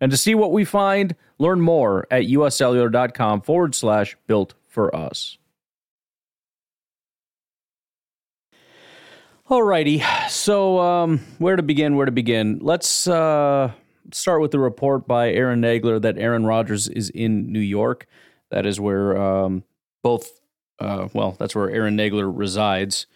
And 0.00 0.10
to 0.10 0.16
see 0.16 0.34
what 0.34 0.52
we 0.52 0.64
find, 0.64 1.16
learn 1.38 1.60
more 1.60 2.06
at 2.10 2.24
uscellular.com 2.24 3.42
forward 3.42 3.74
slash 3.74 4.16
built 4.26 4.54
for 4.66 4.94
us. 4.94 5.38
Alrighty, 9.50 10.02
so 10.28 10.78
um, 10.78 11.20
where 11.38 11.56
to 11.56 11.62
begin? 11.62 11.96
Where 11.96 12.04
to 12.04 12.12
begin? 12.12 12.58
Let's 12.60 13.08
uh, 13.08 13.72
start 14.12 14.42
with 14.42 14.50
the 14.50 14.58
report 14.58 15.08
by 15.08 15.30
Aaron 15.32 15.62
Nagler 15.62 16.02
that 16.02 16.18
Aaron 16.18 16.44
Rodgers 16.44 16.86
is 16.86 17.08
in 17.08 17.50
New 17.50 17.58
York. 17.58 18.06
That 18.50 18.66
is 18.66 18.78
where 18.78 19.16
um, 19.16 19.64
both, 20.02 20.42
uh, 20.80 21.08
well, 21.14 21.34
that's 21.38 21.54
where 21.54 21.70
Aaron 21.70 21.96
Nagler 21.96 22.30
resides. 22.30 23.06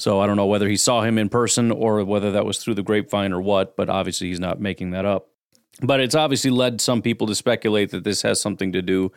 So 0.00 0.20
I 0.20 0.26
don't 0.26 0.36
know 0.36 0.46
whether 0.46 0.68
he 0.68 0.76
saw 0.76 1.02
him 1.02 1.18
in 1.18 1.28
person 1.28 1.70
or 1.70 2.02
whether 2.04 2.32
that 2.32 2.44
was 2.44 2.58
through 2.58 2.74
the 2.74 2.82
grapevine 2.82 3.32
or 3.32 3.40
what, 3.40 3.76
but 3.76 3.88
obviously 3.88 4.28
he's 4.28 4.40
not 4.40 4.60
making 4.60 4.90
that 4.90 5.04
up. 5.04 5.28
But 5.82 6.00
it's 6.00 6.14
obviously 6.14 6.50
led 6.50 6.80
some 6.80 7.02
people 7.02 7.26
to 7.26 7.34
speculate 7.34 7.90
that 7.90 8.04
this 8.04 8.22
has 8.22 8.40
something 8.40 8.72
to 8.72 8.82
do 8.82 9.12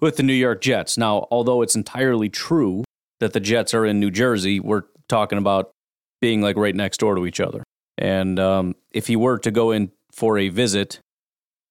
with 0.00 0.16
the 0.16 0.22
New 0.22 0.34
York 0.34 0.60
Jets. 0.60 0.96
Now, 0.96 1.26
although 1.30 1.62
it's 1.62 1.74
entirely 1.74 2.28
true 2.28 2.84
that 3.20 3.32
the 3.32 3.40
Jets 3.40 3.74
are 3.74 3.84
in 3.84 4.00
New 4.00 4.10
Jersey, 4.10 4.60
we're 4.60 4.84
talking 5.08 5.38
about 5.38 5.70
being 6.20 6.42
like 6.42 6.56
right 6.56 6.74
next 6.74 6.98
door 6.98 7.14
to 7.14 7.26
each 7.26 7.40
other. 7.40 7.62
And 7.98 8.38
um, 8.38 8.74
if 8.90 9.06
he 9.06 9.16
were 9.16 9.38
to 9.38 9.50
go 9.50 9.70
in 9.70 9.92
for 10.12 10.38
a 10.38 10.48
visit 10.48 11.00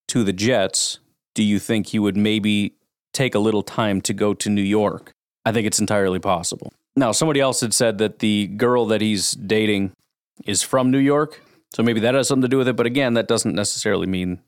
to 0.09 0.23
the 0.23 0.33
Jets, 0.33 0.99
do 1.33 1.43
you 1.43 1.59
think 1.59 1.87
he 1.87 1.99
would 1.99 2.17
maybe 2.17 2.75
take 3.13 3.35
a 3.35 3.39
little 3.39 3.63
time 3.63 4.01
to 4.01 4.13
go 4.13 4.33
to 4.33 4.49
New 4.49 4.61
York. 4.61 5.11
I 5.45 5.51
think 5.51 5.67
it's 5.67 5.79
entirely 5.79 6.19
possible. 6.19 6.73
Now, 6.95 7.11
somebody 7.11 7.39
else 7.39 7.61
had 7.61 7.73
said 7.73 7.97
that 7.97 8.19
the 8.19 8.47
girl 8.47 8.85
that 8.87 9.01
he's 9.01 9.31
dating 9.31 9.93
is 10.45 10.61
from 10.61 10.91
New 10.91 10.99
York. 10.99 11.41
So 11.73 11.81
maybe 11.81 11.99
that 12.01 12.13
has 12.13 12.27
something 12.27 12.43
to 12.43 12.47
do 12.47 12.57
with 12.57 12.67
it. 12.67 12.75
But 12.75 12.85
again, 12.85 13.15
that 13.15 13.27
doesn't 13.27 13.55
necessarily 13.55 14.05
mean 14.05 14.41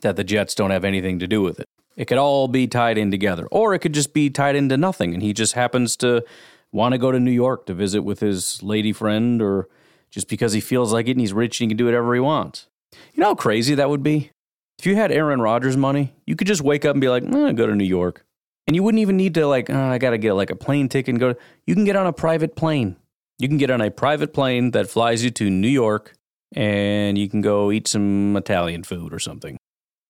that 0.00 0.16
the 0.16 0.24
Jets 0.24 0.54
don't 0.54 0.70
have 0.70 0.84
anything 0.84 1.18
to 1.18 1.26
do 1.26 1.42
with 1.42 1.60
it. 1.60 1.66
It 1.96 2.06
could 2.06 2.18
all 2.18 2.48
be 2.48 2.66
tied 2.66 2.98
in 2.98 3.10
together, 3.10 3.46
or 3.50 3.74
it 3.74 3.78
could 3.80 3.94
just 3.94 4.12
be 4.12 4.30
tied 4.30 4.56
into 4.56 4.76
nothing. 4.76 5.14
And 5.14 5.22
he 5.22 5.32
just 5.32 5.52
happens 5.52 5.96
to 5.98 6.24
want 6.72 6.92
to 6.92 6.98
go 6.98 7.12
to 7.12 7.20
New 7.20 7.30
York 7.30 7.66
to 7.66 7.74
visit 7.74 8.02
with 8.02 8.20
his 8.20 8.62
lady 8.62 8.92
friend, 8.92 9.40
or 9.40 9.68
just 10.10 10.28
because 10.28 10.52
he 10.54 10.60
feels 10.60 10.92
like 10.92 11.06
it 11.06 11.12
and 11.12 11.20
he's 11.20 11.32
rich 11.32 11.60
and 11.60 11.66
he 11.66 11.68
can 11.68 11.76
do 11.76 11.84
whatever 11.84 12.14
he 12.14 12.20
wants. 12.20 12.66
You 13.12 13.20
know 13.20 13.28
how 13.28 13.34
crazy 13.34 13.74
that 13.74 13.90
would 13.90 14.02
be? 14.02 14.30
If 14.78 14.86
you 14.86 14.96
had 14.96 15.12
Aaron 15.12 15.40
Rodgers 15.40 15.76
money, 15.76 16.14
you 16.26 16.34
could 16.34 16.48
just 16.48 16.62
wake 16.62 16.84
up 16.84 16.94
and 16.94 17.00
be 17.00 17.08
like, 17.08 17.22
eh, 17.22 17.52
go 17.52 17.66
to 17.66 17.74
New 17.74 17.84
York. 17.84 18.24
And 18.66 18.74
you 18.74 18.82
wouldn't 18.82 19.00
even 19.00 19.16
need 19.16 19.34
to 19.34 19.46
like, 19.46 19.68
oh, 19.68 19.78
I 19.78 19.98
got 19.98 20.10
to 20.10 20.18
get 20.18 20.32
like 20.34 20.50
a 20.50 20.56
plane 20.56 20.88
ticket 20.88 21.10
and 21.12 21.20
go. 21.20 21.34
You 21.66 21.74
can 21.74 21.84
get 21.84 21.96
on 21.96 22.06
a 22.06 22.12
private 22.12 22.56
plane. 22.56 22.96
You 23.38 23.48
can 23.48 23.58
get 23.58 23.70
on 23.70 23.80
a 23.80 23.90
private 23.90 24.32
plane 24.32 24.70
that 24.70 24.88
flies 24.88 25.24
you 25.24 25.30
to 25.30 25.50
New 25.50 25.68
York 25.68 26.14
and 26.54 27.18
you 27.18 27.28
can 27.28 27.40
go 27.40 27.70
eat 27.70 27.88
some 27.88 28.36
Italian 28.36 28.84
food 28.84 29.12
or 29.12 29.18
something. 29.18 29.58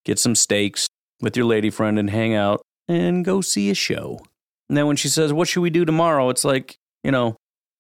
Get 0.05 0.19
some 0.19 0.35
steaks 0.35 0.89
with 1.21 1.37
your 1.37 1.47
lady 1.47 1.71
friend 1.71 1.99
and 1.99 2.11
hang 2.11 2.35
out 2.35 2.61
and 2.87 3.25
go 3.25 3.41
see 3.41 3.71
a 3.71 3.75
show. 3.75 4.21
And 4.69 4.77
then 4.77 4.87
when 4.87 4.97
she 4.97 5.09
says, 5.09 5.33
What 5.33 5.49
should 5.49 5.63
we 5.63 5.71
do 5.71 5.85
tomorrow? 5.85 6.29
It's 6.29 6.45
like, 6.45 6.77
you 7.03 7.11
know, 7.11 7.37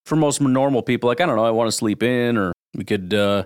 for 0.07 0.17
most 0.17 0.41
normal 0.41 0.83
people, 0.83 1.09
like, 1.09 1.21
I 1.21 1.27
don't 1.27 1.37
know, 1.37 1.45
I 1.45 1.51
want 1.51 1.69
to 1.69 1.73
sleep 1.73 2.03
in 2.03 2.37
or 2.37 2.53
we 2.75 2.85
could 2.85 3.13
uh, 3.15 3.45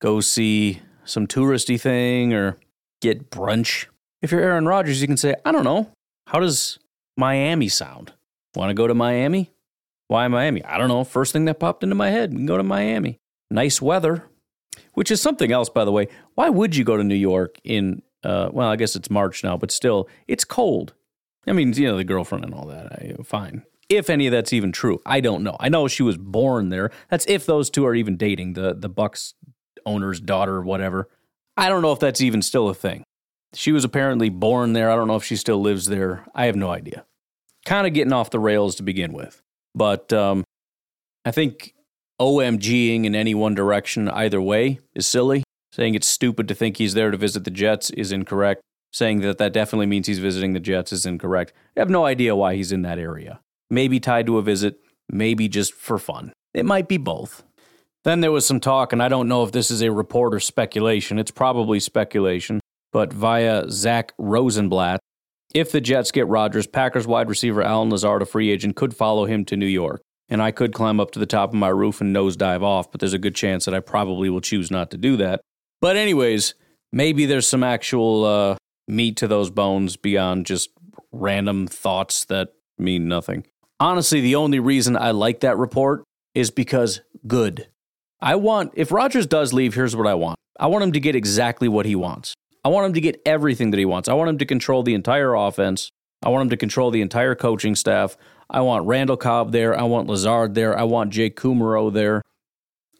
go 0.00 0.20
see 0.20 0.80
some 1.04 1.26
touristy 1.26 1.80
thing 1.80 2.32
or 2.32 2.56
get 3.02 3.30
brunch. 3.30 3.86
If 4.22 4.32
you're 4.32 4.40
Aaron 4.40 4.66
Rodgers, 4.66 5.00
you 5.00 5.06
can 5.06 5.16
say, 5.16 5.34
I 5.44 5.52
don't 5.52 5.64
know, 5.64 5.90
how 6.26 6.40
does 6.40 6.78
Miami 7.16 7.68
sound? 7.68 8.12
Want 8.54 8.70
to 8.70 8.74
go 8.74 8.86
to 8.86 8.94
Miami? 8.94 9.52
Why 10.08 10.28
Miami? 10.28 10.64
I 10.64 10.78
don't 10.78 10.88
know. 10.88 11.04
First 11.04 11.32
thing 11.32 11.44
that 11.46 11.58
popped 11.58 11.82
into 11.82 11.94
my 11.94 12.10
head, 12.10 12.30
we 12.30 12.36
can 12.36 12.46
go 12.46 12.56
to 12.56 12.62
Miami. 12.62 13.20
Nice 13.50 13.80
weather, 13.80 14.24
which 14.92 15.10
is 15.10 15.20
something 15.20 15.50
else, 15.50 15.68
by 15.68 15.84
the 15.84 15.92
way. 15.92 16.08
Why 16.34 16.50
would 16.50 16.76
you 16.76 16.84
go 16.84 16.96
to 16.96 17.04
New 17.04 17.14
York 17.14 17.58
in, 17.64 18.02
uh, 18.22 18.50
well, 18.52 18.68
I 18.68 18.76
guess 18.76 18.96
it's 18.96 19.10
March 19.10 19.42
now, 19.42 19.56
but 19.56 19.70
still, 19.70 20.08
it's 20.28 20.44
cold. 20.44 20.94
I 21.46 21.52
mean, 21.52 21.72
you 21.72 21.88
know, 21.88 21.96
the 21.96 22.04
girlfriend 22.04 22.44
and 22.44 22.54
all 22.54 22.66
that, 22.66 22.92
I, 22.92 23.14
fine. 23.22 23.64
If 23.88 24.08
any 24.08 24.26
of 24.26 24.32
that's 24.32 24.52
even 24.52 24.72
true, 24.72 25.00
I 25.04 25.20
don't 25.20 25.42
know. 25.42 25.56
I 25.60 25.68
know 25.68 25.88
she 25.88 26.02
was 26.02 26.16
born 26.16 26.70
there. 26.70 26.90
That's 27.10 27.26
if 27.28 27.44
those 27.44 27.68
two 27.68 27.84
are 27.86 27.94
even 27.94 28.16
dating, 28.16 28.54
the, 28.54 28.74
the 28.74 28.88
Bucks 28.88 29.34
owner's 29.84 30.20
daughter 30.20 30.56
or 30.56 30.62
whatever. 30.62 31.08
I 31.56 31.68
don't 31.68 31.82
know 31.82 31.92
if 31.92 32.00
that's 32.00 32.20
even 32.20 32.42
still 32.42 32.68
a 32.68 32.74
thing. 32.74 33.04
She 33.54 33.72
was 33.72 33.84
apparently 33.84 34.28
born 34.28 34.72
there. 34.72 34.90
I 34.90 34.96
don't 34.96 35.08
know 35.08 35.16
if 35.16 35.24
she 35.24 35.36
still 35.36 35.60
lives 35.60 35.86
there. 35.86 36.26
I 36.34 36.46
have 36.46 36.56
no 36.56 36.70
idea. 36.70 37.04
Kind 37.64 37.86
of 37.86 37.94
getting 37.94 38.12
off 38.12 38.30
the 38.30 38.40
rails 38.40 38.74
to 38.76 38.82
begin 38.82 39.12
with. 39.12 39.40
But 39.74 40.12
um, 40.12 40.44
I 41.24 41.30
think 41.30 41.74
OMGing 42.20 43.04
in 43.04 43.14
any 43.14 43.34
one 43.34 43.54
direction 43.54 44.08
either 44.08 44.40
way 44.40 44.80
is 44.94 45.06
silly. 45.06 45.42
Saying 45.72 45.94
it's 45.94 46.06
stupid 46.06 46.46
to 46.48 46.54
think 46.54 46.76
he's 46.76 46.94
there 46.94 47.10
to 47.10 47.16
visit 47.16 47.44
the 47.44 47.50
Jets 47.50 47.90
is 47.90 48.12
incorrect. 48.12 48.60
Saying 48.92 49.22
that 49.22 49.38
that 49.38 49.52
definitely 49.52 49.86
means 49.86 50.06
he's 50.06 50.20
visiting 50.20 50.52
the 50.52 50.60
Jets 50.60 50.92
is 50.92 51.04
incorrect. 51.04 51.52
I 51.76 51.80
have 51.80 51.90
no 51.90 52.04
idea 52.04 52.36
why 52.36 52.54
he's 52.54 52.70
in 52.70 52.82
that 52.82 52.98
area. 52.98 53.40
Maybe 53.70 53.98
tied 53.98 54.26
to 54.26 54.38
a 54.38 54.42
visit, 54.42 54.78
maybe 55.08 55.48
just 55.48 55.74
for 55.74 55.98
fun. 55.98 56.32
It 56.52 56.64
might 56.64 56.86
be 56.86 56.96
both. 56.96 57.42
Then 58.04 58.20
there 58.20 58.30
was 58.30 58.46
some 58.46 58.60
talk, 58.60 58.92
and 58.92 59.02
I 59.02 59.08
don't 59.08 59.26
know 59.26 59.42
if 59.42 59.50
this 59.50 59.70
is 59.70 59.82
a 59.82 59.90
report 59.90 60.32
or 60.32 60.38
speculation. 60.38 61.18
It's 61.18 61.32
probably 61.32 61.80
speculation, 61.80 62.60
but 62.94 63.12
via 63.12 63.68
Zach 63.70 64.12
Rosenblatt. 64.18 65.00
If 65.52 65.72
the 65.72 65.80
Jets 65.80 66.12
get 66.12 66.28
Rodgers, 66.28 66.68
Packers 66.68 67.08
wide 67.08 67.28
receiver 67.28 67.60
Allen 67.60 67.90
Lazard, 67.90 68.22
a 68.22 68.26
free 68.26 68.50
agent, 68.50 68.76
could 68.76 68.94
follow 68.96 69.26
him 69.26 69.44
to 69.46 69.56
New 69.56 69.66
York. 69.66 70.00
and 70.28 70.42
I 70.42 70.50
could 70.52 70.72
climb 70.72 71.00
up 71.00 71.10
to 71.12 71.18
the 71.18 71.26
top 71.26 71.50
of 71.50 71.54
my 71.54 71.68
roof 71.68 72.00
and 72.00 72.14
nosedive 72.14 72.62
off, 72.62 72.90
but 72.90 73.00
there's 73.00 73.12
a 73.12 73.18
good 73.18 73.34
chance 73.34 73.66
that 73.66 73.74
I 73.74 73.80
probably 73.80 74.30
will 74.30 74.40
choose 74.40 74.70
not 74.70 74.90
to 74.92 74.96
do 74.96 75.16
that. 75.18 75.42
But, 75.80 75.96
anyways, 75.96 76.54
maybe 76.92 77.26
there's 77.26 77.46
some 77.46 77.62
actual 77.62 78.24
uh, 78.24 78.56
meat 78.88 79.18
to 79.18 79.28
those 79.28 79.50
bones 79.50 79.96
beyond 79.96 80.46
just 80.46 80.70
random 81.12 81.66
thoughts 81.66 82.24
that 82.26 82.54
mean 82.78 83.06
nothing. 83.06 83.44
Honestly, 83.78 84.20
the 84.20 84.36
only 84.36 84.60
reason 84.60 84.96
I 84.96 85.10
like 85.10 85.40
that 85.40 85.58
report 85.58 86.04
is 86.34 86.50
because 86.50 87.02
good. 87.26 87.68
I 88.20 88.36
want, 88.36 88.72
if 88.76 88.90
Rodgers 88.90 89.26
does 89.26 89.52
leave, 89.52 89.74
here's 89.74 89.94
what 89.94 90.06
I 90.06 90.14
want 90.14 90.38
I 90.58 90.68
want 90.68 90.84
him 90.84 90.92
to 90.92 91.00
get 91.00 91.14
exactly 91.14 91.68
what 91.68 91.84
he 91.84 91.96
wants. 91.96 92.34
I 92.64 92.68
want 92.68 92.86
him 92.86 92.92
to 92.94 93.00
get 93.00 93.20
everything 93.26 93.70
that 93.70 93.78
he 93.78 93.84
wants. 93.84 94.08
I 94.08 94.14
want 94.14 94.30
him 94.30 94.38
to 94.38 94.46
control 94.46 94.82
the 94.82 94.94
entire 94.94 95.34
offense. 95.34 95.90
I 96.24 96.30
want 96.30 96.42
him 96.42 96.50
to 96.50 96.56
control 96.56 96.90
the 96.90 97.02
entire 97.02 97.34
coaching 97.34 97.74
staff. 97.74 98.16
I 98.48 98.62
want 98.62 98.86
Randall 98.86 99.18
Cobb 99.18 99.52
there. 99.52 99.78
I 99.78 99.82
want 99.82 100.08
Lazard 100.08 100.54
there. 100.54 100.78
I 100.78 100.84
want 100.84 101.12
Jake 101.12 101.38
Kumerow 101.38 101.92
there. 101.92 102.22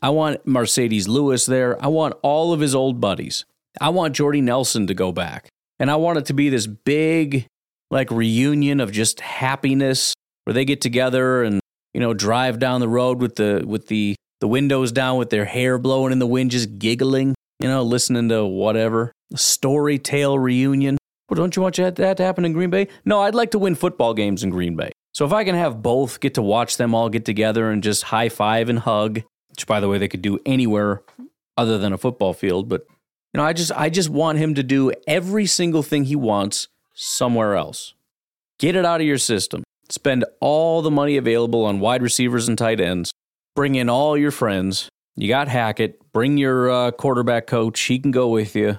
I 0.02 0.10
want 0.10 0.44
Marcedes 0.44 1.08
Lewis 1.08 1.46
there. 1.46 1.82
I 1.82 1.88
want 1.88 2.14
all 2.22 2.52
of 2.52 2.60
his 2.60 2.74
old 2.74 3.00
buddies. 3.00 3.46
I 3.80 3.88
want 3.88 4.14
Jordy 4.14 4.42
Nelson 4.42 4.86
to 4.88 4.94
go 4.94 5.12
back. 5.12 5.48
And 5.80 5.90
I 5.90 5.96
want 5.96 6.18
it 6.18 6.26
to 6.26 6.34
be 6.34 6.50
this 6.50 6.66
big, 6.66 7.46
like, 7.90 8.10
reunion 8.10 8.80
of 8.80 8.92
just 8.92 9.20
happiness 9.20 10.14
where 10.44 10.52
they 10.52 10.66
get 10.66 10.82
together 10.82 11.42
and, 11.42 11.60
you 11.94 12.00
know, 12.00 12.12
drive 12.12 12.58
down 12.58 12.80
the 12.80 12.88
road 12.88 13.20
with 13.20 13.36
the, 13.36 13.64
with 13.66 13.88
the, 13.88 14.14
the 14.40 14.48
windows 14.48 14.92
down 14.92 15.16
with 15.16 15.30
their 15.30 15.46
hair 15.46 15.78
blowing 15.78 16.12
in 16.12 16.18
the 16.18 16.26
wind, 16.26 16.50
just 16.50 16.78
giggling, 16.78 17.34
you 17.60 17.68
know, 17.68 17.82
listening 17.82 18.28
to 18.28 18.44
whatever. 18.44 19.10
Story 19.34 19.98
tale 19.98 20.38
reunion. 20.38 20.96
Well, 21.28 21.36
don't 21.36 21.56
you 21.56 21.62
want 21.62 21.76
that 21.76 21.96
to 21.96 22.22
happen 22.22 22.44
in 22.44 22.52
Green 22.52 22.70
Bay? 22.70 22.88
No, 23.04 23.22
I'd 23.22 23.34
like 23.34 23.50
to 23.52 23.58
win 23.58 23.74
football 23.74 24.14
games 24.14 24.42
in 24.42 24.50
Green 24.50 24.76
Bay. 24.76 24.92
So 25.12 25.24
if 25.24 25.32
I 25.32 25.44
can 25.44 25.54
have 25.54 25.82
both, 25.82 26.20
get 26.20 26.34
to 26.34 26.42
watch 26.42 26.76
them 26.76 26.94
all 26.94 27.08
get 27.08 27.24
together 27.24 27.70
and 27.70 27.82
just 27.82 28.04
high 28.04 28.28
five 28.28 28.68
and 28.68 28.80
hug, 28.80 29.22
which 29.48 29.66
by 29.66 29.80
the 29.80 29.88
way 29.88 29.98
they 29.98 30.08
could 30.08 30.22
do 30.22 30.38
anywhere 30.44 31.02
other 31.56 31.78
than 31.78 31.92
a 31.92 31.98
football 31.98 32.32
field, 32.32 32.68
but 32.68 32.86
you 33.32 33.38
know, 33.38 33.44
I 33.44 33.52
just 33.52 33.72
I 33.72 33.90
just 33.90 34.08
want 34.08 34.38
him 34.38 34.54
to 34.54 34.62
do 34.62 34.92
every 35.08 35.46
single 35.46 35.82
thing 35.82 36.04
he 36.04 36.16
wants 36.16 36.68
somewhere 36.94 37.54
else. 37.56 37.94
Get 38.58 38.76
it 38.76 38.84
out 38.84 39.00
of 39.00 39.06
your 39.06 39.18
system. 39.18 39.64
Spend 39.90 40.24
all 40.40 40.82
the 40.82 40.90
money 40.90 41.16
available 41.16 41.64
on 41.64 41.80
wide 41.80 42.02
receivers 42.02 42.48
and 42.48 42.56
tight 42.56 42.80
ends. 42.80 43.12
Bring 43.56 43.74
in 43.74 43.88
all 43.88 44.16
your 44.16 44.30
friends. 44.30 44.88
You 45.16 45.28
got 45.28 45.48
Hackett. 45.48 46.12
Bring 46.12 46.38
your 46.38 46.70
uh, 46.70 46.90
quarterback 46.92 47.46
coach. 47.46 47.80
He 47.80 47.98
can 47.98 48.12
go 48.12 48.28
with 48.28 48.54
you. 48.54 48.78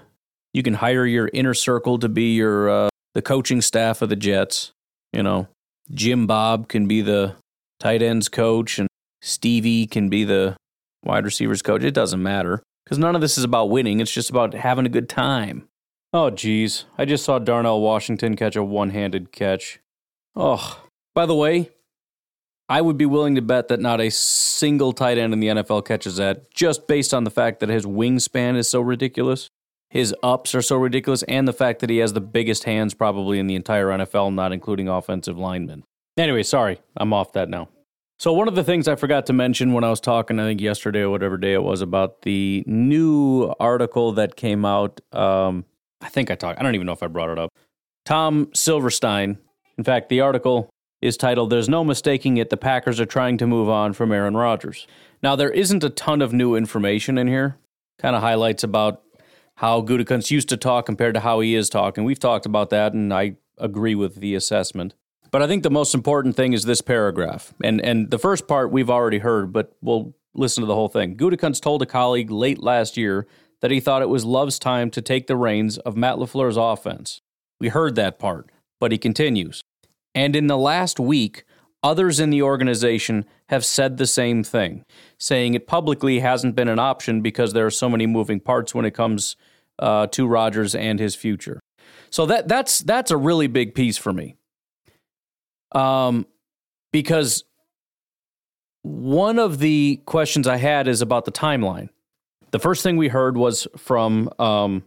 You 0.56 0.64
can 0.64 0.76
hire 0.76 1.06
your 1.06 1.30
inner 1.34 1.54
circle 1.54 2.00
to 2.00 2.08
be 2.08 2.34
your 2.36 2.70
uh, 2.70 2.90
the 3.14 3.22
coaching 3.22 3.60
staff 3.60 4.02
of 4.02 4.08
the 4.08 4.16
Jets. 4.16 4.72
You 5.12 5.22
know, 5.22 5.50
Jim 5.92 6.28
Bob 6.28 6.70
can 6.70 6.88
be 6.88 7.02
the 7.02 7.36
tight 7.82 8.02
ends 8.02 8.30
coach, 8.30 8.80
and 8.80 8.88
Stevie 9.22 9.86
can 9.86 10.08
be 10.08 10.24
the 10.24 10.56
wide 11.04 11.26
receivers 11.26 11.62
coach. 11.62 11.84
It 11.84 11.94
doesn't 11.94 12.24
matter 12.24 12.64
because 12.86 12.98
none 12.98 13.16
of 13.16 13.22
this 13.22 13.38
is 13.38 13.44
about 13.44 13.70
winning. 13.70 14.00
It's 14.00 14.14
just 14.14 14.30
about 14.30 14.54
having 14.54 14.86
a 14.86 14.90
good 14.90 15.10
time. 15.10 15.68
Oh, 16.14 16.30
geez. 16.30 16.86
I 16.98 17.04
just 17.04 17.26
saw 17.26 17.38
Darnell 17.38 17.82
Washington 17.82 18.38
catch 18.38 18.56
a 18.56 18.64
one 18.64 18.92
handed 18.92 19.34
catch. 19.34 19.80
Oh, 20.38 20.86
by 21.14 21.26
the 21.26 21.36
way, 21.36 21.72
I 22.70 22.80
would 22.80 22.98
be 22.98 23.06
willing 23.06 23.36
to 23.36 23.42
bet 23.42 23.68
that 23.68 23.82
not 23.82 24.00
a 24.00 24.10
single 24.10 24.94
tight 24.94 25.18
end 25.18 25.34
in 25.34 25.42
the 25.42 25.48
NFL 25.48 25.84
catches 25.84 26.16
that 26.16 26.50
just 26.54 26.88
based 26.88 27.14
on 27.14 27.26
the 27.26 27.30
fact 27.30 27.60
that 27.60 27.68
his 27.68 27.86
wingspan 27.86 28.56
is 28.56 28.70
so 28.70 28.80
ridiculous. 28.80 29.50
His 29.96 30.14
ups 30.22 30.54
are 30.54 30.62
so 30.62 30.76
ridiculous, 30.76 31.24
and 31.24 31.48
the 31.48 31.54
fact 31.54 31.80
that 31.80 31.90
he 31.90 32.00
has 32.00 32.12
the 32.12 32.20
biggest 32.20 32.66
hands 32.66 32.94
probably 32.94 33.40
in 33.40 33.48
the 33.48 33.56
entire 33.56 33.88
NFL, 33.88 34.34
not 34.34 34.52
including 34.52 34.90
offensive 34.90 35.38
linemen. 35.38 35.86
Anyway, 36.18 36.44
sorry, 36.44 36.82
I'm 36.98 37.14
off 37.14 37.32
that 37.32 37.48
now. 37.48 37.70
So, 38.20 38.34
one 38.34 38.50
of 38.50 38.56
the 38.56 38.64
things 38.66 38.90
I 38.90 38.96
forgot 38.96 39.26
to 39.28 39.34
mention 39.34 39.72
when 39.72 39.86
I 39.86 39.90
was 39.90 40.02
talking, 40.02 40.38
I 40.38 40.44
think 40.44 40.60
yesterday 40.60 41.00
or 41.00 41.12
whatever 41.12 41.38
day 41.38 41.54
it 41.54 41.64
was, 41.64 41.80
about 41.80 42.24
the 42.24 42.66
new 42.68 43.54
article 43.58 44.12
that 44.12 44.36
came 44.36 44.66
out. 44.66 45.00
Um, 45.14 45.64
I 46.02 46.10
think 46.10 46.30
I 46.30 46.36
talked, 46.36 46.60
I 46.60 46.64
don't 46.64 46.76
even 46.76 46.88
know 46.88 46.92
if 46.92 47.02
I 47.02 47.08
brought 47.08 47.30
it 47.30 47.40
up. 47.40 47.54
Tom 48.04 48.50
Silverstein. 48.54 49.38
In 49.78 49.86
fact, 49.86 50.10
the 50.10 50.20
article 50.20 50.70
is 51.02 51.16
titled 51.16 51.52
There's 51.52 51.70
No 51.70 51.86
Mistaking 51.86 52.36
It, 52.36 52.50
the 52.50 52.58
Packers 52.58 53.00
are 53.00 53.06
trying 53.06 53.38
to 53.38 53.48
move 53.48 53.70
on 53.70 53.94
from 53.94 54.12
Aaron 54.12 54.36
Rodgers. 54.36 54.88
Now, 55.24 55.38
there 55.38 55.52
isn't 55.52 55.86
a 55.86 55.90
ton 55.90 56.22
of 56.22 56.34
new 56.34 56.54
information 56.54 57.18
in 57.18 57.30
here. 57.30 57.56
Kind 57.98 58.14
of 58.14 58.22
highlights 58.22 58.62
about 58.62 59.02
how 59.58 59.82
Gutekunst 59.82 60.32
used 60.32 60.50
to 60.50 60.58
talk 60.58 60.86
compared 60.86 61.14
to 61.16 61.22
how 61.22 61.40
he 61.40 61.56
is 61.56 61.70
talking. 61.70 62.04
We've 62.04 62.20
talked 62.20 62.46
about 62.46 62.70
that, 62.72 62.94
and 62.94 63.14
I 63.14 63.36
agree 63.58 63.96
with 63.96 64.16
the 64.16 64.36
assessment. 64.36 64.96
But 65.32 65.42
I 65.42 65.48
think 65.48 65.64
the 65.64 65.72
most 65.72 65.94
important 65.94 66.36
thing 66.36 66.54
is 66.54 66.64
this 66.64 66.82
paragraph. 66.82 67.54
And 67.64 67.82
and 67.82 68.10
the 68.12 68.20
first 68.20 68.48
part 68.48 68.72
we've 68.72 68.90
already 68.90 69.20
heard, 69.20 69.52
but 69.52 69.76
we'll 69.82 70.16
listen 70.34 70.62
to 70.62 70.68
the 70.68 70.76
whole 70.76 70.90
thing. 70.90 71.16
Gutekunst 71.16 71.62
told 71.62 71.82
a 71.82 71.86
colleague 71.86 72.32
late 72.32 72.62
last 72.62 72.98
year 72.98 73.28
that 73.62 73.72
he 73.72 73.80
thought 73.80 74.02
it 74.02 74.10
was 74.10 74.26
Love's 74.26 74.60
time 74.60 74.92
to 74.92 75.02
take 75.02 75.28
the 75.28 75.36
reins 75.36 75.78
of 75.80 75.96
Matt 75.96 76.18
LaFleur's 76.18 76.58
offense. 76.58 77.22
We 77.60 77.70
heard 77.70 77.96
that 77.96 78.20
part, 78.20 78.52
but 78.80 78.92
he 78.92 78.98
continues. 78.98 79.64
And 80.14 80.36
in 80.36 80.48
the 80.48 80.58
last 80.58 81.00
week, 81.00 81.46
others 81.86 82.20
in 82.20 82.32
the 82.32 82.42
organization 82.42 83.24
have 83.50 83.64
said 83.64 83.98
the 83.98 84.08
same 84.08 84.44
thing, 84.44 84.84
saying 85.20 85.54
it 85.54 85.68
publicly 85.68 86.20
hasn't 86.20 86.56
been 86.56 86.68
an 86.68 86.80
option 86.80 87.22
because 87.22 87.54
there 87.54 87.66
are 87.66 87.72
so 87.72 87.88
many 87.88 88.08
moving 88.08 88.40
parts 88.40 88.74
when 88.74 88.86
it 88.86 88.96
comes 88.96 89.36
uh, 89.78 90.08
to 90.08 90.28
Rodgers 90.28 90.74
and 90.74 91.00
his 91.00 91.16
future. 91.16 91.60
So 92.10 92.26
that 92.26 92.48
that's 92.48 92.80
that's 92.80 93.12
a 93.12 93.18
really 93.18 93.48
big 93.48 93.76
piece 93.76 93.98
for 93.98 94.12
me, 94.12 94.36
um, 95.74 96.26
because 96.92 97.44
one 98.82 99.38
of 99.38 99.60
the 99.60 100.02
questions 100.06 100.48
I 100.48 100.58
had 100.58 100.88
is 100.88 101.02
about 101.02 101.26
the 101.26 101.32
timeline. 101.32 101.90
The 102.52 102.60
first 102.60 102.82
thing 102.84 102.98
we 102.98 103.10
heard 103.10 103.38
was 103.38 103.68
from 103.78 104.30
um, 104.40 104.84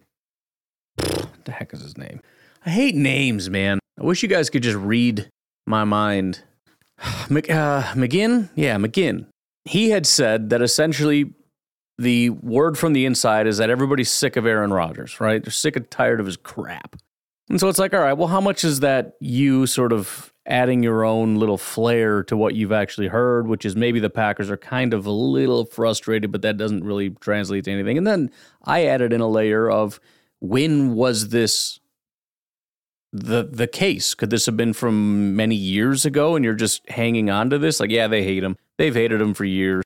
the 0.96 1.52
heck 1.52 1.72
is 1.72 1.82
his 1.82 1.96
name? 1.96 2.20
I 2.66 2.70
hate 2.70 2.94
names, 2.94 3.48
man. 3.48 3.78
I 4.00 4.04
wish 4.04 4.22
you 4.22 4.28
guys 4.28 4.50
could 4.50 4.62
just 4.62 4.76
read 4.76 5.28
my 5.66 5.84
mind. 5.84 6.42
Mc, 7.30 7.50
uh, 7.50 7.82
McGinn? 7.94 8.50
Yeah, 8.54 8.76
McGinn. 8.76 9.26
He 9.64 9.90
had 9.90 10.06
said 10.06 10.50
that 10.50 10.62
essentially 10.62 11.32
the 11.98 12.30
word 12.30 12.78
from 12.78 12.92
the 12.92 13.04
inside 13.04 13.46
is 13.46 13.58
that 13.58 13.70
everybody's 13.70 14.10
sick 14.10 14.36
of 14.36 14.46
Aaron 14.46 14.72
Rodgers, 14.72 15.20
right? 15.20 15.42
They're 15.42 15.50
sick 15.50 15.76
and 15.76 15.90
tired 15.90 16.20
of 16.20 16.26
his 16.26 16.36
crap. 16.36 16.96
And 17.50 17.58
so 17.58 17.68
it's 17.68 17.78
like, 17.78 17.94
all 17.94 18.00
right, 18.00 18.12
well, 18.12 18.28
how 18.28 18.40
much 18.40 18.62
is 18.62 18.80
that 18.80 19.14
you 19.20 19.66
sort 19.66 19.92
of 19.92 20.32
adding 20.46 20.82
your 20.82 21.04
own 21.04 21.36
little 21.36 21.58
flair 21.58 22.22
to 22.24 22.36
what 22.36 22.54
you've 22.54 22.72
actually 22.72 23.08
heard, 23.08 23.46
which 23.46 23.64
is 23.64 23.76
maybe 23.76 24.00
the 24.00 24.10
Packers 24.10 24.50
are 24.50 24.56
kind 24.56 24.94
of 24.94 25.06
a 25.06 25.10
little 25.10 25.64
frustrated, 25.64 26.30
but 26.32 26.42
that 26.42 26.56
doesn't 26.56 26.84
really 26.84 27.10
translate 27.10 27.64
to 27.64 27.70
anything. 27.70 27.98
And 27.98 28.06
then 28.06 28.30
I 28.64 28.86
added 28.86 29.12
in 29.12 29.20
a 29.20 29.28
layer 29.28 29.70
of 29.70 30.00
when 30.40 30.94
was 30.94 31.30
this 31.30 31.80
the 33.12 33.44
the 33.44 33.66
case? 33.66 34.14
Could 34.14 34.30
this 34.30 34.46
have 34.46 34.56
been 34.56 34.72
from 34.72 35.36
many 35.36 35.54
years 35.54 36.04
ago 36.04 36.36
and 36.36 36.44
you're 36.44 36.54
just 36.54 36.88
hanging 36.90 37.30
on 37.30 37.50
to 37.50 37.58
this? 37.58 37.80
Like, 37.80 37.90
yeah, 37.90 38.06
they 38.06 38.22
hate 38.22 38.42
him. 38.42 38.56
They've 38.76 38.94
hated 38.94 39.20
him 39.20 39.34
for 39.34 39.44
years. 39.44 39.84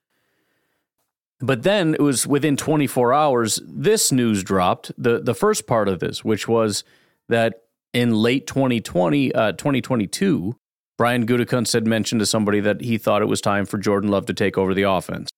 But 1.41 1.65
then 1.65 1.95
it 1.95 2.01
was 2.01 2.25
within 2.25 2.57
24 2.57 3.13
hours, 3.13 3.61
this 3.67 4.13
news 4.13 4.45
dropped, 4.45 4.93
the, 4.97 5.21
the 5.21 5.35
first 5.35 5.67
part 5.67 5.89
of 5.89 5.99
this, 5.99 6.25
which 6.25 6.47
was 6.47 6.85
that 7.29 7.65
in 7.93 8.15
late 8.15 8.47
2020, 8.47 9.35
uh, 9.35 9.53
2022, 9.53 10.55
Brian 10.97 11.27
Gutekunst 11.27 11.73
had 11.73 11.85
mentioned 11.85 12.21
to 12.21 12.27
somebody 12.27 12.61
that 12.61 12.81
he 12.81 12.97
thought 12.97 13.23
it 13.23 13.27
was 13.27 13.41
time 13.41 13.67
for 13.67 13.77
Jordan 13.77 14.09
Love 14.09 14.27
to 14.27 14.35
take 14.35 14.57
over 14.57 14.73
the 14.73 14.83
offense. 14.83 15.31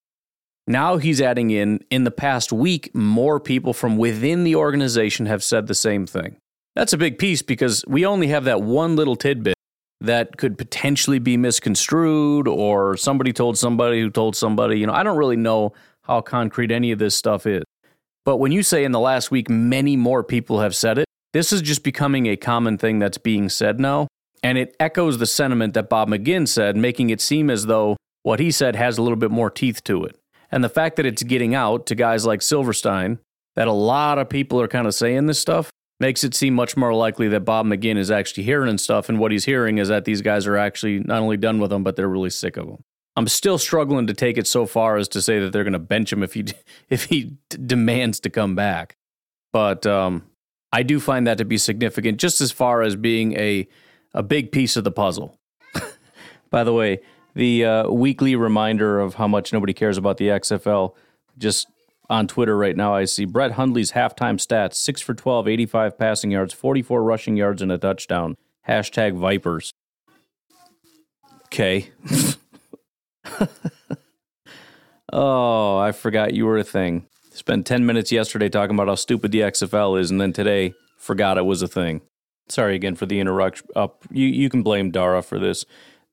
Now 0.67 0.99
he's 0.99 1.23
adding 1.23 1.51
in, 1.51 1.83
in 1.91 2.05
the 2.05 2.11
past 2.11 2.53
week, 2.53 2.95
more 2.95 3.41
people 3.41 3.73
from 3.73 3.97
within 3.97 4.45
the 4.45 4.57
organization 4.57 5.25
have 5.25 5.43
said 5.43 5.67
the 5.69 5.75
same 5.75 6.07
thing. 6.07 6.37
That's 6.75 6.93
a 6.93 6.99
big 6.99 7.19
piece 7.19 7.43
because 7.43 7.85
we 7.87 8.05
only 8.05 8.29
have 8.29 8.45
that 8.45 8.63
one 8.63 8.97
little 8.97 9.17
tidbit 9.17 9.55
that 10.01 10.37
could 10.37 10.59
potentially 10.59 11.19
be 11.19 11.37
misconstrued 11.37 12.49
or 12.49 12.97
somebody 12.97 13.33
told 13.33 13.57
somebody 13.57 14.01
who 14.01 14.11
told 14.11 14.37
somebody. 14.37 14.79
You 14.79 14.87
know, 14.87 14.93
I 14.93 15.03
don't 15.03 15.17
really 15.17 15.37
know 15.37 15.73
how 16.03 16.21
concrete 16.21 16.71
any 16.71 16.93
of 16.93 16.99
this 16.99 17.15
stuff 17.15 17.47
is. 17.47 17.63
But 18.25 18.39
when 18.39 18.53
you 18.53 18.63
say 18.63 18.85
in 18.85 18.93
the 18.93 19.01
last 19.01 19.31
week, 19.31 19.49
many 19.49 19.97
more 19.97 20.25
people 20.25 20.61
have 20.61 20.75
said 20.75 20.99
it, 20.99 21.07
this 21.33 21.53
is 21.53 21.63
just 21.63 21.83
becoming 21.83 22.27
a 22.27 22.37
common 22.37 22.79
thing 22.79 22.99
that's 22.99 23.19
being 23.19 23.49
said 23.49 23.81
now. 23.81 24.09
And 24.43 24.59
it 24.59 24.77
echoes 24.79 25.19
the 25.19 25.27
sentiment 25.27 25.75
that 25.75 25.89
Bob 25.89 26.09
McGinn 26.09 26.47
said, 26.47 26.77
making 26.77 27.11
it 27.11 27.21
seem 27.21 27.51
as 27.51 27.67
though 27.67 27.97
what 28.23 28.41
he 28.41 28.51
said 28.51 28.77
has 28.77 28.99
a 28.99 29.03
little 29.03 29.17
bit 29.17 29.31
more 29.31 29.51
teeth 29.51 29.83
to 29.85 30.05
it. 30.05 30.19
And 30.51 30.63
the 30.63 30.69
fact 30.69 30.97
that 30.97 31.07
it's 31.07 31.23
getting 31.23 31.55
out 31.55 31.87
to 31.87 31.95
guys 31.95 32.27
like 32.27 32.43
Silverstein, 32.43 33.19
that 33.57 33.69
a 33.69 33.73
lot 33.73 34.19
of 34.19 34.29
people 34.29 34.61
are 34.61 34.69
kind 34.69 34.87
of 34.87 34.95
saying 34.95 35.27
this 35.27 35.39
stuff, 35.39 35.71
makes 36.01 36.25
it 36.25 36.35
seem 36.35 36.55
much 36.55 36.77
more 36.77 36.93
likely 36.93 37.29
that 37.29 37.41
Bob 37.41 37.67
McGinn 37.67 37.97
is 37.97 38.11
actually 38.11 38.43
hearing 38.43 38.69
and 38.69 38.81
stuff. 38.81 39.09
And 39.09 39.19
what 39.19 39.33
he's 39.33 39.45
hearing 39.45 39.79
is 39.79 39.89
that 39.89 40.05
these 40.05 40.23
guys 40.23 40.47
are 40.47 40.57
actually 40.57 41.01
not 41.01 41.21
only 41.21 41.37
done 41.37 41.61
with 41.61 41.73
him, 41.73 41.85
but 41.85 41.97
they're 41.97 42.09
really 42.09 42.31
sick 42.31 42.57
of 42.57 42.67
him. 42.67 42.85
I'm 43.17 43.29
still 43.29 43.59
struggling 43.59 44.09
to 44.09 44.15
take 44.15 44.37
it 44.37 44.47
so 44.47 44.67
far 44.67 44.97
as 44.97 45.07
to 45.09 45.23
say 45.23 45.39
that 45.39 45.53
they're 45.53 45.63
going 45.63 45.73
to 45.73 45.79
bench 45.79 46.13
him 46.13 46.23
if 46.23 46.35
he 46.35 46.47
if 46.91 47.05
he 47.05 47.37
d- 47.49 47.59
demands 47.65 48.21
to 48.21 48.31
come 48.31 48.55
back. 48.55 48.97
But 49.53 49.87
um, 49.87 50.25
I 50.73 50.83
do 50.83 50.99
find 50.99 51.27
that 51.27 51.39
to 51.39 51.45
be 51.45 51.59
significant, 51.59 52.19
just 52.19 52.41
as 52.41 52.51
far 52.51 52.83
as 52.83 52.97
being 52.97 53.39
a 53.39 53.69
a 54.13 54.23
big 54.23 54.51
piece 54.51 54.77
of 54.77 54.85
the 54.85 54.91
puzzle. 54.91 55.39
By 56.51 56.65
the 56.65 56.73
way, 56.73 57.01
the 57.35 57.65
uh, 57.65 57.91
weekly 57.91 58.37
reminder 58.37 59.01
of 59.01 59.15
how 59.15 59.29
much 59.29 59.53
nobody 59.53 59.73
cares 59.73 59.97
about 59.97 60.17
the 60.17 60.29
XFL. 60.29 60.95
Just 61.39 61.69
on 62.11 62.27
Twitter 62.27 62.57
right 62.57 62.77
now, 62.77 62.95
I 62.95 63.05
see 63.05 63.25
Brett 63.25 63.53
Hundley's 63.53 63.93
halftime 63.93 64.37
stats 64.37 64.75
6 64.75 65.01
for 65.01 65.15
12, 65.15 65.49
85 65.49 65.99
passing 65.99 66.31
yards, 66.31 66.53
44 66.53 67.03
rushing 67.03 67.37
yards, 67.37 67.63
and 67.63 67.73
a 67.73 67.79
touchdown. 67.79 68.37
Hashtag 68.69 69.17
Vipers. 69.19 69.73
Okay. 71.47 71.91
oh, 75.13 75.79
I 75.79 75.93
forgot 75.93 76.35
you 76.35 76.47
were 76.47 76.59
a 76.59 76.65
thing. 76.65 77.07
Spent 77.31 77.67
10 77.67 77.85
minutes 77.87 78.13
yesterday 78.13 78.49
talking 78.49 78.77
about 78.77 78.89
how 78.89 78.95
stupid 78.95 79.33
the 79.33 79.41
XFL 79.41 79.99
is, 79.99 80.11
and 80.11 80.21
then 80.21 80.33
today 80.33 80.75
forgot 80.99 81.39
it 81.39 81.45
was 81.45 81.63
a 81.63 81.69
thing. 81.69 82.01
Sorry 82.49 82.75
again 82.75 82.95
for 82.95 83.07
the 83.07 83.21
interruption. 83.21 83.67
Up, 83.75 84.05
you, 84.11 84.27
you 84.27 84.51
can 84.51 84.63
blame 84.63 84.91
Dara 84.91 85.23
for 85.23 85.39
this. 85.39 85.65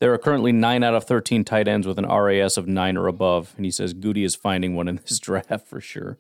There 0.01 0.11
are 0.11 0.17
currently 0.17 0.51
nine 0.51 0.81
out 0.81 0.95
of 0.95 1.03
13 1.03 1.45
tight 1.45 1.67
ends 1.67 1.85
with 1.85 1.99
an 1.99 2.07
RAS 2.07 2.57
of 2.57 2.67
nine 2.67 2.97
or 2.97 3.05
above, 3.05 3.53
and 3.55 3.65
he 3.65 3.71
says 3.71 3.93
Goody 3.93 4.23
is 4.23 4.33
finding 4.33 4.75
one 4.75 4.87
in 4.87 4.95
this 4.95 5.19
draft 5.19 5.67
for 5.67 5.79
sure. 5.79 6.17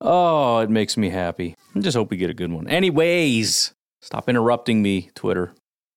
Oh, 0.00 0.60
it 0.60 0.70
makes 0.70 0.96
me 0.96 1.10
happy. 1.10 1.56
I 1.74 1.80
just 1.80 1.96
hope 1.96 2.10
we 2.10 2.16
get 2.16 2.30
a 2.30 2.34
good 2.34 2.52
one. 2.52 2.68
Anyways, 2.68 3.74
stop 4.00 4.28
interrupting 4.28 4.82
me, 4.82 5.10
Twitter. 5.16 5.52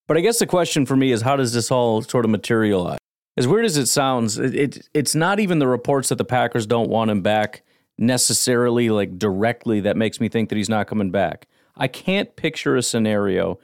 But 0.08 0.18
I 0.18 0.22
guess 0.22 0.40
the 0.40 0.48
question 0.48 0.88
for 0.88 0.96
me 0.96 1.12
is 1.12 1.22
how 1.22 1.36
does 1.36 1.54
this 1.54 1.70
all 1.70 2.02
sort 2.02 2.26
of 2.26 2.32
materialize? 2.32 2.98
As 3.38 3.48
weird 3.48 3.66
as 3.66 3.78
it 3.78 3.86
sounds, 3.86 4.40
it, 4.40 4.56
it 4.56 4.90
it's 4.96 5.14
not 5.14 5.40
even 5.40 5.60
the 5.60 5.68
reports 5.68 6.10
that 6.10 6.18
the 6.18 6.26
Packers 6.26 6.66
don't 6.66 6.90
want 6.90 7.12
him 7.12 7.22
back 7.22 7.62
necessarily, 8.00 8.90
like 8.90 9.20
directly, 9.20 9.80
that 9.82 9.96
makes 9.96 10.20
me 10.20 10.28
think 10.28 10.50
that 10.50 10.56
he's 10.56 10.70
not 10.70 10.88
coming 10.88 11.12
back. 11.12 11.48
I 11.78 11.88
can't 11.88 12.36
picture 12.36 12.76
a 12.76 12.82
scenario 12.82 13.60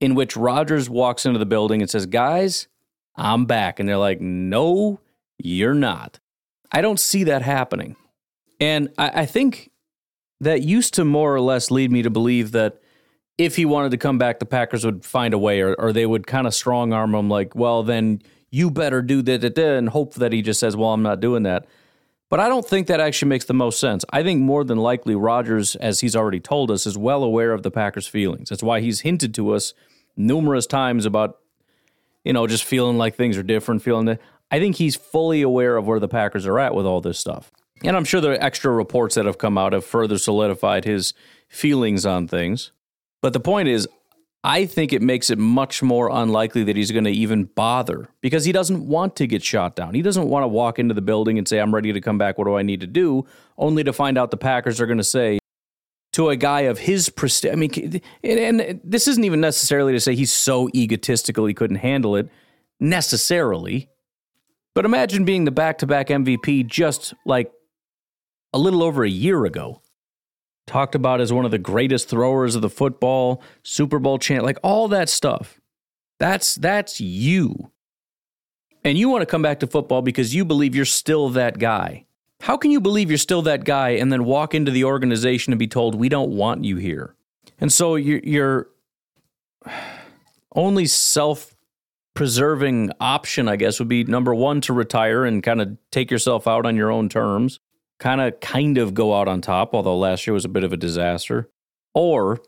in 0.00 0.16
which 0.16 0.36
Rodgers 0.36 0.90
walks 0.90 1.24
into 1.24 1.38
the 1.38 1.46
building 1.46 1.80
and 1.80 1.88
says, 1.88 2.04
Guys, 2.04 2.66
I'm 3.18 3.44
back. 3.44 3.80
And 3.80 3.88
they're 3.88 3.96
like, 3.98 4.20
no, 4.20 5.00
you're 5.38 5.74
not. 5.74 6.20
I 6.72 6.80
don't 6.80 7.00
see 7.00 7.24
that 7.24 7.42
happening. 7.42 7.96
And 8.60 8.90
I, 8.98 9.22
I, 9.22 9.26
think 9.26 9.70
that 10.40 10.62
used 10.62 10.94
to 10.94 11.04
more 11.04 11.34
or 11.34 11.40
less 11.40 11.70
lead 11.70 11.90
me 11.90 12.02
to 12.02 12.10
believe 12.10 12.52
that 12.52 12.80
if 13.36 13.56
he 13.56 13.64
wanted 13.64 13.92
to 13.92 13.96
come 13.96 14.18
back, 14.18 14.40
the 14.40 14.46
Packers 14.46 14.84
would 14.84 15.04
find 15.04 15.32
a 15.32 15.38
way 15.38 15.60
or, 15.60 15.74
or 15.74 15.92
they 15.92 16.06
would 16.06 16.26
kind 16.26 16.46
of 16.46 16.54
strong 16.54 16.92
arm 16.92 17.14
him, 17.14 17.28
like, 17.28 17.54
well, 17.54 17.82
then 17.82 18.20
you 18.50 18.70
better 18.70 19.00
do 19.00 19.22
that, 19.22 19.58
and 19.58 19.88
hope 19.90 20.14
that 20.14 20.32
he 20.32 20.42
just 20.42 20.58
says, 20.58 20.76
well, 20.76 20.92
I'm 20.92 21.02
not 21.02 21.20
doing 21.20 21.44
that. 21.44 21.66
But 22.30 22.40
I 22.40 22.48
don't 22.48 22.66
think 22.66 22.88
that 22.88 23.00
actually 23.00 23.28
makes 23.28 23.46
the 23.46 23.54
most 23.54 23.80
sense. 23.80 24.04
I 24.10 24.22
think 24.22 24.42
more 24.42 24.64
than 24.64 24.78
likely 24.78 25.14
Rodgers, 25.14 25.76
as 25.76 26.00
he's 26.00 26.16
already 26.16 26.40
told 26.40 26.70
us, 26.70 26.86
is 26.86 26.98
well 26.98 27.22
aware 27.22 27.52
of 27.52 27.62
the 27.62 27.70
Packers' 27.70 28.06
feelings. 28.06 28.50
That's 28.50 28.62
why 28.62 28.80
he's 28.80 29.00
hinted 29.00 29.34
to 29.36 29.54
us 29.54 29.72
numerous 30.16 30.66
times 30.66 31.06
about 31.06 31.38
you 32.28 32.34
know, 32.34 32.46
just 32.46 32.64
feeling 32.64 32.98
like 32.98 33.14
things 33.14 33.38
are 33.38 33.42
different, 33.42 33.82
feeling 33.82 34.04
that. 34.04 34.20
I 34.50 34.58
think 34.58 34.76
he's 34.76 34.96
fully 34.96 35.40
aware 35.40 35.78
of 35.78 35.86
where 35.86 35.98
the 35.98 36.08
Packers 36.08 36.46
are 36.46 36.58
at 36.58 36.74
with 36.74 36.84
all 36.84 37.00
this 37.00 37.18
stuff. 37.18 37.50
And 37.82 37.96
I'm 37.96 38.04
sure 38.04 38.20
the 38.20 38.42
extra 38.42 38.70
reports 38.70 39.14
that 39.14 39.24
have 39.24 39.38
come 39.38 39.56
out 39.56 39.72
have 39.72 39.84
further 39.84 40.18
solidified 40.18 40.84
his 40.84 41.14
feelings 41.48 42.04
on 42.04 42.28
things. 42.28 42.70
But 43.22 43.32
the 43.32 43.40
point 43.40 43.68
is, 43.68 43.88
I 44.44 44.66
think 44.66 44.92
it 44.92 45.00
makes 45.00 45.30
it 45.30 45.38
much 45.38 45.82
more 45.82 46.10
unlikely 46.10 46.64
that 46.64 46.76
he's 46.76 46.92
going 46.92 47.04
to 47.04 47.10
even 47.10 47.44
bother 47.44 48.10
because 48.20 48.44
he 48.44 48.52
doesn't 48.52 48.86
want 48.86 49.16
to 49.16 49.26
get 49.26 49.42
shot 49.42 49.74
down. 49.74 49.94
He 49.94 50.02
doesn't 50.02 50.28
want 50.28 50.44
to 50.44 50.48
walk 50.48 50.78
into 50.78 50.92
the 50.92 51.00
building 51.00 51.38
and 51.38 51.48
say, 51.48 51.58
I'm 51.58 51.74
ready 51.74 51.94
to 51.94 52.00
come 52.00 52.18
back. 52.18 52.36
What 52.36 52.44
do 52.44 52.56
I 52.56 52.62
need 52.62 52.80
to 52.80 52.86
do? 52.86 53.26
Only 53.56 53.84
to 53.84 53.92
find 53.94 54.18
out 54.18 54.30
the 54.30 54.36
Packers 54.36 54.82
are 54.82 54.86
going 54.86 54.98
to 54.98 55.04
say, 55.04 55.38
to 56.12 56.30
a 56.30 56.36
guy 56.36 56.62
of 56.62 56.78
his 56.78 57.10
prestige. 57.10 57.52
I 57.52 57.54
mean, 57.54 58.00
and, 58.24 58.60
and 58.60 58.80
this 58.82 59.08
isn't 59.08 59.24
even 59.24 59.40
necessarily 59.40 59.92
to 59.92 60.00
say 60.00 60.14
he's 60.14 60.32
so 60.32 60.68
egotistical 60.74 61.46
he 61.46 61.54
couldn't 61.54 61.76
handle 61.76 62.16
it 62.16 62.28
necessarily. 62.80 63.88
But 64.74 64.84
imagine 64.84 65.24
being 65.24 65.44
the 65.44 65.50
back 65.50 65.78
to 65.78 65.86
back 65.86 66.08
MVP 66.08 66.66
just 66.66 67.14
like 67.26 67.52
a 68.52 68.58
little 68.58 68.82
over 68.82 69.04
a 69.04 69.10
year 69.10 69.44
ago. 69.44 69.82
Talked 70.66 70.94
about 70.94 71.20
as 71.20 71.32
one 71.32 71.44
of 71.44 71.50
the 71.50 71.58
greatest 71.58 72.08
throwers 72.08 72.54
of 72.54 72.62
the 72.62 72.68
football, 72.68 73.42
Super 73.62 73.98
Bowl 73.98 74.18
champ, 74.18 74.44
like 74.44 74.58
all 74.62 74.88
that 74.88 75.08
stuff. 75.08 75.60
That's 76.18 76.56
that's 76.56 77.00
you. 77.00 77.70
And 78.84 78.96
you 78.96 79.08
want 79.08 79.22
to 79.22 79.26
come 79.26 79.42
back 79.42 79.60
to 79.60 79.66
football 79.66 80.02
because 80.02 80.34
you 80.34 80.44
believe 80.44 80.74
you're 80.74 80.84
still 80.84 81.30
that 81.30 81.58
guy. 81.58 82.06
How 82.40 82.56
can 82.56 82.70
you 82.70 82.80
believe 82.80 83.10
you're 83.10 83.18
still 83.18 83.42
that 83.42 83.64
guy 83.64 83.90
and 83.90 84.12
then 84.12 84.24
walk 84.24 84.54
into 84.54 84.70
the 84.70 84.84
organization 84.84 85.52
and 85.52 85.58
be 85.58 85.66
told, 85.66 85.94
we 85.94 86.08
don't 86.08 86.30
want 86.30 86.64
you 86.64 86.76
here? 86.76 87.14
And 87.60 87.72
so 87.72 87.96
your, 87.96 88.68
only 90.54 90.86
self 90.86 91.54
preserving 92.14 92.90
option, 93.00 93.48
I 93.48 93.56
guess, 93.56 93.78
would 93.78 93.88
be 93.88 94.02
number 94.04 94.34
one, 94.34 94.60
to 94.62 94.72
retire 94.72 95.24
and 95.24 95.42
kind 95.42 95.60
of 95.60 95.76
take 95.92 96.10
yourself 96.10 96.48
out 96.48 96.66
on 96.66 96.74
your 96.74 96.90
own 96.90 97.08
terms, 97.08 97.60
kind 98.00 98.20
of, 98.20 98.40
kind 98.40 98.76
of 98.76 98.92
go 98.92 99.14
out 99.14 99.28
on 99.28 99.40
top, 99.40 99.72
although 99.72 99.96
last 99.96 100.26
year 100.26 100.34
was 100.34 100.44
a 100.44 100.48
bit 100.48 100.64
of 100.64 100.72
a 100.72 100.76
disaster. 100.76 101.48
Or 101.94 102.40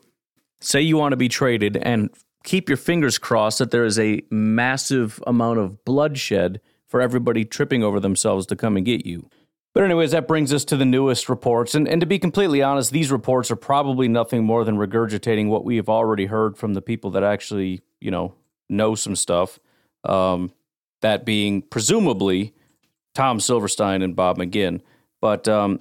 say 0.59 0.81
you 0.81 0.97
want 0.97 1.13
to 1.13 1.17
be 1.17 1.29
traded 1.29 1.77
and 1.77 2.09
keep 2.43 2.69
your 2.69 2.77
fingers 2.77 3.17
crossed 3.17 3.59
that 3.59 3.71
there 3.71 3.85
is 3.85 3.99
a 3.99 4.21
massive 4.29 5.23
amount 5.27 5.59
of 5.59 5.83
bloodshed 5.85 6.59
for 6.87 7.01
everybody 7.01 7.45
tripping 7.45 7.83
over 7.83 7.99
themselves 7.99 8.45
to 8.47 8.55
come 8.55 8.75
and 8.75 8.85
get 8.85 9.05
you. 9.05 9.29
But, 9.73 9.83
anyways, 9.83 10.11
that 10.11 10.27
brings 10.27 10.53
us 10.53 10.65
to 10.65 10.77
the 10.77 10.85
newest 10.85 11.29
reports. 11.29 11.75
And, 11.75 11.87
and 11.87 12.01
to 12.01 12.07
be 12.07 12.19
completely 12.19 12.61
honest, 12.61 12.91
these 12.91 13.11
reports 13.11 13.49
are 13.51 13.55
probably 13.55 14.07
nothing 14.07 14.43
more 14.43 14.65
than 14.65 14.77
regurgitating 14.77 15.47
what 15.47 15.63
we 15.63 15.77
have 15.77 15.87
already 15.87 16.25
heard 16.25 16.57
from 16.57 16.73
the 16.73 16.81
people 16.81 17.11
that 17.11 17.23
actually, 17.23 17.81
you 18.01 18.11
know, 18.11 18.33
know 18.69 18.95
some 18.95 19.15
stuff. 19.15 19.59
Um, 20.03 20.51
that 21.01 21.25
being 21.25 21.61
presumably 21.61 22.53
Tom 23.13 23.39
Silverstein 23.39 24.01
and 24.01 24.15
Bob 24.15 24.37
McGinn. 24.37 24.81
But 25.19 25.47
um, 25.47 25.79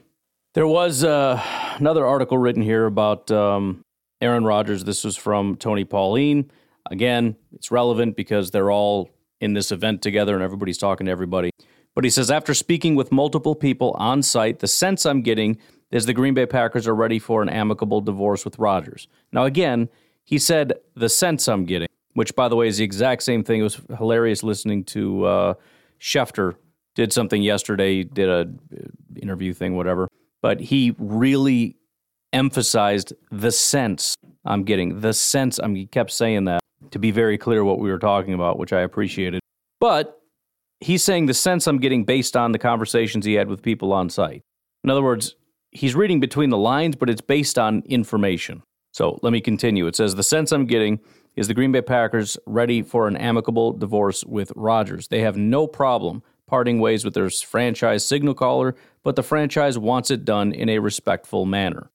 there 0.54 0.66
was 0.66 1.04
uh, 1.04 1.42
another 1.78 2.04
article 2.04 2.38
written 2.38 2.62
here 2.62 2.86
about 2.86 3.30
um, 3.30 3.82
Aaron 4.20 4.44
Rodgers. 4.44 4.84
This 4.84 5.04
was 5.04 5.16
from 5.16 5.56
Tony 5.56 5.84
Pauline. 5.84 6.50
Again, 6.90 7.36
it's 7.54 7.70
relevant 7.70 8.16
because 8.16 8.50
they're 8.50 8.70
all 8.70 9.10
in 9.40 9.54
this 9.54 9.72
event 9.72 10.02
together 10.02 10.34
and 10.34 10.42
everybody's 10.42 10.78
talking 10.78 11.06
to 11.06 11.12
everybody. 11.12 11.50
But 11.94 12.04
he 12.04 12.10
says, 12.10 12.30
after 12.30 12.54
speaking 12.54 12.94
with 12.94 13.10
multiple 13.12 13.54
people 13.54 13.92
on 13.98 14.22
site, 14.22 14.60
the 14.60 14.68
sense 14.68 15.04
I'm 15.04 15.22
getting 15.22 15.58
is 15.90 16.06
the 16.06 16.12
Green 16.12 16.34
Bay 16.34 16.46
Packers 16.46 16.86
are 16.86 16.94
ready 16.94 17.18
for 17.18 17.42
an 17.42 17.48
amicable 17.48 18.00
divorce 18.00 18.44
with 18.44 18.58
Rodgers. 18.58 19.08
Now, 19.32 19.44
again, 19.44 19.88
he 20.24 20.38
said, 20.38 20.74
the 20.94 21.08
sense 21.08 21.48
I'm 21.48 21.64
getting, 21.64 21.88
which, 22.14 22.34
by 22.36 22.48
the 22.48 22.56
way, 22.56 22.68
is 22.68 22.78
the 22.78 22.84
exact 22.84 23.24
same 23.24 23.42
thing. 23.42 23.60
It 23.60 23.64
was 23.64 23.80
hilarious 23.98 24.42
listening 24.42 24.84
to 24.84 25.24
uh, 25.24 25.54
Schefter 26.00 26.54
did 26.94 27.12
something 27.12 27.42
yesterday, 27.42 28.04
did 28.04 28.28
a 28.28 28.40
uh, 28.40 28.44
interview 29.20 29.52
thing, 29.52 29.76
whatever. 29.76 30.08
But 30.42 30.60
he 30.60 30.94
really 30.98 31.76
emphasized 32.32 33.12
the 33.30 33.50
sense 33.52 34.16
I'm 34.44 34.62
getting. 34.64 35.00
The 35.00 35.12
sense 35.12 35.58
I'm, 35.58 35.74
he 35.74 35.86
kept 35.86 36.10
saying 36.12 36.44
that 36.44 36.60
to 36.92 36.98
be 36.98 37.10
very 37.10 37.36
clear 37.36 37.64
what 37.64 37.78
we 37.78 37.90
were 37.90 37.98
talking 37.98 38.34
about, 38.34 38.58
which 38.58 38.72
I 38.72 38.80
appreciated. 38.80 39.40
But 39.80 40.19
he's 40.80 41.04
saying 41.04 41.26
the 41.26 41.34
sense 41.34 41.66
I'm 41.66 41.78
getting 41.78 42.04
based 42.04 42.36
on 42.36 42.52
the 42.52 42.58
conversations 42.58 43.24
he 43.24 43.34
had 43.34 43.48
with 43.48 43.62
people 43.62 43.92
on 43.92 44.10
site. 44.10 44.42
In 44.82 44.90
other 44.90 45.02
words, 45.02 45.36
he's 45.70 45.94
reading 45.94 46.20
between 46.20 46.50
the 46.50 46.58
lines, 46.58 46.96
but 46.96 47.10
it's 47.10 47.20
based 47.20 47.58
on 47.58 47.82
information. 47.86 48.62
So 48.92 49.18
let 49.22 49.32
me 49.32 49.40
continue. 49.40 49.86
It 49.86 49.96
says 49.96 50.14
the 50.14 50.22
sense 50.22 50.52
I'm 50.52 50.66
getting 50.66 51.00
is 51.36 51.46
the 51.46 51.54
Green 51.54 51.72
Bay 51.72 51.82
Packers 51.82 52.36
ready 52.46 52.82
for 52.82 53.06
an 53.06 53.16
amicable 53.16 53.72
divorce 53.72 54.24
with 54.24 54.52
Rodgers. 54.56 55.08
They 55.08 55.20
have 55.20 55.36
no 55.36 55.66
problem 55.66 56.22
parting 56.48 56.80
ways 56.80 57.04
with 57.04 57.14
their 57.14 57.30
franchise 57.30 58.04
signal 58.04 58.34
caller, 58.34 58.74
but 59.04 59.14
the 59.14 59.22
franchise 59.22 59.78
wants 59.78 60.10
it 60.10 60.24
done 60.24 60.52
in 60.52 60.68
a 60.68 60.80
respectful 60.80 61.46
manner. 61.46 61.90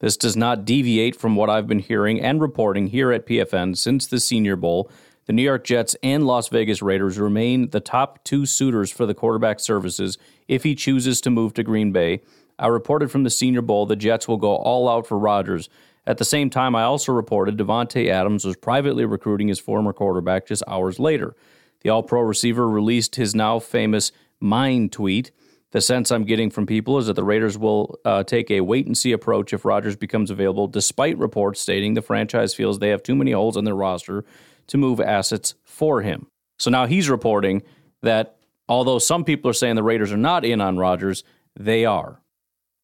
This 0.00 0.16
does 0.16 0.36
not 0.36 0.64
deviate 0.64 1.14
from 1.14 1.36
what 1.36 1.48
I've 1.48 1.68
been 1.68 1.78
hearing 1.78 2.20
and 2.20 2.40
reporting 2.40 2.88
here 2.88 3.12
at 3.12 3.26
PFN 3.26 3.76
since 3.76 4.06
the 4.06 4.18
Senior 4.18 4.56
Bowl 4.56 4.90
the 5.30 5.34
New 5.34 5.42
York 5.42 5.62
Jets 5.62 5.94
and 6.02 6.26
Las 6.26 6.48
Vegas 6.48 6.82
Raiders 6.82 7.16
remain 7.16 7.70
the 7.70 7.78
top 7.78 8.24
two 8.24 8.44
suitors 8.44 8.90
for 8.90 9.06
the 9.06 9.14
quarterback 9.14 9.60
services 9.60 10.18
if 10.48 10.64
he 10.64 10.74
chooses 10.74 11.20
to 11.20 11.30
move 11.30 11.54
to 11.54 11.62
Green 11.62 11.92
Bay. 11.92 12.22
I 12.58 12.66
reported 12.66 13.12
from 13.12 13.22
the 13.22 13.30
Senior 13.30 13.62
Bowl 13.62 13.86
the 13.86 13.94
Jets 13.94 14.26
will 14.26 14.38
go 14.38 14.56
all 14.56 14.88
out 14.88 15.06
for 15.06 15.16
Rodgers. 15.16 15.68
At 16.04 16.18
the 16.18 16.24
same 16.24 16.50
time, 16.50 16.74
I 16.74 16.82
also 16.82 17.12
reported 17.12 17.56
Davante 17.56 18.08
Adams 18.08 18.44
was 18.44 18.56
privately 18.56 19.04
recruiting 19.04 19.46
his 19.46 19.60
former 19.60 19.92
quarterback 19.92 20.48
just 20.48 20.64
hours 20.66 20.98
later. 20.98 21.36
The 21.82 21.90
All 21.90 22.02
Pro 22.02 22.22
receiver 22.22 22.68
released 22.68 23.14
his 23.14 23.32
now 23.32 23.60
famous 23.60 24.10
"mind" 24.40 24.90
tweet. 24.90 25.30
The 25.70 25.80
sense 25.80 26.10
I'm 26.10 26.24
getting 26.24 26.50
from 26.50 26.66
people 26.66 26.98
is 26.98 27.06
that 27.06 27.14
the 27.14 27.22
Raiders 27.22 27.56
will 27.56 28.00
uh, 28.04 28.24
take 28.24 28.50
a 28.50 28.62
wait 28.62 28.86
and 28.86 28.98
see 28.98 29.12
approach 29.12 29.52
if 29.52 29.64
Rodgers 29.64 29.94
becomes 29.94 30.32
available, 30.32 30.66
despite 30.66 31.16
reports 31.18 31.60
stating 31.60 31.94
the 31.94 32.02
franchise 32.02 32.52
feels 32.52 32.80
they 32.80 32.88
have 32.88 33.04
too 33.04 33.14
many 33.14 33.30
holes 33.30 33.56
in 33.56 33.64
their 33.64 33.76
roster 33.76 34.24
to 34.70 34.78
move 34.78 35.00
assets 35.00 35.54
for 35.62 36.02
him. 36.02 36.26
So 36.58 36.70
now 36.70 36.86
he's 36.86 37.08
reporting 37.10 37.62
that 38.02 38.36
although 38.68 38.98
some 38.98 39.24
people 39.24 39.50
are 39.50 39.54
saying 39.54 39.76
the 39.76 39.82
Raiders 39.82 40.12
are 40.12 40.16
not 40.16 40.44
in 40.44 40.60
on 40.60 40.78
Rodgers, 40.78 41.24
they 41.58 41.84
are. 41.84 42.20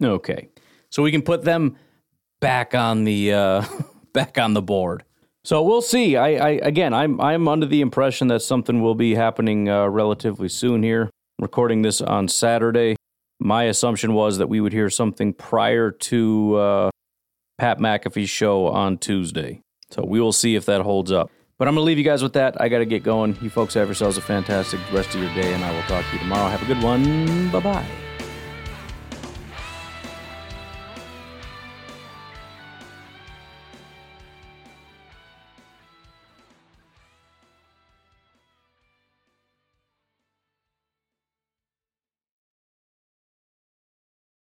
Okay. 0.03 0.49
So 0.91 1.03
we 1.03 1.11
can 1.11 1.22
put 1.22 1.43
them 1.43 1.76
back 2.41 2.74
on 2.74 3.05
the 3.05 3.32
uh, 3.32 3.64
back 4.12 4.39
on 4.39 4.55
the 4.55 4.62
board. 4.62 5.05
So 5.45 5.62
we'll 5.62 5.82
see. 5.82 6.16
I, 6.16 6.28
I 6.28 6.49
again, 6.62 6.93
I'm 6.93 7.20
I'm 7.20 7.49
under 7.49 7.66
the 7.66 7.80
impression 7.80 8.28
that 8.28 8.41
something 8.41 8.82
will 8.82 8.95
be 8.95 9.14
happening 9.14 9.68
uh, 9.68 9.87
relatively 9.87 10.49
soon 10.49 10.82
here. 10.82 11.11
Recording 11.41 11.82
this 11.82 12.01
on 12.01 12.28
Saturday. 12.28 12.97
My 13.39 13.64
assumption 13.64 14.14
was 14.14 14.39
that 14.39 14.49
we 14.49 14.61
would 14.61 14.72
hear 14.72 14.89
something 14.91 15.34
prior 15.34 15.91
to 15.91 16.57
uh, 16.57 16.91
Pat 17.59 17.78
McAfee's 17.78 18.30
show 18.30 18.66
on 18.66 18.99
Tuesday. 18.99 19.61
So 19.91 20.05
we 20.05 20.20
will 20.20 20.32
see 20.32 20.57
if 20.57 20.64
that 20.66 20.80
holds 20.80 21.12
up. 21.12 21.30
But 21.59 21.68
I'm 21.68 21.74
going 21.74 21.82
to 21.82 21.86
leave 21.86 21.98
you 21.98 22.04
guys 22.04 22.22
with 22.22 22.34
that. 22.34 22.61
I 22.61 22.68
got 22.68 22.78
to 22.78 22.84
get 22.84 23.02
going. 23.02 23.38
You 23.40 23.48
folks 23.48 23.74
have 23.74 23.88
yourselves 23.88 24.18
a 24.18 24.20
fantastic 24.20 24.80
rest 24.92 25.14
of 25.14 25.22
your 25.22 25.34
day, 25.34 25.54
and 25.54 25.64
I 25.64 25.70
will 25.72 25.82
talk 25.82 26.04
to 26.04 26.12
you 26.12 26.18
tomorrow. 26.18 26.48
Have 26.50 26.62
a 26.62 26.66
good 26.66 26.82
one. 26.82 27.50
Bye 27.50 27.61
bye. 27.61 28.05